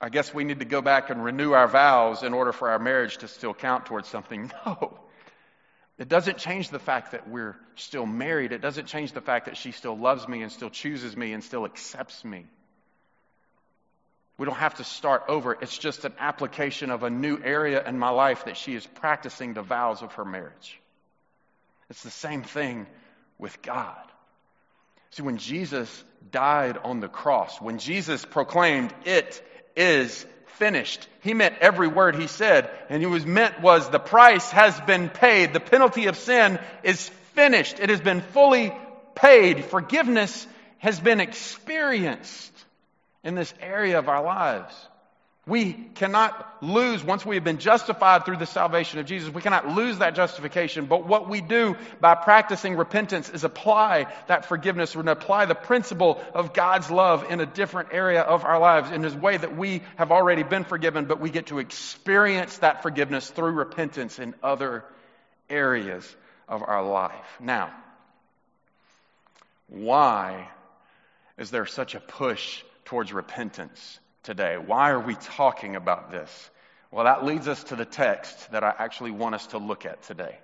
I 0.00 0.08
guess 0.08 0.34
we 0.34 0.42
need 0.42 0.58
to 0.58 0.64
go 0.64 0.82
back 0.82 1.08
and 1.08 1.22
renew 1.22 1.52
our 1.52 1.68
vows 1.68 2.24
in 2.24 2.34
order 2.34 2.50
for 2.50 2.70
our 2.70 2.80
marriage 2.80 3.18
to 3.18 3.28
still 3.28 3.54
count 3.54 3.86
towards 3.86 4.08
something. 4.08 4.50
No. 4.66 4.98
It 5.98 6.08
doesn't 6.08 6.38
change 6.38 6.70
the 6.70 6.80
fact 6.80 7.12
that 7.12 7.28
we're 7.28 7.54
still 7.76 8.06
married. 8.06 8.50
It 8.50 8.60
doesn't 8.60 8.86
change 8.86 9.12
the 9.12 9.20
fact 9.20 9.44
that 9.46 9.56
she 9.56 9.70
still 9.70 9.96
loves 9.96 10.26
me 10.26 10.42
and 10.42 10.50
still 10.50 10.70
chooses 10.70 11.16
me 11.16 11.32
and 11.32 11.44
still 11.44 11.64
accepts 11.64 12.24
me. 12.24 12.46
We 14.36 14.46
don't 14.46 14.56
have 14.56 14.74
to 14.76 14.84
start 14.84 15.24
over. 15.28 15.56
It's 15.60 15.78
just 15.78 16.04
an 16.04 16.14
application 16.18 16.90
of 16.90 17.04
a 17.04 17.10
new 17.10 17.38
area 17.40 17.86
in 17.86 18.00
my 18.00 18.10
life 18.10 18.46
that 18.46 18.56
she 18.56 18.74
is 18.74 18.84
practicing 18.84 19.54
the 19.54 19.62
vows 19.62 20.02
of 20.02 20.14
her 20.14 20.24
marriage. 20.24 20.80
It's 21.92 22.02
the 22.02 22.10
same 22.10 22.42
thing 22.42 22.86
with 23.38 23.60
God. 23.60 24.02
See, 25.10 25.22
when 25.22 25.36
Jesus 25.36 26.04
died 26.30 26.78
on 26.78 27.00
the 27.00 27.08
cross, 27.08 27.60
when 27.60 27.76
Jesus 27.76 28.24
proclaimed, 28.24 28.94
It 29.04 29.46
is 29.76 30.24
finished, 30.58 31.06
he 31.20 31.34
meant 31.34 31.56
every 31.60 31.88
word 31.88 32.16
he 32.16 32.28
said. 32.28 32.70
And 32.88 33.02
he 33.02 33.06
was 33.06 33.26
meant 33.26 33.60
was 33.60 33.90
the 33.90 33.98
price 33.98 34.50
has 34.52 34.80
been 34.80 35.10
paid. 35.10 35.52
The 35.52 35.60
penalty 35.60 36.06
of 36.06 36.16
sin 36.16 36.58
is 36.82 37.10
finished. 37.34 37.78
It 37.78 37.90
has 37.90 38.00
been 38.00 38.22
fully 38.22 38.72
paid. 39.14 39.66
Forgiveness 39.66 40.46
has 40.78 40.98
been 40.98 41.20
experienced 41.20 42.54
in 43.22 43.34
this 43.34 43.52
area 43.60 43.98
of 43.98 44.08
our 44.08 44.22
lives. 44.22 44.74
We 45.44 45.72
cannot 45.72 46.62
lose, 46.62 47.02
once 47.02 47.26
we 47.26 47.34
have 47.34 47.42
been 47.42 47.58
justified 47.58 48.24
through 48.24 48.36
the 48.36 48.46
salvation 48.46 49.00
of 49.00 49.06
Jesus, 49.06 49.28
we 49.28 49.42
cannot 49.42 49.66
lose 49.66 49.98
that 49.98 50.14
justification. 50.14 50.86
But 50.86 51.04
what 51.08 51.28
we 51.28 51.40
do 51.40 51.76
by 52.00 52.14
practicing 52.14 52.76
repentance 52.76 53.28
is 53.28 53.42
apply 53.42 54.06
that 54.28 54.46
forgiveness 54.46 54.94
and 54.94 55.08
apply 55.08 55.46
the 55.46 55.56
principle 55.56 56.22
of 56.32 56.52
God's 56.52 56.92
love 56.92 57.28
in 57.28 57.40
a 57.40 57.46
different 57.46 57.88
area 57.90 58.20
of 58.20 58.44
our 58.44 58.60
lives 58.60 58.92
in 58.92 59.04
a 59.04 59.18
way 59.18 59.36
that 59.36 59.56
we 59.56 59.82
have 59.96 60.12
already 60.12 60.44
been 60.44 60.62
forgiven, 60.62 61.06
but 61.06 61.18
we 61.18 61.28
get 61.28 61.46
to 61.46 61.58
experience 61.58 62.58
that 62.58 62.82
forgiveness 62.82 63.28
through 63.28 63.50
repentance 63.50 64.20
in 64.20 64.34
other 64.44 64.84
areas 65.50 66.16
of 66.46 66.62
our 66.62 66.84
life. 66.84 67.40
Now, 67.40 67.72
why 69.66 70.48
is 71.36 71.50
there 71.50 71.66
such 71.66 71.96
a 71.96 72.00
push 72.00 72.62
towards 72.84 73.12
repentance? 73.12 73.98
Today. 74.22 74.56
Why 74.56 74.90
are 74.90 75.00
we 75.00 75.14
talking 75.14 75.76
about 75.76 76.10
this? 76.10 76.50
Well, 76.90 77.04
that 77.04 77.24
leads 77.24 77.48
us 77.48 77.64
to 77.64 77.76
the 77.76 77.84
text 77.84 78.52
that 78.52 78.62
I 78.62 78.74
actually 78.78 79.12
want 79.12 79.34
us 79.34 79.46
to 79.48 79.58
look 79.58 79.86
at 79.86 80.02
today. 80.02 80.36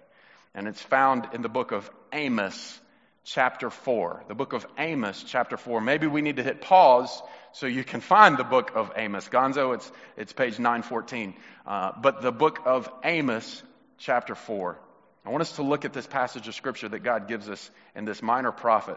And 0.54 0.66
it's 0.66 0.82
found 0.82 1.28
in 1.34 1.42
the 1.42 1.48
book 1.48 1.72
of 1.72 1.90
Amos, 2.12 2.80
chapter 3.24 3.70
4. 3.70 4.24
The 4.28 4.34
book 4.34 4.54
of 4.54 4.66
Amos, 4.78 5.22
chapter 5.22 5.56
4. 5.56 5.80
Maybe 5.80 6.06
we 6.06 6.22
need 6.22 6.36
to 6.36 6.42
hit 6.42 6.62
pause 6.62 7.22
so 7.52 7.66
you 7.66 7.84
can 7.84 8.00
find 8.00 8.38
the 8.38 8.44
book 8.44 8.72
of 8.74 8.92
Amos. 8.96 9.28
Gonzo, 9.28 9.74
it's, 9.74 9.92
it's 10.16 10.32
page 10.32 10.58
914. 10.58 11.34
Uh, 11.66 11.92
but 12.00 12.22
the 12.22 12.32
book 12.32 12.60
of 12.64 12.90
Amos, 13.04 13.62
chapter 13.98 14.34
4. 14.34 14.78
I 15.26 15.30
want 15.30 15.42
us 15.42 15.56
to 15.56 15.62
look 15.62 15.84
at 15.84 15.92
this 15.92 16.06
passage 16.06 16.48
of 16.48 16.54
scripture 16.54 16.88
that 16.88 17.00
God 17.00 17.28
gives 17.28 17.50
us 17.50 17.70
in 17.94 18.06
this 18.06 18.22
minor 18.22 18.52
prophet 18.52 18.96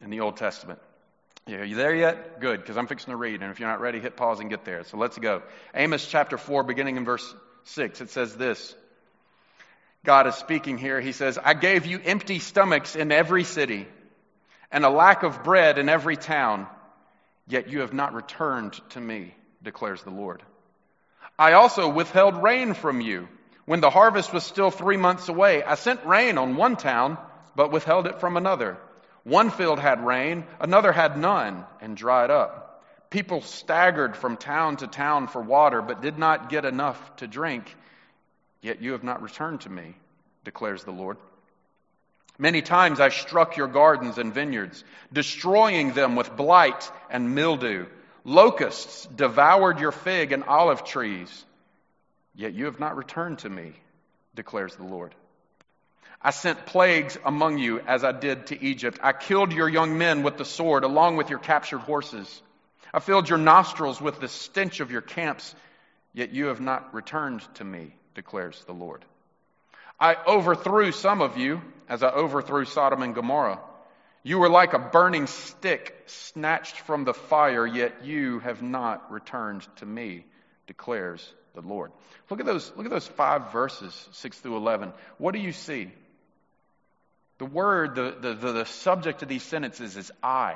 in 0.00 0.10
the 0.10 0.20
Old 0.20 0.36
Testament. 0.36 0.78
Yeah, 1.46 1.58
are 1.58 1.64
you 1.64 1.76
there 1.76 1.94
yet? 1.94 2.40
Good, 2.40 2.60
because 2.60 2.78
I'm 2.78 2.86
fixing 2.86 3.10
to 3.10 3.16
read. 3.16 3.42
And 3.42 3.50
if 3.50 3.60
you're 3.60 3.68
not 3.68 3.80
ready, 3.80 4.00
hit 4.00 4.16
pause 4.16 4.40
and 4.40 4.48
get 4.48 4.64
there. 4.64 4.84
So 4.84 4.96
let's 4.96 5.18
go. 5.18 5.42
Amos 5.74 6.06
chapter 6.06 6.38
4, 6.38 6.62
beginning 6.62 6.96
in 6.96 7.04
verse 7.04 7.34
6, 7.64 8.00
it 8.00 8.10
says 8.10 8.34
this. 8.34 8.74
God 10.04 10.26
is 10.26 10.34
speaking 10.36 10.78
here. 10.78 11.00
He 11.00 11.12
says, 11.12 11.38
I 11.42 11.54
gave 11.54 11.86
you 11.86 12.00
empty 12.02 12.38
stomachs 12.38 12.96
in 12.96 13.12
every 13.12 13.44
city 13.44 13.86
and 14.70 14.84
a 14.84 14.90
lack 14.90 15.22
of 15.22 15.44
bread 15.44 15.78
in 15.78 15.88
every 15.88 16.16
town, 16.16 16.66
yet 17.46 17.68
you 17.68 17.80
have 17.80 17.92
not 17.92 18.14
returned 18.14 18.72
to 18.90 19.00
me, 19.00 19.34
declares 19.62 20.02
the 20.02 20.10
Lord. 20.10 20.42
I 21.38 21.52
also 21.52 21.88
withheld 21.88 22.42
rain 22.42 22.74
from 22.74 23.00
you 23.00 23.28
when 23.66 23.80
the 23.80 23.90
harvest 23.90 24.32
was 24.32 24.44
still 24.44 24.70
three 24.70 24.96
months 24.96 25.28
away. 25.28 25.62
I 25.62 25.74
sent 25.74 26.04
rain 26.06 26.38
on 26.38 26.56
one 26.56 26.76
town, 26.76 27.18
but 27.54 27.72
withheld 27.72 28.06
it 28.06 28.20
from 28.20 28.36
another. 28.36 28.76
One 29.24 29.50
field 29.50 29.78
had 29.78 30.04
rain, 30.04 30.44
another 30.60 30.92
had 30.92 31.18
none, 31.18 31.64
and 31.80 31.96
dried 31.96 32.30
up. 32.30 32.84
People 33.10 33.40
staggered 33.40 34.16
from 34.16 34.36
town 34.36 34.76
to 34.78 34.86
town 34.86 35.28
for 35.28 35.40
water, 35.40 35.80
but 35.80 36.02
did 36.02 36.18
not 36.18 36.50
get 36.50 36.64
enough 36.64 37.16
to 37.16 37.26
drink. 37.26 37.74
Yet 38.60 38.82
you 38.82 38.92
have 38.92 39.04
not 39.04 39.22
returned 39.22 39.62
to 39.62 39.70
me, 39.70 39.94
declares 40.44 40.84
the 40.84 40.90
Lord. 40.90 41.16
Many 42.38 42.60
times 42.60 43.00
I 43.00 43.10
struck 43.10 43.56
your 43.56 43.68
gardens 43.68 44.18
and 44.18 44.34
vineyards, 44.34 44.82
destroying 45.12 45.92
them 45.92 46.16
with 46.16 46.36
blight 46.36 46.90
and 47.08 47.34
mildew. 47.34 47.86
Locusts 48.24 49.06
devoured 49.06 49.78
your 49.78 49.92
fig 49.92 50.32
and 50.32 50.44
olive 50.44 50.84
trees. 50.84 51.44
Yet 52.34 52.54
you 52.54 52.64
have 52.64 52.80
not 52.80 52.96
returned 52.96 53.38
to 53.40 53.48
me, 53.48 53.74
declares 54.34 54.74
the 54.74 54.82
Lord. 54.82 55.14
I 56.26 56.30
sent 56.30 56.64
plagues 56.64 57.18
among 57.22 57.58
you 57.58 57.80
as 57.80 58.02
I 58.02 58.12
did 58.12 58.46
to 58.46 58.64
Egypt. 58.64 58.98
I 59.02 59.12
killed 59.12 59.52
your 59.52 59.68
young 59.68 59.98
men 59.98 60.22
with 60.22 60.38
the 60.38 60.46
sword 60.46 60.82
along 60.82 61.18
with 61.18 61.28
your 61.28 61.38
captured 61.38 61.80
horses. 61.80 62.42
I 62.94 63.00
filled 63.00 63.28
your 63.28 63.38
nostrils 63.38 64.00
with 64.00 64.20
the 64.20 64.28
stench 64.28 64.80
of 64.80 64.90
your 64.90 65.02
camps, 65.02 65.54
yet 66.14 66.32
you 66.32 66.46
have 66.46 66.62
not 66.62 66.94
returned 66.94 67.42
to 67.56 67.64
me, 67.64 67.94
declares 68.14 68.64
the 68.64 68.72
Lord. 68.72 69.04
I 70.00 70.16
overthrew 70.26 70.92
some 70.92 71.20
of 71.20 71.36
you 71.36 71.60
as 71.90 72.02
I 72.02 72.08
overthrew 72.08 72.64
Sodom 72.64 73.02
and 73.02 73.14
Gomorrah. 73.14 73.60
You 74.22 74.38
were 74.38 74.48
like 74.48 74.72
a 74.72 74.78
burning 74.78 75.26
stick 75.26 75.94
snatched 76.06 76.78
from 76.80 77.04
the 77.04 77.12
fire, 77.12 77.66
yet 77.66 78.02
you 78.02 78.38
have 78.38 78.62
not 78.62 79.12
returned 79.12 79.66
to 79.76 79.86
me, 79.86 80.24
declares 80.66 81.30
the 81.54 81.60
Lord. 81.60 81.92
Look 82.30 82.40
at 82.40 82.46
those, 82.46 82.72
look 82.76 82.86
at 82.86 82.90
those 82.90 83.06
five 83.06 83.52
verses, 83.52 84.08
6 84.12 84.38
through 84.38 84.56
11. 84.56 84.94
What 85.18 85.34
do 85.34 85.40
you 85.40 85.52
see? 85.52 85.90
The 87.38 87.46
word, 87.46 87.96
the, 87.96 88.16
the, 88.20 88.52
the, 88.52 88.64
subject 88.64 89.22
of 89.22 89.28
these 89.28 89.42
sentences 89.42 89.96
is 89.96 90.12
I. 90.22 90.54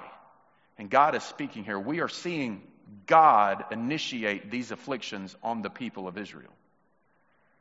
And 0.78 0.88
God 0.88 1.14
is 1.16 1.24
speaking 1.24 1.64
here. 1.64 1.78
We 1.78 2.00
are 2.00 2.08
seeing 2.08 2.62
God 3.06 3.64
initiate 3.72 4.50
these 4.50 4.70
afflictions 4.70 5.34
on 5.42 5.62
the 5.62 5.70
people 5.70 6.06
of 6.06 6.16
Israel. 6.16 6.52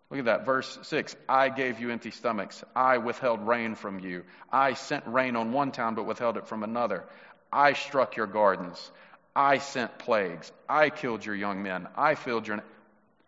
Look 0.09 0.19
at 0.19 0.25
that, 0.25 0.45
verse 0.45 0.77
6. 0.83 1.15
I 1.27 1.49
gave 1.49 1.79
you 1.79 1.89
empty 1.89 2.11
stomachs. 2.11 2.63
I 2.75 2.99
withheld 2.99 3.45
rain 3.45 3.75
from 3.75 3.99
you. 3.99 4.23
I 4.51 4.73
sent 4.73 5.05
rain 5.07 5.35
on 5.35 5.51
one 5.51 5.71
town, 5.71 5.95
but 5.95 6.05
withheld 6.05 6.37
it 6.37 6.47
from 6.47 6.63
another. 6.63 7.03
I 7.51 7.73
struck 7.73 8.15
your 8.15 8.27
gardens. 8.27 8.91
I 9.35 9.57
sent 9.57 9.99
plagues. 9.99 10.51
I 10.69 10.89
killed 10.89 11.25
your 11.25 11.35
young 11.35 11.61
men. 11.61 11.87
I 11.95 12.15
filled 12.15 12.47
your. 12.47 12.63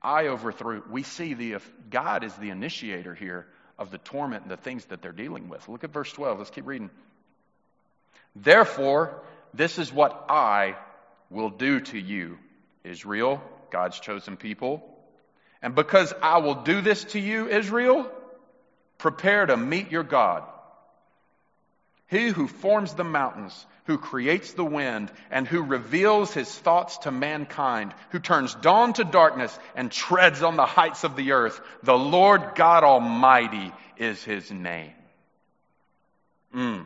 I 0.01 0.27
overthrew. 0.27 0.83
We 0.89 1.03
see 1.03 1.33
the 1.33 1.57
God 1.89 2.23
is 2.23 2.33
the 2.35 2.51
initiator 2.51 3.13
here 3.13 3.47
of 3.80 3.89
the 3.89 3.97
torment 3.97 4.43
and 4.43 4.51
the 4.51 4.57
things 4.57 4.86
that 4.86 5.01
they're 5.01 5.11
dealing 5.11 5.49
with. 5.49 5.67
Look 5.67 5.84
at 5.84 5.91
verse 5.91 6.11
12. 6.11 6.38
Let's 6.38 6.51
keep 6.51 6.67
reading. 6.67 6.91
Therefore, 8.36 9.21
this 9.53 9.80
is 9.80 9.91
what 9.91 10.25
I 10.30 10.75
will 11.32 11.49
do 11.49 11.80
to 11.80 11.97
you, 11.97 12.38
Israel, 12.84 13.41
God's 13.71 13.99
chosen 13.99 14.38
people. 14.38 14.84
And 15.61 15.73
because 15.73 16.13
I 16.21 16.39
will 16.39 16.55
do 16.55 16.82
this 16.82 17.03
to 17.05 17.19
you, 17.19 17.47
Israel, 17.47 18.11
prepare 18.97 19.45
to 19.45 19.57
meet 19.57 19.91
your 19.91 20.03
God. 20.03 20.43
He 22.07 22.27
who 22.27 22.47
forms 22.47 22.93
the 22.93 23.03
mountains, 23.03 23.65
who 23.89 23.97
creates 23.97 24.53
the 24.53 24.63
wind, 24.63 25.11
and 25.31 25.47
who 25.47 25.63
reveals 25.63 26.31
his 26.31 26.47
thoughts 26.47 26.99
to 26.99 27.09
mankind, 27.09 27.91
who 28.11 28.19
turns 28.19 28.53
dawn 28.53 28.93
to 28.93 29.03
darkness 29.03 29.57
and 29.75 29.91
treads 29.91 30.43
on 30.43 30.55
the 30.55 30.65
heights 30.67 31.03
of 31.03 31.15
the 31.15 31.31
earth, 31.31 31.59
the 31.81 31.97
Lord 31.97 32.51
God 32.53 32.83
Almighty 32.83 33.73
is 33.97 34.23
his 34.23 34.51
name. 34.51 34.93
Mm. 36.55 36.85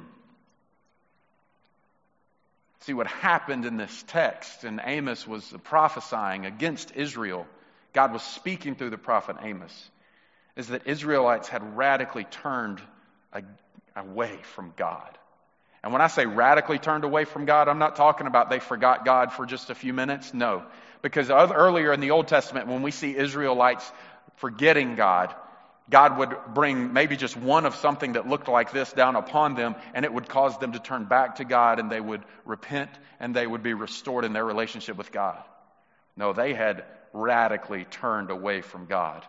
See 2.79 2.93
what 2.93 3.07
happened 3.07 3.65
in 3.65 3.75
this 3.75 4.05
text, 4.07 4.63
and 4.63 4.79
Amos 4.81 5.27
was 5.27 5.53
prophesying 5.65 6.45
against 6.45 6.95
Israel. 6.95 7.45
God 7.91 8.13
was 8.13 8.23
speaking 8.23 8.75
through 8.75 8.91
the 8.91 8.97
prophet 8.97 9.35
Amos, 9.41 9.91
is 10.55 10.69
that 10.69 10.87
Israelites 10.87 11.49
had 11.49 11.75
radically 11.75 12.23
turned 12.23 12.81
away 13.93 14.39
from 14.55 14.73
God. 14.77 15.17
And 15.83 15.91
when 15.91 16.01
I 16.01 16.07
say 16.07 16.25
radically 16.25 16.79
turned 16.79 17.03
away 17.03 17.25
from 17.25 17.45
God, 17.45 17.67
I'm 17.67 17.79
not 17.79 17.97
talking 17.97 18.25
about 18.25 18.49
they 18.49 18.59
forgot 18.59 19.03
God 19.03 19.33
for 19.33 19.45
just 19.45 19.69
a 19.69 19.75
few 19.75 19.93
minutes. 19.93 20.33
No. 20.33 20.63
Because 21.01 21.29
earlier 21.29 21.91
in 21.91 21.99
the 21.99 22.11
Old 22.11 22.29
Testament, 22.29 22.67
when 22.67 22.81
we 22.81 22.91
see 22.91 23.15
Israelites 23.15 23.91
forgetting 24.37 24.95
God, 24.95 25.35
God 25.89 26.17
would 26.17 26.33
bring 26.53 26.93
maybe 26.93 27.17
just 27.17 27.35
one 27.35 27.65
of 27.65 27.75
something 27.75 28.13
that 28.13 28.25
looked 28.25 28.47
like 28.47 28.71
this 28.71 28.93
down 28.93 29.17
upon 29.17 29.55
them, 29.55 29.75
and 29.93 30.05
it 30.05 30.13
would 30.13 30.29
cause 30.29 30.57
them 30.57 30.71
to 30.71 30.79
turn 30.79 31.03
back 31.03 31.35
to 31.35 31.43
God, 31.43 31.79
and 31.79 31.91
they 31.91 31.99
would 31.99 32.23
repent, 32.45 32.89
and 33.19 33.35
they 33.35 33.45
would 33.45 33.63
be 33.63 33.73
restored 33.73 34.23
in 34.23 34.31
their 34.31 34.45
relationship 34.45 34.95
with 34.95 35.11
God. 35.11 35.43
No, 36.15 36.31
they 36.31 36.53
had 36.53 36.85
radically 37.11 37.83
turned 37.83 38.31
away 38.31 38.61
from 38.61 38.85
God, 38.85 39.25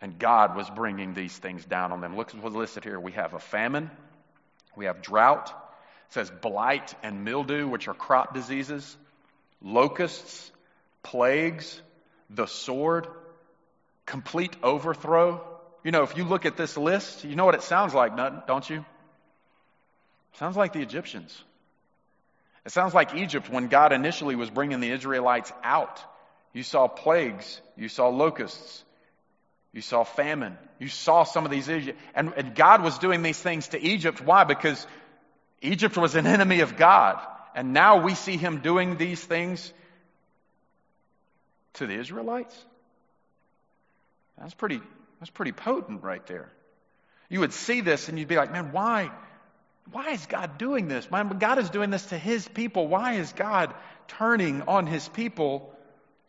and 0.00 0.16
God 0.16 0.54
was 0.54 0.70
bringing 0.70 1.12
these 1.12 1.36
things 1.36 1.64
down 1.64 1.90
on 1.90 2.00
them. 2.00 2.16
Look 2.16 2.30
what's 2.30 2.54
listed 2.54 2.84
here. 2.84 3.00
We 3.00 3.12
have 3.12 3.34
a 3.34 3.40
famine, 3.40 3.90
we 4.76 4.84
have 4.84 5.02
drought, 5.02 5.52
says 6.14 6.30
blight 6.30 6.94
and 7.02 7.24
mildew, 7.24 7.68
which 7.68 7.88
are 7.88 7.94
crop 7.94 8.34
diseases, 8.34 8.96
locusts, 9.62 10.50
plagues, 11.02 11.80
the 12.30 12.46
sword, 12.46 13.06
complete 14.06 14.56
overthrow 14.62 15.42
you 15.84 15.90
know, 15.90 16.02
if 16.02 16.16
you 16.16 16.24
look 16.24 16.46
at 16.46 16.56
this 16.56 16.76
list, 16.78 17.24
you 17.24 17.36
know 17.36 17.44
what 17.44 17.54
it 17.54 17.62
sounds 17.62 17.92
like, 17.92 18.16
don't 18.46 18.68
you? 18.68 18.78
It 18.78 20.38
sounds 20.38 20.56
like 20.56 20.72
the 20.72 20.80
Egyptians. 20.80 21.38
It 22.64 22.72
sounds 22.72 22.94
like 22.94 23.14
Egypt 23.14 23.50
when 23.50 23.68
God 23.68 23.92
initially 23.92 24.34
was 24.34 24.48
bringing 24.48 24.80
the 24.80 24.90
Israelites 24.90 25.52
out. 25.62 26.00
You 26.54 26.62
saw 26.62 26.88
plagues, 26.88 27.60
you 27.76 27.90
saw 27.90 28.08
locusts, 28.08 28.82
you 29.74 29.82
saw 29.82 30.04
famine, 30.04 30.56
you 30.78 30.88
saw 30.88 31.24
some 31.24 31.44
of 31.44 31.50
these 31.50 31.68
and, 31.68 32.32
and 32.34 32.54
God 32.54 32.82
was 32.82 32.96
doing 32.98 33.20
these 33.20 33.38
things 33.38 33.68
to 33.68 33.80
Egypt. 33.80 34.22
Why? 34.22 34.44
Because 34.44 34.86
Egypt 35.64 35.96
was 35.96 36.14
an 36.14 36.26
enemy 36.26 36.60
of 36.60 36.76
God. 36.76 37.20
And 37.54 37.72
now 37.72 38.02
we 38.02 38.14
see 38.14 38.36
him 38.36 38.60
doing 38.60 38.96
these 38.96 39.22
things 39.22 39.72
to 41.74 41.86
the 41.86 41.94
Israelites. 41.94 42.56
That's 44.38 44.54
pretty 44.54 44.80
that's 45.20 45.30
pretty 45.30 45.52
potent 45.52 46.02
right 46.02 46.24
there. 46.26 46.50
You 47.28 47.40
would 47.40 47.52
see 47.52 47.80
this 47.80 48.08
and 48.08 48.18
you'd 48.18 48.28
be 48.28 48.36
like, 48.36 48.52
man, 48.52 48.72
why? 48.72 49.10
Why 49.90 50.10
is 50.10 50.26
God 50.26 50.58
doing 50.58 50.88
this? 50.88 51.06
God 51.06 51.58
is 51.58 51.70
doing 51.70 51.90
this 51.90 52.06
to 52.06 52.18
his 52.18 52.46
people. 52.48 52.88
Why 52.88 53.14
is 53.14 53.32
God 53.32 53.74
turning 54.08 54.62
on 54.62 54.86
his 54.86 55.08
people 55.08 55.72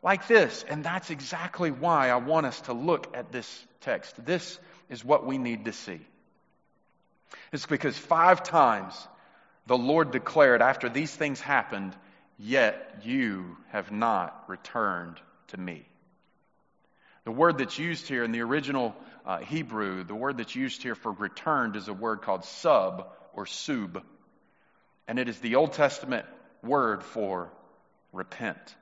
like 0.04 0.28
this? 0.28 0.64
And 0.70 0.84
that's 0.84 1.10
exactly 1.10 1.72
why 1.72 2.10
I 2.10 2.18
want 2.18 2.46
us 2.46 2.62
to 2.62 2.74
look 2.74 3.16
at 3.16 3.32
this 3.32 3.66
text. 3.82 4.26
This 4.26 4.60
is 4.90 5.04
what 5.04 5.26
we 5.26 5.38
need 5.38 5.66
to 5.66 5.74
see. 5.74 6.02
It's 7.52 7.66
because 7.66 7.98
five 7.98 8.44
times 8.44 8.96
the 9.68 9.78
Lord 9.78 10.12
declared 10.12 10.62
after 10.62 10.90
these 10.90 11.14
things 11.14 11.40
happened, 11.40 11.96
Yet 12.38 13.02
you 13.04 13.56
have 13.70 13.92
not 13.92 14.44
returned 14.48 15.18
to 15.48 15.58
me. 15.58 15.86
The 17.24 17.32
word 17.32 17.58
that's 17.58 17.80
used 17.80 18.08
here 18.08 18.24
in 18.24 18.32
the 18.32 18.42
original 18.42 18.96
uh, 19.26 19.38
Hebrew, 19.38 20.04
the 20.04 20.16
word 20.16 20.38
that's 20.38 20.56
used 20.56 20.84
here 20.84 20.96
for 20.96 21.12
returned 21.12 21.76
is 21.76 21.88
a 21.88 21.94
word 21.94 22.22
called 22.22 22.44
sub 22.44 23.08
or 23.34 23.46
sub. 23.46 24.04
And 25.08 25.18
it 25.18 25.30
is 25.30 25.40
the 25.40 25.56
Old 25.56 25.74
Testament 25.74 26.26
word 26.62 27.04
for 27.04 27.50
repent. 28.12 28.76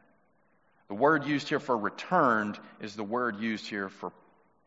The 0.88 0.96
word 0.96 1.26
used 1.26 1.48
here 1.48 1.60
for 1.60 1.78
returned 1.78 2.60
is 2.82 2.96
the 2.96 3.04
word 3.04 3.40
used 3.40 3.68
here 3.68 3.90
for 3.90 4.12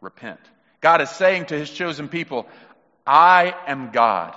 repent. 0.00 0.40
God 0.80 1.00
is 1.00 1.10
saying 1.10 1.46
to 1.46 1.58
his 1.58 1.70
chosen 1.70 2.08
people, 2.08 2.46
I 3.06 3.54
am 3.66 3.90
God. 3.90 4.36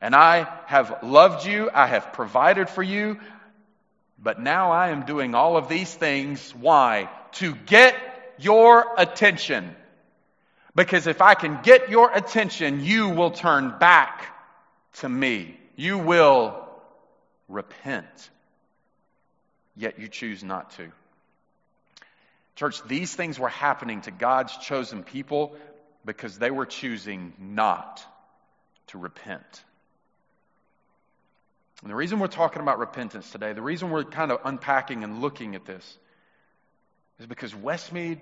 And 0.00 0.14
I 0.14 0.48
have 0.66 1.02
loved 1.02 1.46
you. 1.46 1.70
I 1.72 1.86
have 1.86 2.12
provided 2.12 2.68
for 2.68 2.82
you. 2.82 3.18
But 4.18 4.40
now 4.40 4.72
I 4.72 4.90
am 4.90 5.04
doing 5.04 5.34
all 5.34 5.56
of 5.56 5.68
these 5.68 5.92
things. 5.92 6.54
Why? 6.54 7.08
To 7.32 7.54
get 7.54 7.94
your 8.38 8.86
attention. 8.98 9.74
Because 10.74 11.06
if 11.06 11.22
I 11.22 11.34
can 11.34 11.60
get 11.62 11.88
your 11.88 12.12
attention, 12.12 12.84
you 12.84 13.08
will 13.08 13.30
turn 13.30 13.78
back 13.78 14.26
to 15.00 15.08
me. 15.08 15.58
You 15.74 15.98
will 15.98 16.62
repent. 17.48 18.30
Yet 19.76 19.98
you 19.98 20.08
choose 20.08 20.42
not 20.42 20.70
to. 20.72 20.90
Church, 22.56 22.82
these 22.86 23.14
things 23.14 23.38
were 23.38 23.50
happening 23.50 24.00
to 24.02 24.10
God's 24.10 24.56
chosen 24.56 25.02
people 25.02 25.54
because 26.06 26.38
they 26.38 26.50
were 26.50 26.64
choosing 26.64 27.34
not 27.38 28.02
to 28.88 28.98
repent. 28.98 29.64
And 31.82 31.90
the 31.90 31.94
reason 31.94 32.18
we're 32.18 32.28
talking 32.28 32.62
about 32.62 32.78
repentance 32.78 33.30
today, 33.30 33.52
the 33.52 33.62
reason 33.62 33.90
we're 33.90 34.04
kind 34.04 34.32
of 34.32 34.40
unpacking 34.44 35.04
and 35.04 35.20
looking 35.20 35.54
at 35.54 35.66
this, 35.66 35.98
is 37.18 37.26
because 37.26 37.52
Westmead, 37.52 38.18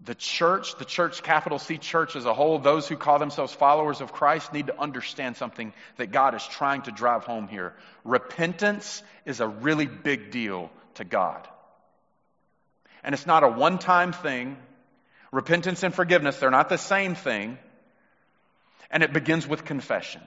the 0.00 0.14
church, 0.14 0.76
the 0.76 0.84
church, 0.84 1.22
capital 1.22 1.58
C 1.58 1.78
church 1.78 2.16
as 2.16 2.24
a 2.24 2.34
whole, 2.34 2.58
those 2.58 2.88
who 2.88 2.96
call 2.96 3.18
themselves 3.18 3.52
followers 3.52 4.00
of 4.00 4.12
Christ 4.12 4.52
need 4.52 4.66
to 4.66 4.78
understand 4.78 5.36
something 5.36 5.72
that 5.96 6.10
God 6.10 6.34
is 6.34 6.46
trying 6.46 6.82
to 6.82 6.90
drive 6.90 7.24
home 7.24 7.48
here. 7.48 7.74
Repentance 8.04 9.02
is 9.24 9.40
a 9.40 9.48
really 9.48 9.86
big 9.86 10.30
deal 10.30 10.70
to 10.94 11.04
God. 11.04 11.46
And 13.02 13.14
it's 13.14 13.26
not 13.26 13.44
a 13.44 13.48
one 13.48 13.78
time 13.78 14.12
thing. 14.12 14.56
Repentance 15.32 15.82
and 15.82 15.94
forgiveness, 15.94 16.38
they're 16.38 16.50
not 16.50 16.68
the 16.68 16.78
same 16.78 17.14
thing. 17.14 17.58
And 18.90 19.02
it 19.02 19.12
begins 19.12 19.46
with 19.46 19.64
confession. 19.64 20.22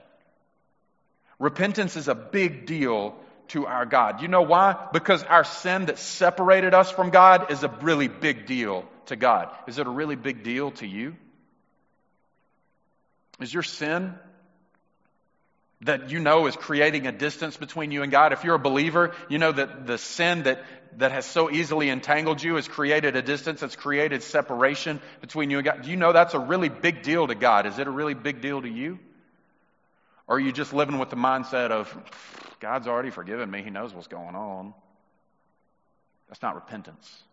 Repentance 1.39 1.95
is 1.95 2.07
a 2.07 2.15
big 2.15 2.65
deal 2.65 3.15
to 3.49 3.65
our 3.65 3.85
God. 3.85 4.21
You 4.21 4.27
know 4.27 4.41
why? 4.41 4.75
Because 4.91 5.23
our 5.23 5.43
sin 5.43 5.85
that 5.85 5.99
separated 5.99 6.73
us 6.73 6.91
from 6.91 7.11
God 7.11 7.51
is 7.51 7.63
a 7.63 7.69
really 7.81 8.07
big 8.07 8.45
deal 8.45 8.85
to 9.05 9.15
God. 9.15 9.49
Is 9.67 9.77
it 9.77 9.87
a 9.87 9.89
really 9.89 10.15
big 10.15 10.43
deal 10.43 10.71
to 10.71 10.87
you? 10.87 11.15
Is 13.39 13.53
your 13.53 13.63
sin 13.63 14.15
that 15.81 16.09
you 16.09 16.19
know 16.19 16.47
is 16.47 16.55
creating 16.55 17.05
a 17.05 17.11
distance 17.11 17.55
between 17.55 17.91
you 17.91 18.01
and 18.01 18.11
God? 18.11 18.33
If 18.33 18.43
you're 18.43 18.55
a 18.55 18.59
believer, 18.59 19.13
you 19.29 19.37
know 19.37 19.51
that 19.51 19.85
the 19.85 19.99
sin 19.99 20.43
that, 20.43 20.63
that 20.97 21.11
has 21.11 21.25
so 21.25 21.51
easily 21.51 21.89
entangled 21.89 22.41
you 22.41 22.55
has 22.55 22.67
created 22.67 23.15
a 23.15 23.21
distance, 23.21 23.61
it's 23.61 23.75
created 23.75 24.23
separation 24.23 24.99
between 25.21 25.51
you 25.51 25.59
and 25.59 25.65
God. 25.65 25.83
Do 25.83 25.91
you 25.91 25.97
know 25.97 26.13
that's 26.13 26.33
a 26.33 26.39
really 26.39 26.69
big 26.69 27.03
deal 27.03 27.27
to 27.27 27.35
God? 27.35 27.67
Is 27.67 27.77
it 27.77 27.85
a 27.85 27.91
really 27.91 28.15
big 28.15 28.41
deal 28.41 28.59
to 28.59 28.69
you? 28.69 28.97
Or 30.27 30.35
are 30.35 30.39
you 30.39 30.51
just 30.51 30.73
living 30.73 30.99
with 30.99 31.09
the 31.09 31.15
mindset 31.15 31.71
of, 31.71 31.95
God's 32.59 32.87
already 32.87 33.11
forgiven 33.11 33.49
me. 33.49 33.63
He 33.63 33.69
knows 33.69 33.93
what's 33.93 34.07
going 34.07 34.35
on. 34.35 34.73
That's 36.27 36.41
not 36.41 36.55
repentance. 36.55 37.23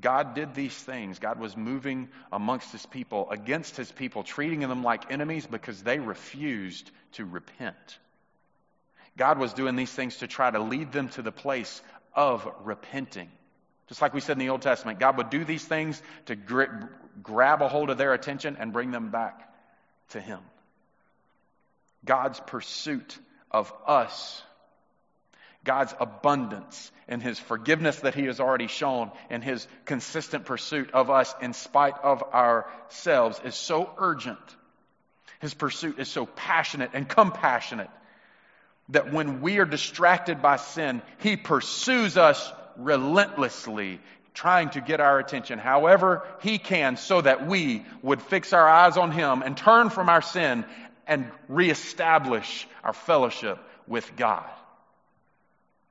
God 0.00 0.34
did 0.34 0.54
these 0.54 0.74
things. 0.74 1.18
God 1.18 1.38
was 1.38 1.56
moving 1.56 2.08
amongst 2.32 2.72
his 2.72 2.84
people, 2.86 3.30
against 3.30 3.76
his 3.76 3.90
people, 3.90 4.22
treating 4.22 4.60
them 4.60 4.82
like 4.82 5.10
enemies 5.12 5.46
because 5.46 5.82
they 5.82 5.98
refused 5.98 6.90
to 7.12 7.24
repent. 7.24 7.98
God 9.16 9.38
was 9.38 9.52
doing 9.52 9.76
these 9.76 9.92
things 9.92 10.16
to 10.18 10.26
try 10.26 10.50
to 10.50 10.58
lead 10.58 10.90
them 10.92 11.08
to 11.10 11.22
the 11.22 11.32
place 11.32 11.80
of 12.14 12.48
repenting. 12.64 13.30
Just 13.88 14.02
like 14.02 14.14
we 14.14 14.20
said 14.20 14.32
in 14.32 14.38
the 14.38 14.48
Old 14.48 14.62
Testament, 14.62 14.98
God 14.98 15.16
would 15.18 15.30
do 15.30 15.44
these 15.44 15.64
things 15.64 16.02
to 16.26 16.36
grab 17.22 17.62
a 17.62 17.68
hold 17.68 17.90
of 17.90 17.98
their 17.98 18.14
attention 18.14 18.56
and 18.58 18.72
bring 18.72 18.90
them 18.90 19.10
back 19.10 19.52
to 20.10 20.20
Him. 20.20 20.40
God's 22.04 22.40
pursuit 22.40 23.18
of 23.50 23.72
us, 23.86 24.42
God's 25.64 25.94
abundance 25.98 26.92
and 27.08 27.22
His 27.22 27.38
forgiveness 27.38 28.00
that 28.00 28.14
He 28.14 28.24
has 28.24 28.40
already 28.40 28.66
shown, 28.66 29.10
and 29.30 29.42
His 29.42 29.66
consistent 29.84 30.44
pursuit 30.44 30.90
of 30.92 31.10
us 31.10 31.34
in 31.40 31.52
spite 31.52 31.96
of 32.02 32.22
ourselves 32.22 33.40
is 33.44 33.54
so 33.54 33.90
urgent. 33.98 34.38
His 35.40 35.54
pursuit 35.54 35.98
is 35.98 36.08
so 36.08 36.26
passionate 36.26 36.90
and 36.94 37.08
compassionate 37.08 37.90
that 38.90 39.12
when 39.12 39.40
we 39.40 39.58
are 39.58 39.64
distracted 39.64 40.42
by 40.42 40.56
sin, 40.56 41.02
He 41.18 41.36
pursues 41.36 42.16
us 42.16 42.52
relentlessly, 42.76 44.00
trying 44.34 44.70
to 44.70 44.80
get 44.80 45.00
our 45.00 45.18
attention 45.18 45.58
however 45.58 46.26
He 46.40 46.58
can 46.58 46.96
so 46.96 47.20
that 47.20 47.46
we 47.46 47.84
would 48.02 48.20
fix 48.20 48.52
our 48.52 48.68
eyes 48.68 48.96
on 48.96 49.10
Him 49.10 49.42
and 49.42 49.56
turn 49.56 49.90
from 49.90 50.08
our 50.08 50.22
sin 50.22 50.64
and 51.06 51.30
reestablish 51.48 52.66
our 52.82 52.92
fellowship 52.92 53.58
with 53.86 54.16
God. 54.16 54.48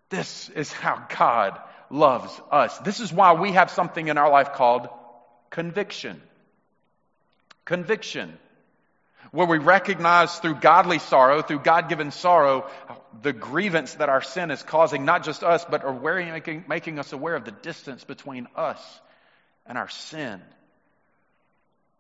This 0.09 0.49
is 0.49 0.72
how 0.72 1.05
God 1.18 1.59
loves 1.89 2.39
us. 2.51 2.78
This 2.80 2.99
is 2.99 3.11
why 3.11 3.34
we 3.34 3.53
have 3.53 3.72
something 3.72 4.07
in 4.07 4.18
our 4.18 4.30
life 4.30 4.53
called 4.53 4.88
conviction. 5.49 6.22
Conviction 7.66 8.38
where 9.32 9.47
we 9.47 9.57
recognize 9.57 10.38
through 10.38 10.55
godly 10.55 10.99
sorrow, 10.99 11.41
through 11.41 11.59
God 11.59 11.89
given 11.89 12.11
sorrow, 12.11 12.70
the 13.24 13.34
grievance 13.34 13.95
that 13.95 14.09
our 14.09 14.22
sin 14.22 14.51
is 14.51 14.61
causing, 14.61 15.05
not 15.05 15.24
just 15.24 15.43
us, 15.43 15.66
but 15.66 15.84
are 15.84 15.93
making, 15.93 16.66
making 16.68 16.99
us 16.99 17.14
aware 17.14 17.36
of 17.36 17.43
the 17.43 17.51
distance 17.51 18.03
between 18.03 18.47
us 18.55 18.80
and 19.66 19.76
our 19.76 19.89
sin. 19.89 20.39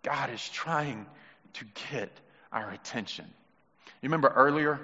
God 0.03 0.29
is 0.31 0.47
trying 0.49 1.07
to 1.53 1.65
get 1.91 2.11
our 2.53 2.71
attention. 2.71 3.25
You 4.01 4.07
remember 4.09 4.29
earlier 4.29 4.79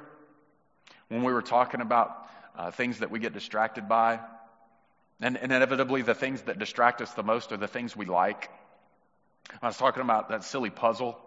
when 1.08 1.24
we 1.24 1.32
were 1.32 1.42
talking 1.42 1.82
about 1.82 2.28
uh, 2.58 2.72
things 2.72 3.00
that 3.00 3.12
we 3.12 3.20
get 3.20 3.34
distracted 3.34 3.88
by? 3.88 4.20
And, 5.22 5.38
inevitably, 5.38 6.02
the 6.02 6.16
things 6.16 6.42
that 6.44 6.60
distract 6.60 7.02
us 7.02 7.12
the 7.14 7.24
most 7.24 7.52
are 7.52 7.58
the 7.58 7.68
things 7.68 7.96
we 7.96 8.06
like. 8.06 8.50
I 9.62 9.68
was 9.68 9.78
talking 9.78 10.02
about 10.02 10.30
that 10.30 10.44
silly 10.44 10.70
puzzle 10.70 11.18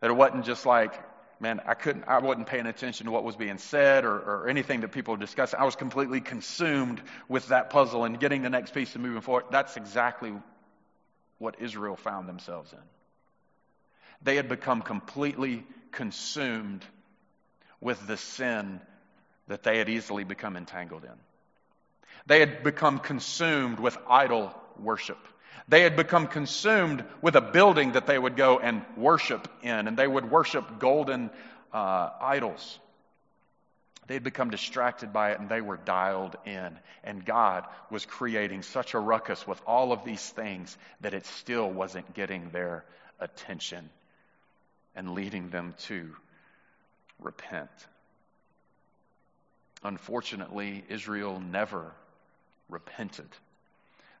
that 0.00 0.10
it 0.10 0.14
wasn't 0.14 0.44
just 0.44 0.64
like, 0.64 0.94
man, 1.40 1.60
I 1.66 1.74
couldn't, 1.74 2.04
I 2.06 2.18
wasn't 2.18 2.46
paying 2.46 2.66
attention 2.66 3.06
to 3.06 3.12
what 3.12 3.24
was 3.24 3.36
being 3.36 3.58
said 3.58 4.04
or, 4.04 4.14
or 4.14 4.48
anything 4.48 4.80
that 4.80 4.92
people 4.92 5.14
were 5.14 5.20
discussing. 5.20 5.60
I 5.60 5.64
was 5.64 5.76
completely 5.76 6.20
consumed 6.20 7.02
with 7.28 7.48
that 7.48 7.68
puzzle 7.70 8.04
and 8.04 8.18
getting 8.18 8.42
the 8.42 8.50
next 8.50 8.72
piece 8.72 8.94
and 8.94 9.02
moving 9.02 9.20
forward. 9.20 9.44
That's 9.50 9.76
exactly 9.76 10.32
what 11.38 11.56
Israel 11.60 11.96
found 11.96 12.28
themselves 12.28 12.72
in. 12.72 12.78
They 14.22 14.36
had 14.36 14.48
become 14.48 14.82
completely 14.82 15.64
consumed 15.92 16.84
with 17.80 18.06
the 18.06 18.16
sin 18.16 18.80
that 19.48 19.62
they 19.62 19.78
had 19.78 19.88
easily 19.88 20.24
become 20.24 20.56
entangled 20.56 21.04
in. 21.04 21.10
They 22.26 22.40
had 22.40 22.64
become 22.64 22.98
consumed 22.98 23.78
with 23.78 23.96
idol 24.08 24.54
worship. 24.78 25.18
They 25.68 25.82
had 25.82 25.96
become 25.96 26.26
consumed 26.26 27.04
with 27.22 27.36
a 27.36 27.40
building 27.40 27.92
that 27.92 28.06
they 28.06 28.18
would 28.18 28.36
go 28.36 28.58
and 28.58 28.84
worship 28.96 29.48
in, 29.62 29.88
and 29.88 29.96
they 29.96 30.06
would 30.06 30.30
worship 30.30 30.78
golden 30.78 31.30
uh, 31.72 32.10
idols. 32.20 32.78
They 34.06 34.14
had 34.14 34.24
become 34.24 34.50
distracted 34.50 35.12
by 35.12 35.32
it 35.32 35.40
and 35.40 35.48
they 35.48 35.60
were 35.60 35.76
dialed 35.76 36.36
in. 36.44 36.78
And 37.02 37.24
God 37.24 37.66
was 37.90 38.06
creating 38.06 38.62
such 38.62 38.94
a 38.94 39.00
ruckus 39.00 39.46
with 39.46 39.60
all 39.66 39.92
of 39.92 40.04
these 40.04 40.26
things 40.30 40.76
that 41.00 41.12
it 41.12 41.26
still 41.26 41.68
wasn't 41.68 42.14
getting 42.14 42.50
their 42.50 42.84
attention 43.18 43.90
and 44.96 45.12
leading 45.12 45.50
them 45.50 45.74
to 45.86 46.10
repent. 47.20 47.70
Unfortunately, 49.84 50.84
Israel 50.88 51.38
never 51.38 51.92
repented. 52.68 53.28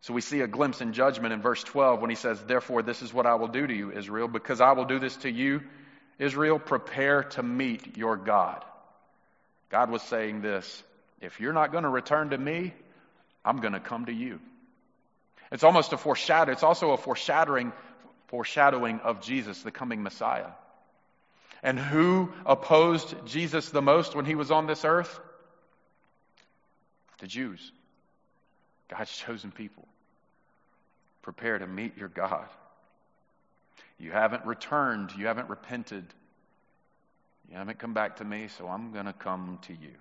So 0.02 0.14
we 0.14 0.20
see 0.20 0.40
a 0.40 0.46
glimpse 0.46 0.80
in 0.80 0.92
judgment 0.92 1.32
in 1.32 1.42
verse 1.42 1.64
12 1.64 2.00
when 2.00 2.10
he 2.10 2.16
says, 2.16 2.40
Therefore, 2.40 2.82
this 2.82 3.02
is 3.02 3.12
what 3.12 3.26
I 3.26 3.34
will 3.34 3.48
do 3.48 3.66
to 3.66 3.74
you, 3.74 3.90
Israel, 3.90 4.28
because 4.28 4.60
I 4.60 4.72
will 4.72 4.84
do 4.84 5.00
this 5.00 5.16
to 5.18 5.30
you. 5.30 5.62
Israel, 6.18 6.58
prepare 6.58 7.24
to 7.24 7.42
meet 7.42 7.96
your 7.96 8.16
God. 8.16 8.64
God 9.70 9.90
was 9.90 10.02
saying 10.02 10.42
this 10.42 10.82
if 11.20 11.40
you're 11.40 11.52
not 11.52 11.72
going 11.72 11.84
to 11.84 11.90
return 11.90 12.30
to 12.30 12.38
me, 12.38 12.72
I'm 13.44 13.58
going 13.58 13.72
to 13.72 13.80
come 13.80 14.06
to 14.06 14.12
you. 14.12 14.38
It's 15.50 15.64
almost 15.64 15.92
a 15.92 15.96
foreshadow. 15.96 16.52
It's 16.52 16.62
also 16.62 16.90
a 16.92 16.96
foreshadowing, 16.96 17.72
foreshadowing 18.28 19.00
of 19.00 19.22
Jesus, 19.22 19.62
the 19.62 19.70
coming 19.70 20.02
Messiah. 20.02 20.50
And 21.62 21.78
who 21.78 22.32
opposed 22.44 23.14
Jesus 23.26 23.70
the 23.70 23.82
most 23.82 24.14
when 24.14 24.24
he 24.24 24.34
was 24.34 24.50
on 24.50 24.66
this 24.66 24.84
earth? 24.84 25.18
The 27.18 27.26
Jews. 27.26 27.72
God's 28.88 29.10
chosen 29.10 29.50
people. 29.50 29.86
Prepare 31.22 31.58
to 31.58 31.66
meet 31.66 31.96
your 31.96 32.08
God. 32.08 32.46
You 33.98 34.12
haven't 34.12 34.44
returned, 34.44 35.12
you 35.16 35.26
haven't 35.26 35.48
repented, 35.48 36.04
you 37.50 37.56
haven't 37.56 37.78
come 37.78 37.94
back 37.94 38.16
to 38.16 38.24
me, 38.24 38.48
so 38.58 38.68
I'm 38.68 38.92
going 38.92 39.06
to 39.06 39.12
come 39.12 39.58
to 39.62 39.72
you. 39.72 39.94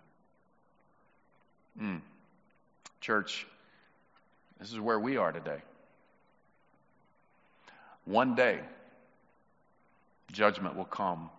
Mm. 1.82 2.02
Church, 3.00 3.48
this 4.60 4.72
is 4.72 4.80
where 4.80 5.00
we 5.00 5.18
are 5.18 5.32
today. 5.32 5.62
One 8.06 8.36
day, 8.36 8.60
judgment 10.32 10.76
will 10.76 10.86
come 10.86 11.30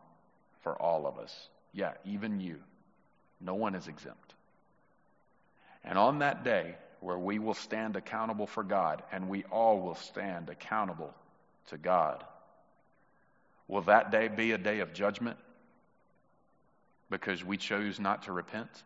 for 0.66 0.74
all 0.82 1.06
of 1.06 1.16
us. 1.16 1.48
Yeah, 1.72 1.92
even 2.04 2.40
you. 2.40 2.56
No 3.40 3.54
one 3.54 3.76
is 3.76 3.86
exempt. 3.86 4.34
And 5.84 5.96
on 5.96 6.18
that 6.18 6.42
day, 6.42 6.74
where 6.98 7.16
we 7.16 7.38
will 7.38 7.54
stand 7.54 7.94
accountable 7.94 8.48
for 8.48 8.64
God 8.64 9.04
and 9.12 9.28
we 9.28 9.44
all 9.44 9.78
will 9.80 9.94
stand 9.94 10.50
accountable 10.50 11.14
to 11.68 11.78
God. 11.78 12.24
Will 13.68 13.82
that 13.82 14.10
day 14.10 14.26
be 14.26 14.50
a 14.50 14.58
day 14.58 14.80
of 14.80 14.92
judgment 14.92 15.36
because 17.10 17.44
we 17.44 17.58
chose 17.58 18.00
not 18.00 18.24
to 18.24 18.32
repent? 18.32 18.82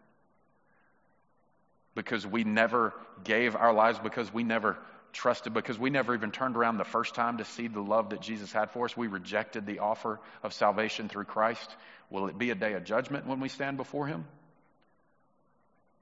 Because 1.95 2.27
we 2.27 2.45
never 2.45 2.93
gave 3.25 3.57
our 3.57 3.73
lives, 3.73 3.99
because 3.99 4.31
we 4.31 4.45
never 4.45 4.77
trusted, 5.13 5.55
because 5.55 5.79
we 5.79 5.91
never 5.91 6.15
even 6.15 6.31
turned 6.31 6.57
around 6.57 6.79
the 6.79 6.85
first 6.85 7.15
time 7.15 7.39
to 7.39 7.45
see 7.45 7.69
the 7.69 7.81
love 7.81 8.11
that 8.11 8.21
Jesus 8.21 8.53
had 8.53 8.71
for 8.71 8.85
us. 8.85 8.97
We 8.97 9.07
rejected 9.07 9.67
the 9.67 9.81
offer 9.81 10.21
of 10.43 10.53
salvation 10.53 11.09
through 11.09 11.25
Christ. 11.25 11.75
Will 12.11 12.27
it 12.29 12.39
be 12.39 12.51
a 12.51 12.55
day 12.55 12.75
of 12.75 12.85
judgment 12.85 13.27
when 13.27 13.41
we 13.41 13.49
stand 13.49 13.77
before 13.77 14.07
Him? 14.07 14.25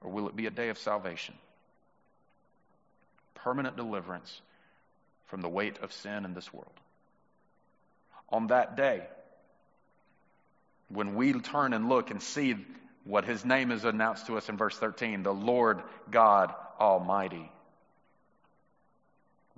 Or 0.01 0.11
will 0.11 0.27
it 0.27 0.35
be 0.35 0.45
a 0.45 0.51
day 0.51 0.69
of 0.69 0.77
salvation? 0.77 1.35
permanent 3.43 3.75
deliverance 3.75 4.41
from 5.27 5.41
the 5.41 5.49
weight 5.49 5.77
of 5.79 5.93
sin 5.93 6.25
in 6.25 6.33
this 6.33 6.51
world. 6.53 6.67
On 8.29 8.47
that 8.47 8.77
day, 8.77 9.03
when 10.89 11.15
we 11.15 11.33
turn 11.33 11.73
and 11.73 11.89
look 11.89 12.11
and 12.11 12.21
see 12.21 12.55
what 13.05 13.25
his 13.25 13.45
name 13.45 13.71
is 13.71 13.85
announced 13.85 14.27
to 14.27 14.37
us 14.37 14.49
in 14.49 14.57
verse 14.57 14.77
13, 14.77 15.23
the 15.23 15.33
Lord 15.33 15.81
God 16.11 16.53
Almighty, 16.79 17.51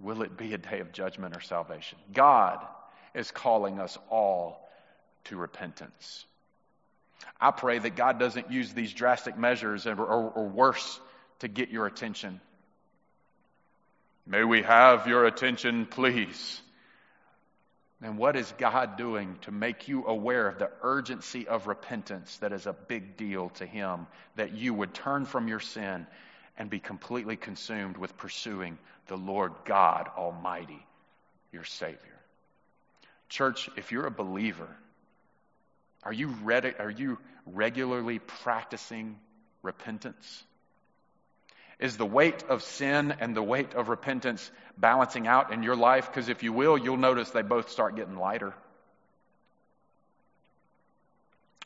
will 0.02 0.22
it 0.22 0.38
be 0.38 0.54
a 0.54 0.58
day 0.58 0.80
of 0.80 0.92
judgment 0.92 1.36
or 1.36 1.42
salvation? 1.42 1.98
God 2.14 2.60
is 3.14 3.32
calling 3.32 3.80
us 3.80 3.98
all 4.10 4.70
to 5.26 5.38
repentance. 5.38 6.26
I 7.40 7.52
pray 7.52 7.80
that 7.80 7.96
God 7.96 8.20
doesn't 8.20 8.52
use 8.52 8.74
these 8.74 8.94
drastic 8.94 9.38
measures 9.38 9.86
or, 9.86 10.00
or, 10.00 10.30
or 10.32 10.48
worse 10.48 11.00
to 11.40 11.48
get 11.48 11.70
your 11.70 11.86
attention. 11.86 12.40
May 14.26 14.44
we 14.44 14.62
have 14.62 15.08
your 15.08 15.26
attention, 15.26 15.86
please. 15.86 16.62
And 18.04 18.18
what 18.18 18.36
is 18.36 18.52
God 18.58 18.98
doing 18.98 19.38
to 19.42 19.52
make 19.52 19.88
you 19.88 20.06
aware 20.08 20.48
of 20.48 20.58
the 20.58 20.72
urgency 20.82 21.48
of 21.48 21.68
repentance 21.68 22.36
that 22.38 22.52
is 22.52 22.66
a 22.66 22.74
big 22.74 23.18
deal 23.18 23.50
to 23.56 23.66
Him? 23.66 24.08
That 24.36 24.54
you 24.54 24.74
would 24.74 24.94
turn 24.94 25.26
from 25.26 25.48
your 25.48 25.60
sin 25.60 26.08
and 26.62 26.70
be 26.70 26.78
completely 26.78 27.36
consumed 27.36 27.98
with 27.98 28.16
pursuing 28.18 28.78
the 29.08 29.18
Lord 29.18 29.52
God 29.66 30.08
Almighty, 30.16 30.86
your 31.52 31.64
Savior. 31.64 31.98
Church, 33.30 33.68
if 33.78 33.92
you're 33.92 34.06
a 34.06 34.12
believer, 34.12 34.68
are 36.04 36.14
you, 36.14 36.28
ready, 36.44 36.72
are 36.78 36.92
you 36.92 37.18
regularly 37.48 38.20
practicing 38.20 39.18
repentance? 39.64 40.44
Is 41.80 41.98
the 41.98 42.06
weight 42.06 42.44
of 42.48 42.62
sin 42.62 43.16
and 43.20 43.36
the 43.36 43.42
weight 43.42 43.74
of 43.74 43.90
repentance 43.90 44.52
balancing 44.78 45.26
out 45.26 45.52
in 45.52 45.64
your 45.64 45.76
life? 45.76 46.12
Because 46.12 46.30
if 46.30 46.44
you 46.44 46.54
will, 46.54 46.78
you'll 46.78 46.96
notice 46.96 47.32
they 47.32 47.42
both 47.42 47.72
start 47.72 47.96
getting 47.96 48.18
lighter. 48.18 48.54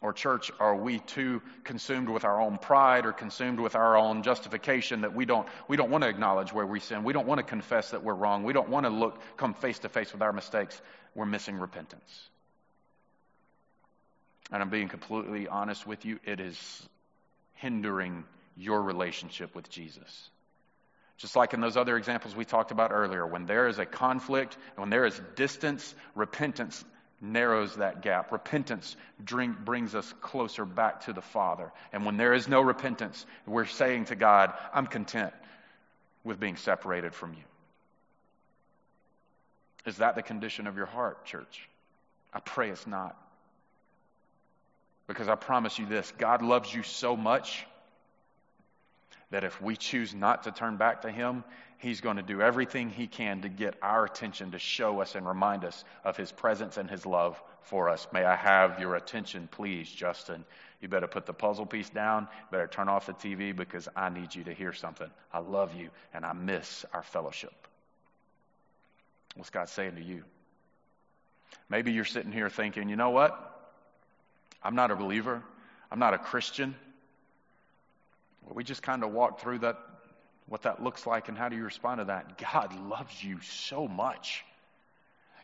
Or, 0.01 0.11
church, 0.13 0.51
are 0.59 0.75
we 0.75 0.99
too 0.99 1.41
consumed 1.63 2.09
with 2.09 2.25
our 2.25 2.39
own 2.41 2.57
pride 2.57 3.05
or 3.05 3.13
consumed 3.13 3.59
with 3.59 3.75
our 3.75 3.95
own 3.95 4.23
justification 4.23 5.01
that 5.01 5.15
we 5.15 5.25
don't, 5.25 5.47
we 5.67 5.77
don't 5.77 5.89
want 5.89 6.03
to 6.03 6.09
acknowledge 6.09 6.51
where 6.51 6.65
we 6.65 6.79
sin? 6.79 7.03
We 7.03 7.13
don't 7.13 7.27
want 7.27 7.39
to 7.39 7.43
confess 7.43 7.91
that 7.91 8.03
we're 8.03 8.13
wrong. 8.13 8.43
We 8.43 8.53
don't 8.53 8.69
want 8.69 8.85
to 8.85 8.89
look, 8.89 9.19
come 9.37 9.53
face 9.53 9.79
to 9.79 9.89
face 9.89 10.11
with 10.11 10.21
our 10.21 10.33
mistakes. 10.33 10.79
We're 11.15 11.25
missing 11.25 11.57
repentance. 11.57 12.29
And 14.51 14.61
I'm 14.61 14.69
being 14.69 14.89
completely 14.89 15.47
honest 15.47 15.87
with 15.87 16.05
you, 16.05 16.19
it 16.25 16.39
is 16.39 16.89
hindering 17.53 18.25
your 18.57 18.81
relationship 18.81 19.55
with 19.55 19.69
Jesus. 19.69 20.29
Just 21.17 21.35
like 21.35 21.53
in 21.53 21.61
those 21.61 21.77
other 21.77 21.95
examples 21.97 22.35
we 22.35 22.43
talked 22.43 22.71
about 22.71 22.91
earlier, 22.91 23.25
when 23.25 23.45
there 23.45 23.69
is 23.69 23.79
a 23.79 23.85
conflict, 23.85 24.57
when 24.75 24.89
there 24.89 25.05
is 25.05 25.19
distance, 25.35 25.95
repentance 26.13 26.83
narrows 27.21 27.75
that 27.77 28.01
gap. 28.01 28.31
Repentance 28.31 28.95
drink, 29.23 29.57
brings 29.59 29.95
us 29.95 30.13
closer 30.21 30.65
back 30.65 31.05
to 31.05 31.13
the 31.13 31.21
Father. 31.21 31.71
And 31.93 32.05
when 32.05 32.17
there 32.17 32.33
is 32.33 32.47
no 32.47 32.61
repentance, 32.61 33.25
we're 33.45 33.65
saying 33.65 34.05
to 34.05 34.15
God, 34.15 34.53
I'm 34.73 34.87
content 34.87 35.33
with 36.23 36.39
being 36.39 36.57
separated 36.57 37.13
from 37.13 37.33
you. 37.33 37.43
Is 39.85 39.97
that 39.97 40.15
the 40.15 40.23
condition 40.23 40.67
of 40.67 40.77
your 40.77 40.87
heart, 40.87 41.25
church? 41.25 41.69
I 42.33 42.39
pray 42.39 42.69
it's 42.69 42.87
not. 42.87 43.15
Because 45.07 45.27
I 45.27 45.35
promise 45.35 45.77
you 45.77 45.85
this 45.85 46.11
God 46.17 46.41
loves 46.41 46.73
you 46.73 46.83
so 46.83 47.15
much 47.15 47.65
that 49.31 49.43
if 49.43 49.61
we 49.61 49.75
choose 49.75 50.13
not 50.13 50.43
to 50.43 50.51
turn 50.51 50.77
back 50.77 51.03
to 51.03 51.11
Him, 51.11 51.43
He's 51.77 52.01
going 52.01 52.17
to 52.17 52.23
do 52.23 52.41
everything 52.41 52.89
He 52.89 53.07
can 53.07 53.41
to 53.41 53.49
get 53.49 53.75
our 53.81 54.05
attention 54.05 54.51
to 54.51 54.59
show 54.59 55.01
us 55.01 55.15
and 55.15 55.27
remind 55.27 55.65
us 55.65 55.83
of 56.03 56.17
His 56.17 56.31
presence 56.31 56.77
and 56.77 56.89
His 56.89 57.05
love 57.05 57.41
for 57.63 57.89
us. 57.89 58.07
May 58.13 58.23
I 58.23 58.35
have 58.35 58.79
your 58.79 58.95
attention, 58.95 59.49
please, 59.51 59.89
Justin? 59.89 60.45
You 60.81 60.87
better 60.87 61.07
put 61.07 61.25
the 61.25 61.33
puzzle 61.33 61.65
piece 61.65 61.89
down, 61.89 62.27
better 62.51 62.67
turn 62.67 62.89
off 62.89 63.07
the 63.07 63.13
TV 63.13 63.55
because 63.55 63.87
I 63.95 64.09
need 64.09 64.35
you 64.35 64.43
to 64.45 64.53
hear 64.53 64.73
something. 64.73 65.09
I 65.33 65.39
love 65.39 65.73
you 65.75 65.89
and 66.13 66.25
I 66.25 66.33
miss 66.33 66.85
our 66.93 67.03
fellowship. 67.03 67.53
What's 69.35 69.49
God 69.49 69.69
saying 69.69 69.95
to 69.95 70.03
you? 70.03 70.23
Maybe 71.69 71.91
you're 71.91 72.05
sitting 72.05 72.31
here 72.31 72.49
thinking, 72.49 72.89
you 72.89 72.95
know 72.95 73.09
what? 73.09 73.51
I'm 74.63 74.75
not 74.75 74.91
a 74.91 74.95
believer. 74.95 75.41
I'm 75.91 75.99
not 75.99 76.13
a 76.13 76.17
Christian. 76.17 76.75
We 78.47 78.63
just 78.63 78.83
kind 78.83 79.03
of 79.03 79.11
walked 79.11 79.41
through 79.41 79.59
that, 79.59 79.77
what 80.47 80.63
that 80.63 80.81
looks 80.81 81.07
like 81.07 81.27
and 81.27 81.37
how 81.37 81.49
do 81.49 81.55
you 81.55 81.63
respond 81.63 81.99
to 81.99 82.05
that. 82.05 82.37
God 82.37 82.75
loves 82.89 83.23
you 83.23 83.39
so 83.41 83.87
much. 83.87 84.43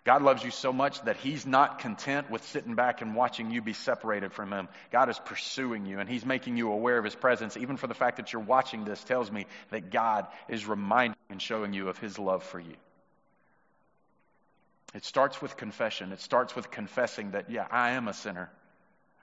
God 0.04 0.24
loves 0.24 0.44
you 0.44 0.50
so 0.50 0.74
much 0.74 1.02
that 1.04 1.18
He's 1.18 1.46
not 1.46 1.80
content 1.80 2.32
with 2.32 2.44
sitting 2.46 2.74
back 2.74 3.02
and 3.02 3.16
watching 3.16 3.52
you 3.52 3.62
be 3.62 3.74
separated 3.74 4.34
from 4.34 4.52
Him. 4.52 4.68
God 4.92 5.10
is 5.10 5.20
pursuing 5.20 5.86
you 5.86 6.00
and 6.00 6.10
He's 6.10 6.26
making 6.26 6.58
you 6.58 6.72
aware 6.72 6.98
of 6.98 7.06
His 7.06 7.14
presence. 7.14 7.56
Even 7.56 7.78
for 7.78 7.88
the 7.88 7.94
fact 7.94 8.18
that 8.18 8.34
you're 8.34 8.42
watching 8.42 8.84
this 8.84 9.04
tells 9.04 9.32
me 9.32 9.46
that 9.70 9.92
God 9.92 10.26
is 10.50 10.66
reminding 10.66 11.18
and 11.30 11.42
showing 11.42 11.74
you 11.74 11.88
of 11.88 12.00
His 12.00 12.18
love 12.18 12.44
for 12.44 12.60
you. 12.60 12.76
It 14.94 15.06
starts 15.06 15.42
with 15.42 15.56
confession. 15.56 16.12
It 16.12 16.20
starts 16.20 16.56
with 16.56 16.72
confessing 16.72 17.32
that, 17.32 17.50
yeah, 17.50 17.68
I 17.70 17.92
am 17.92 18.08
a 18.08 18.14
sinner. 18.14 18.50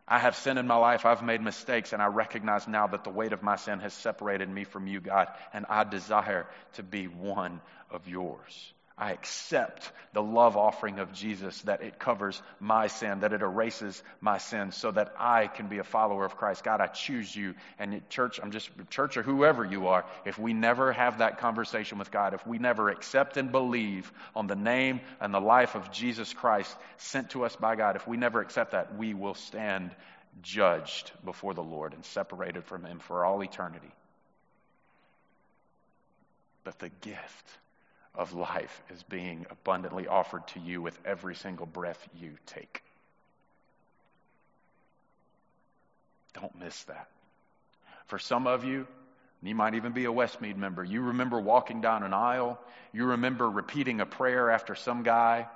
I 0.08 0.18
have 0.18 0.36
sin 0.36 0.58
in 0.58 0.66
my 0.66 0.76
life. 0.76 1.04
I've 1.04 1.22
made 1.22 1.42
mistakes, 1.42 1.92
and 1.92 2.00
I 2.00 2.06
recognize 2.06 2.66
now 2.66 2.86
that 2.86 3.04
the 3.04 3.10
weight 3.10 3.32
of 3.32 3.42
my 3.42 3.56
sin 3.56 3.80
has 3.80 3.92
separated 3.92 4.48
me 4.48 4.64
from 4.64 4.86
you, 4.86 5.00
God, 5.00 5.28
and 5.52 5.66
I 5.68 5.84
desire 5.84 6.46
to 6.74 6.82
be 6.82 7.06
one 7.06 7.60
of 7.90 8.08
yours. 8.08 8.72
I 8.98 9.12
accept 9.12 9.92
the 10.12 10.22
love 10.22 10.56
offering 10.56 10.98
of 10.98 11.12
Jesus 11.12 11.60
that 11.62 11.82
it 11.82 11.98
covers 11.98 12.42
my 12.58 12.88
sin, 12.88 13.20
that 13.20 13.32
it 13.32 13.42
erases 13.42 14.02
my 14.20 14.38
sin 14.38 14.72
so 14.72 14.90
that 14.90 15.14
I 15.18 15.46
can 15.46 15.68
be 15.68 15.78
a 15.78 15.84
follower 15.84 16.24
of 16.24 16.36
Christ. 16.36 16.64
God, 16.64 16.80
I 16.80 16.88
choose 16.88 17.34
you. 17.34 17.54
And 17.78 18.08
church, 18.10 18.40
I'm 18.42 18.50
just, 18.50 18.68
church 18.90 19.16
or 19.16 19.22
whoever 19.22 19.64
you 19.64 19.88
are, 19.88 20.04
if 20.24 20.38
we 20.38 20.52
never 20.52 20.92
have 20.92 21.18
that 21.18 21.38
conversation 21.38 21.98
with 21.98 22.10
God, 22.10 22.34
if 22.34 22.44
we 22.46 22.58
never 22.58 22.88
accept 22.88 23.36
and 23.36 23.52
believe 23.52 24.10
on 24.34 24.48
the 24.48 24.56
name 24.56 25.00
and 25.20 25.32
the 25.32 25.40
life 25.40 25.76
of 25.76 25.92
Jesus 25.92 26.32
Christ 26.32 26.76
sent 26.96 27.30
to 27.30 27.44
us 27.44 27.54
by 27.54 27.76
God, 27.76 27.94
if 27.94 28.08
we 28.08 28.16
never 28.16 28.40
accept 28.40 28.72
that, 28.72 28.96
we 28.96 29.14
will 29.14 29.34
stand 29.34 29.94
judged 30.42 31.12
before 31.24 31.54
the 31.54 31.62
Lord 31.62 31.94
and 31.94 32.04
separated 32.04 32.64
from 32.64 32.84
Him 32.84 32.98
for 32.98 33.24
all 33.24 33.42
eternity. 33.42 33.92
But 36.64 36.78
the 36.80 36.90
gift, 37.00 37.58
of 38.18 38.34
life 38.34 38.82
is 38.90 39.02
being 39.04 39.46
abundantly 39.48 40.08
offered 40.08 40.46
to 40.48 40.60
you 40.60 40.82
with 40.82 40.98
every 41.04 41.36
single 41.36 41.66
breath 41.66 42.06
you 42.20 42.32
take. 42.46 42.82
Don't 46.34 46.58
miss 46.58 46.82
that. 46.84 47.08
For 48.06 48.18
some 48.18 48.46
of 48.48 48.64
you, 48.64 48.86
you 49.40 49.54
might 49.54 49.74
even 49.74 49.92
be 49.92 50.04
a 50.04 50.12
Westmead 50.12 50.56
member. 50.56 50.82
You 50.82 51.02
remember 51.02 51.38
walking 51.38 51.80
down 51.80 52.02
an 52.02 52.12
aisle. 52.12 52.58
You 52.92 53.06
remember 53.06 53.48
repeating 53.48 54.00
a 54.00 54.06
prayer 54.06 54.50
after 54.50 54.74
some 54.74 55.04
guy. 55.04 55.46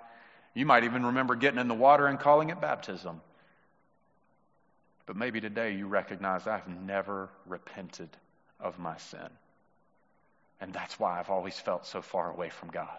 You 0.55 0.65
might 0.65 0.85
even 0.85 1.07
remember 1.07 1.35
getting 1.35 1.59
in 1.59 1.67
the 1.67 1.75
water 1.75 2.07
and 2.07 2.19
calling 2.19 2.51
it 2.51 2.61
baptism. 2.61 3.21
But 5.07 5.17
maybe 5.17 5.41
today 5.41 5.75
you 5.75 5.89
recognize 5.89 6.47
I've 6.47 6.69
never 6.69 7.29
repented 7.47 8.11
of 8.61 8.79
my 8.79 8.97
sin. 8.99 9.29
And 10.63 10.73
that's 10.73 10.99
why 10.99 11.19
I've 11.19 11.29
always 11.29 11.59
felt 11.59 11.87
so 11.87 12.01
far 12.01 12.31
away 12.31 12.49
from 12.49 12.71
God. 12.71 12.97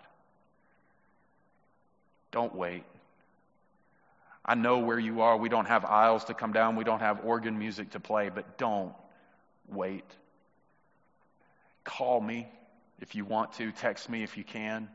Don't 2.32 2.54
wait. 2.54 2.84
I 4.46 4.56
know 4.56 4.80
where 4.80 5.00
you 5.00 5.22
are. 5.22 5.38
We 5.38 5.48
don't 5.48 5.68
have 5.68 5.86
aisles 5.86 6.26
to 6.26 6.34
come 6.34 6.52
down, 6.52 6.76
we 6.76 6.84
don't 6.84 7.00
have 7.00 7.24
organ 7.24 7.58
music 7.58 7.92
to 7.92 8.02
play, 8.02 8.28
but 8.28 8.58
don't 8.58 8.94
wait. 9.70 10.04
Call 11.86 12.20
me 12.20 12.50
if 13.00 13.16
you 13.16 13.24
want 13.24 13.54
to, 13.54 13.72
text 13.72 14.10
me 14.10 14.24
if 14.24 14.38
you 14.38 14.44
can. 14.44 14.90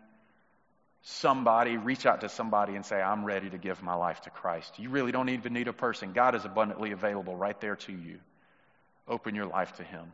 Somebody, 1.00 1.78
reach 1.78 2.04
out 2.04 2.20
to 2.20 2.28
somebody 2.28 2.74
and 2.74 2.84
say, 2.84 3.00
I'm 3.00 3.24
ready 3.24 3.48
to 3.48 3.56
give 3.56 3.82
my 3.82 3.94
life 3.94 4.20
to 4.22 4.30
Christ. 4.30 4.78
You 4.78 4.90
really 4.90 5.12
don't 5.12 5.30
even 5.30 5.54
need 5.54 5.68
a 5.68 5.72
person. 5.72 6.12
God 6.12 6.34
is 6.34 6.44
abundantly 6.44 6.92
available 6.92 7.34
right 7.34 7.58
there 7.62 7.76
to 7.76 7.92
you. 7.92 8.18
Open 9.06 9.34
your 9.34 9.46
life 9.46 9.72
to 9.76 9.84
Him, 9.84 10.12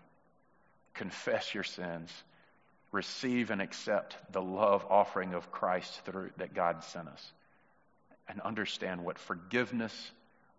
confess 0.95 1.53
your 1.53 1.65
sins 1.65 2.13
receive 2.95 3.51
and 3.51 3.61
accept 3.61 4.17
the 4.33 4.41
love 4.41 4.87
offering 4.89 5.35
of 5.35 5.51
Christ 5.51 6.01
through 6.05 6.31
that 6.37 6.55
God 6.55 6.85
sent 6.85 7.09
us 7.09 7.33
and 8.29 8.41
understand 8.41 9.05
what 9.05 9.19
forgiveness 9.19 9.93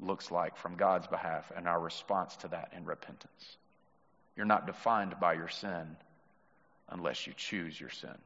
looks 0.01 0.29
like 0.29 0.57
from 0.57 0.75
God's 0.75 1.07
behalf 1.07 1.49
and 1.55 1.65
our 1.65 1.79
response 1.79 2.35
to 2.37 2.49
that 2.49 2.73
in 2.75 2.83
repentance. 2.83 3.57
You're 4.35 4.45
not 4.45 4.67
defined 4.67 5.15
by 5.19 5.35
your 5.35 5.47
sin 5.47 5.95
unless 6.89 7.25
you 7.25 7.31
choose 7.37 7.79
your 7.79 7.89
sin. 7.89 8.17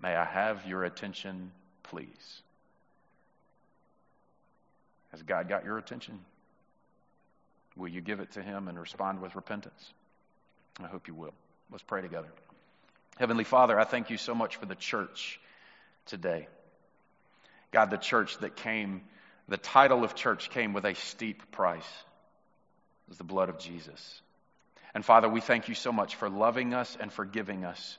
May 0.00 0.16
I 0.16 0.24
have 0.24 0.66
your 0.66 0.84
attention, 0.84 1.52
please? 1.82 2.42
Has 5.10 5.22
God 5.22 5.50
got 5.50 5.66
your 5.66 5.76
attention? 5.76 6.18
Will 7.76 7.88
you 7.88 8.00
give 8.00 8.20
it 8.20 8.32
to 8.32 8.42
Him 8.42 8.68
and 8.68 8.80
respond 8.80 9.20
with 9.20 9.36
repentance? 9.36 9.92
I 10.82 10.86
hope 10.86 11.08
you 11.08 11.14
will. 11.14 11.34
Let's 11.70 11.84
pray 11.84 12.00
together. 12.00 12.28
Heavenly 13.16 13.44
Father, 13.44 13.78
I 13.78 13.84
thank 13.84 14.10
you 14.10 14.18
so 14.18 14.34
much 14.34 14.56
for 14.56 14.66
the 14.66 14.74
church 14.74 15.40
today. 16.06 16.48
God, 17.70 17.90
the 17.90 17.96
church 17.96 18.38
that 18.38 18.56
came, 18.56 19.02
the 19.48 19.56
title 19.56 20.04
of 20.04 20.14
church 20.14 20.50
came 20.50 20.72
with 20.72 20.84
a 20.84 20.94
steep 20.94 21.52
price. 21.52 21.82
It 21.82 23.10
was 23.10 23.18
the 23.18 23.24
blood 23.24 23.48
of 23.48 23.58
Jesus. 23.58 24.22
And 24.94 25.04
Father, 25.04 25.28
we 25.28 25.40
thank 25.40 25.68
you 25.68 25.74
so 25.74 25.92
much 25.92 26.16
for 26.16 26.28
loving 26.28 26.74
us 26.74 26.96
and 26.98 27.12
forgiving 27.12 27.64
us 27.64 27.98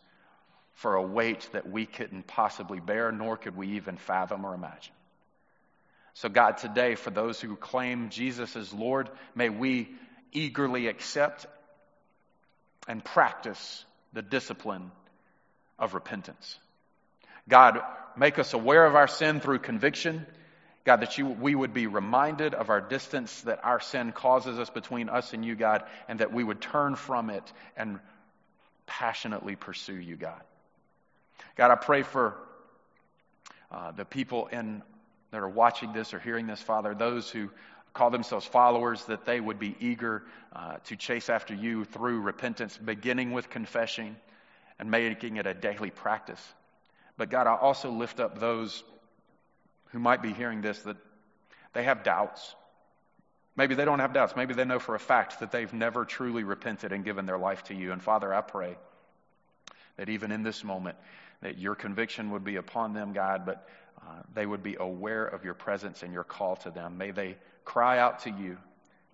for 0.74 0.96
a 0.96 1.02
weight 1.02 1.50
that 1.54 1.70
we 1.70 1.86
couldn't 1.86 2.28
possibly 2.28 2.80
bear, 2.80 3.12
nor 3.12 3.38
could 3.38 3.56
we 3.56 3.76
even 3.76 3.98
fathom 3.98 4.46
or 4.46 4.54
imagine. 4.54 4.94
So, 6.14 6.30
God, 6.30 6.58
today, 6.58 6.96
for 6.96 7.10
those 7.10 7.40
who 7.40 7.56
claim 7.56 8.10
Jesus 8.10 8.56
as 8.56 8.74
Lord, 8.74 9.10
may 9.36 9.50
we 9.50 9.90
eagerly 10.32 10.88
accept 10.88 11.46
and 12.88 13.04
practice 13.04 13.86
the 14.14 14.22
discipline 14.22 14.92
of 15.78 15.94
repentance. 15.94 16.58
God, 17.48 17.80
make 18.18 18.40
us 18.40 18.54
aware 18.54 18.86
of 18.86 18.96
our 18.96 19.08
sin 19.08 19.40
through 19.40 19.60
conviction. 19.60 20.26
God, 20.84 21.02
that 21.02 21.18
you, 21.18 21.28
we 21.28 21.56
would 21.56 21.74
be 21.74 21.88
reminded 21.88 22.54
of 22.54 22.70
our 22.70 22.82
distance 22.82 23.42
that 23.42 23.64
our 23.64 23.80
sin 23.80 24.12
causes 24.12 24.60
us 24.60 24.70
between 24.70 25.10
us 25.10 25.34
and 25.34 25.44
you, 25.44 25.56
God, 25.56 25.84
and 26.08 26.20
that 26.20 26.32
we 26.32 26.44
would 26.44 26.62
turn 26.62 26.96
from 26.96 27.30
it 27.30 27.52
and 27.76 28.00
passionately 28.86 29.56
pursue 29.56 29.96
you, 29.96 30.16
God. 30.16 30.42
God, 31.56 31.72
I 31.72 31.76
pray 31.76 32.04
for 32.04 32.36
uh, 33.72 33.92
the 33.92 34.06
people 34.06 34.48
in, 34.48 34.84
that 35.32 35.42
are 35.42 35.50
watching 35.50 35.92
this 35.92 36.14
or 36.14 36.20
hearing 36.20 36.48
this, 36.48 36.62
Father, 36.62 36.94
those 36.94 37.30
who 37.30 37.50
call 37.94 38.10
themselves 38.10 38.46
followers, 38.46 39.04
that 39.06 39.26
they 39.26 39.40
would 39.40 39.58
be 39.58 39.76
eager 39.80 40.24
uh, 40.54 40.78
to 40.86 40.96
chase 40.96 41.30
after 41.30 41.54
you 41.54 41.86
through 41.86 42.22
repentance, 42.22 42.78
beginning 42.78 43.32
with 43.32 43.50
confession 43.50 44.18
and 44.80 44.92
making 44.92 45.38
it 45.38 45.46
a 45.46 45.54
daily 45.54 45.90
practice. 45.90 46.42
But 47.18 47.30
God, 47.30 47.48
I 47.48 47.56
also 47.56 47.92
lift 47.92 48.20
up 48.20 48.40
those 48.40 48.84
who 49.92 50.00
might 50.00 50.22
be 50.22 50.34
hearing 50.34 50.62
this 50.62 50.80
that 50.84 50.98
they 51.74 51.84
have 51.84 52.04
doubts. 52.04 52.56
Maybe 53.56 53.76
they 53.76 53.86
don't 53.86 54.00
have 54.00 54.14
doubts. 54.14 54.36
Maybe 54.36 54.54
they 54.54 54.66
know 54.66 54.80
for 54.80 54.96
a 54.96 55.00
fact 55.00 55.40
that 55.40 55.52
they've 55.52 55.72
never 55.74 56.04
truly 56.04 56.44
repented 56.44 56.92
and 56.92 57.06
given 57.06 57.26
their 57.26 57.38
life 57.38 57.64
to 57.66 57.74
you. 57.74 57.94
And 57.94 58.02
Father, 58.04 58.34
I 58.34 58.42
pray 58.42 58.76
that 59.98 60.10
even 60.10 60.32
in 60.32 60.44
this 60.44 60.64
moment, 60.64 60.98
that 61.42 61.58
your 61.58 61.76
conviction 61.76 62.32
would 62.32 62.44
be 62.44 62.58
upon 62.58 62.94
them, 62.94 63.14
God, 63.14 63.46
but 63.46 63.68
uh, 64.02 64.22
they 64.34 64.46
would 64.46 64.64
be 64.64 64.76
aware 64.78 65.26
of 65.26 65.46
your 65.46 65.54
presence 65.54 66.04
and 66.04 66.12
your 66.12 66.24
call 66.24 66.58
to 66.58 66.72
them. 66.72 66.98
May 66.98 67.12
they 67.12 67.38
cry 67.64 68.00
out 68.00 68.20
to 68.20 68.30
you, 68.30 68.58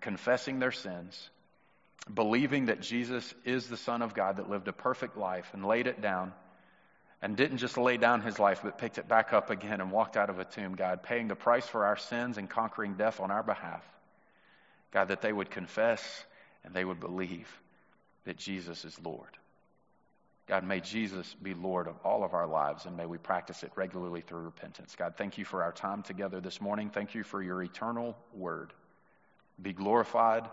confessing 0.00 0.58
their 0.58 0.72
sins, 0.72 1.30
believing 2.12 2.66
that 2.66 2.80
Jesus 2.80 3.34
is 3.44 3.68
the 3.68 3.76
Son 3.76 4.02
of 4.02 4.14
God 4.14 4.36
that 4.36 4.50
lived 4.50 4.68
a 4.68 4.72
perfect 4.72 5.16
life 5.16 5.48
and 5.52 5.64
laid 5.64 5.86
it 5.86 6.00
down 6.00 6.32
and 7.20 7.36
didn't 7.36 7.58
just 7.58 7.78
lay 7.78 7.96
down 7.96 8.20
his 8.20 8.38
life, 8.38 8.60
but 8.64 8.78
picked 8.78 8.98
it 8.98 9.08
back 9.08 9.32
up 9.32 9.50
again 9.50 9.80
and 9.80 9.92
walked 9.92 10.16
out 10.16 10.28
of 10.28 10.40
a 10.40 10.44
tomb, 10.44 10.74
God, 10.74 11.04
paying 11.04 11.28
the 11.28 11.36
price 11.36 11.66
for 11.66 11.86
our 11.86 11.96
sins 11.96 12.36
and 12.36 12.50
conquering 12.50 12.94
death 12.94 13.20
on 13.20 13.30
our 13.30 13.44
behalf. 13.44 13.84
God, 14.90 15.08
that 15.08 15.22
they 15.22 15.32
would 15.32 15.50
confess 15.50 16.02
and 16.64 16.74
they 16.74 16.84
would 16.84 16.98
believe 16.98 17.48
that 18.24 18.36
Jesus 18.36 18.84
is 18.84 18.98
Lord. 19.02 19.30
God, 20.48 20.64
may 20.64 20.80
Jesus 20.80 21.32
be 21.40 21.54
Lord 21.54 21.86
of 21.86 21.94
all 22.04 22.24
of 22.24 22.34
our 22.34 22.48
lives, 22.48 22.84
and 22.84 22.96
may 22.96 23.06
we 23.06 23.16
practice 23.16 23.62
it 23.62 23.70
regularly 23.76 24.20
through 24.20 24.40
repentance. 24.40 24.96
God, 24.96 25.14
thank 25.16 25.38
you 25.38 25.44
for 25.44 25.62
our 25.62 25.72
time 25.72 26.02
together 26.02 26.40
this 26.40 26.60
morning. 26.60 26.90
Thank 26.90 27.14
you 27.14 27.22
for 27.22 27.40
your 27.40 27.62
eternal 27.62 28.16
word. 28.34 28.72
Be 29.60 29.72
glorified 29.72 30.48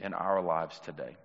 in 0.00 0.14
our 0.14 0.40
lives 0.40 0.78
today. 0.80 1.16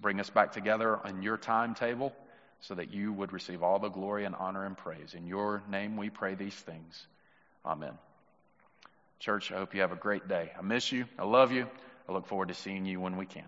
Bring 0.00 0.20
us 0.20 0.30
back 0.30 0.52
together 0.52 0.96
on 0.96 1.22
your 1.22 1.36
timetable 1.36 2.12
so 2.60 2.74
that 2.74 2.92
you 2.92 3.12
would 3.12 3.32
receive 3.32 3.62
all 3.62 3.78
the 3.78 3.88
glory 3.88 4.24
and 4.24 4.34
honor 4.34 4.64
and 4.64 4.76
praise. 4.76 5.14
In 5.14 5.26
your 5.26 5.62
name 5.70 5.96
we 5.96 6.10
pray 6.10 6.34
these 6.34 6.54
things. 6.54 7.06
Amen. 7.64 7.92
Church, 9.20 9.50
I 9.50 9.56
hope 9.56 9.74
you 9.74 9.80
have 9.80 9.92
a 9.92 9.96
great 9.96 10.28
day. 10.28 10.52
I 10.56 10.62
miss 10.62 10.92
you. 10.92 11.06
I 11.18 11.24
love 11.24 11.52
you. 11.52 11.66
I 12.08 12.12
look 12.12 12.26
forward 12.26 12.48
to 12.48 12.54
seeing 12.54 12.86
you 12.86 13.00
when 13.00 13.16
we 13.16 13.26
can. 13.26 13.44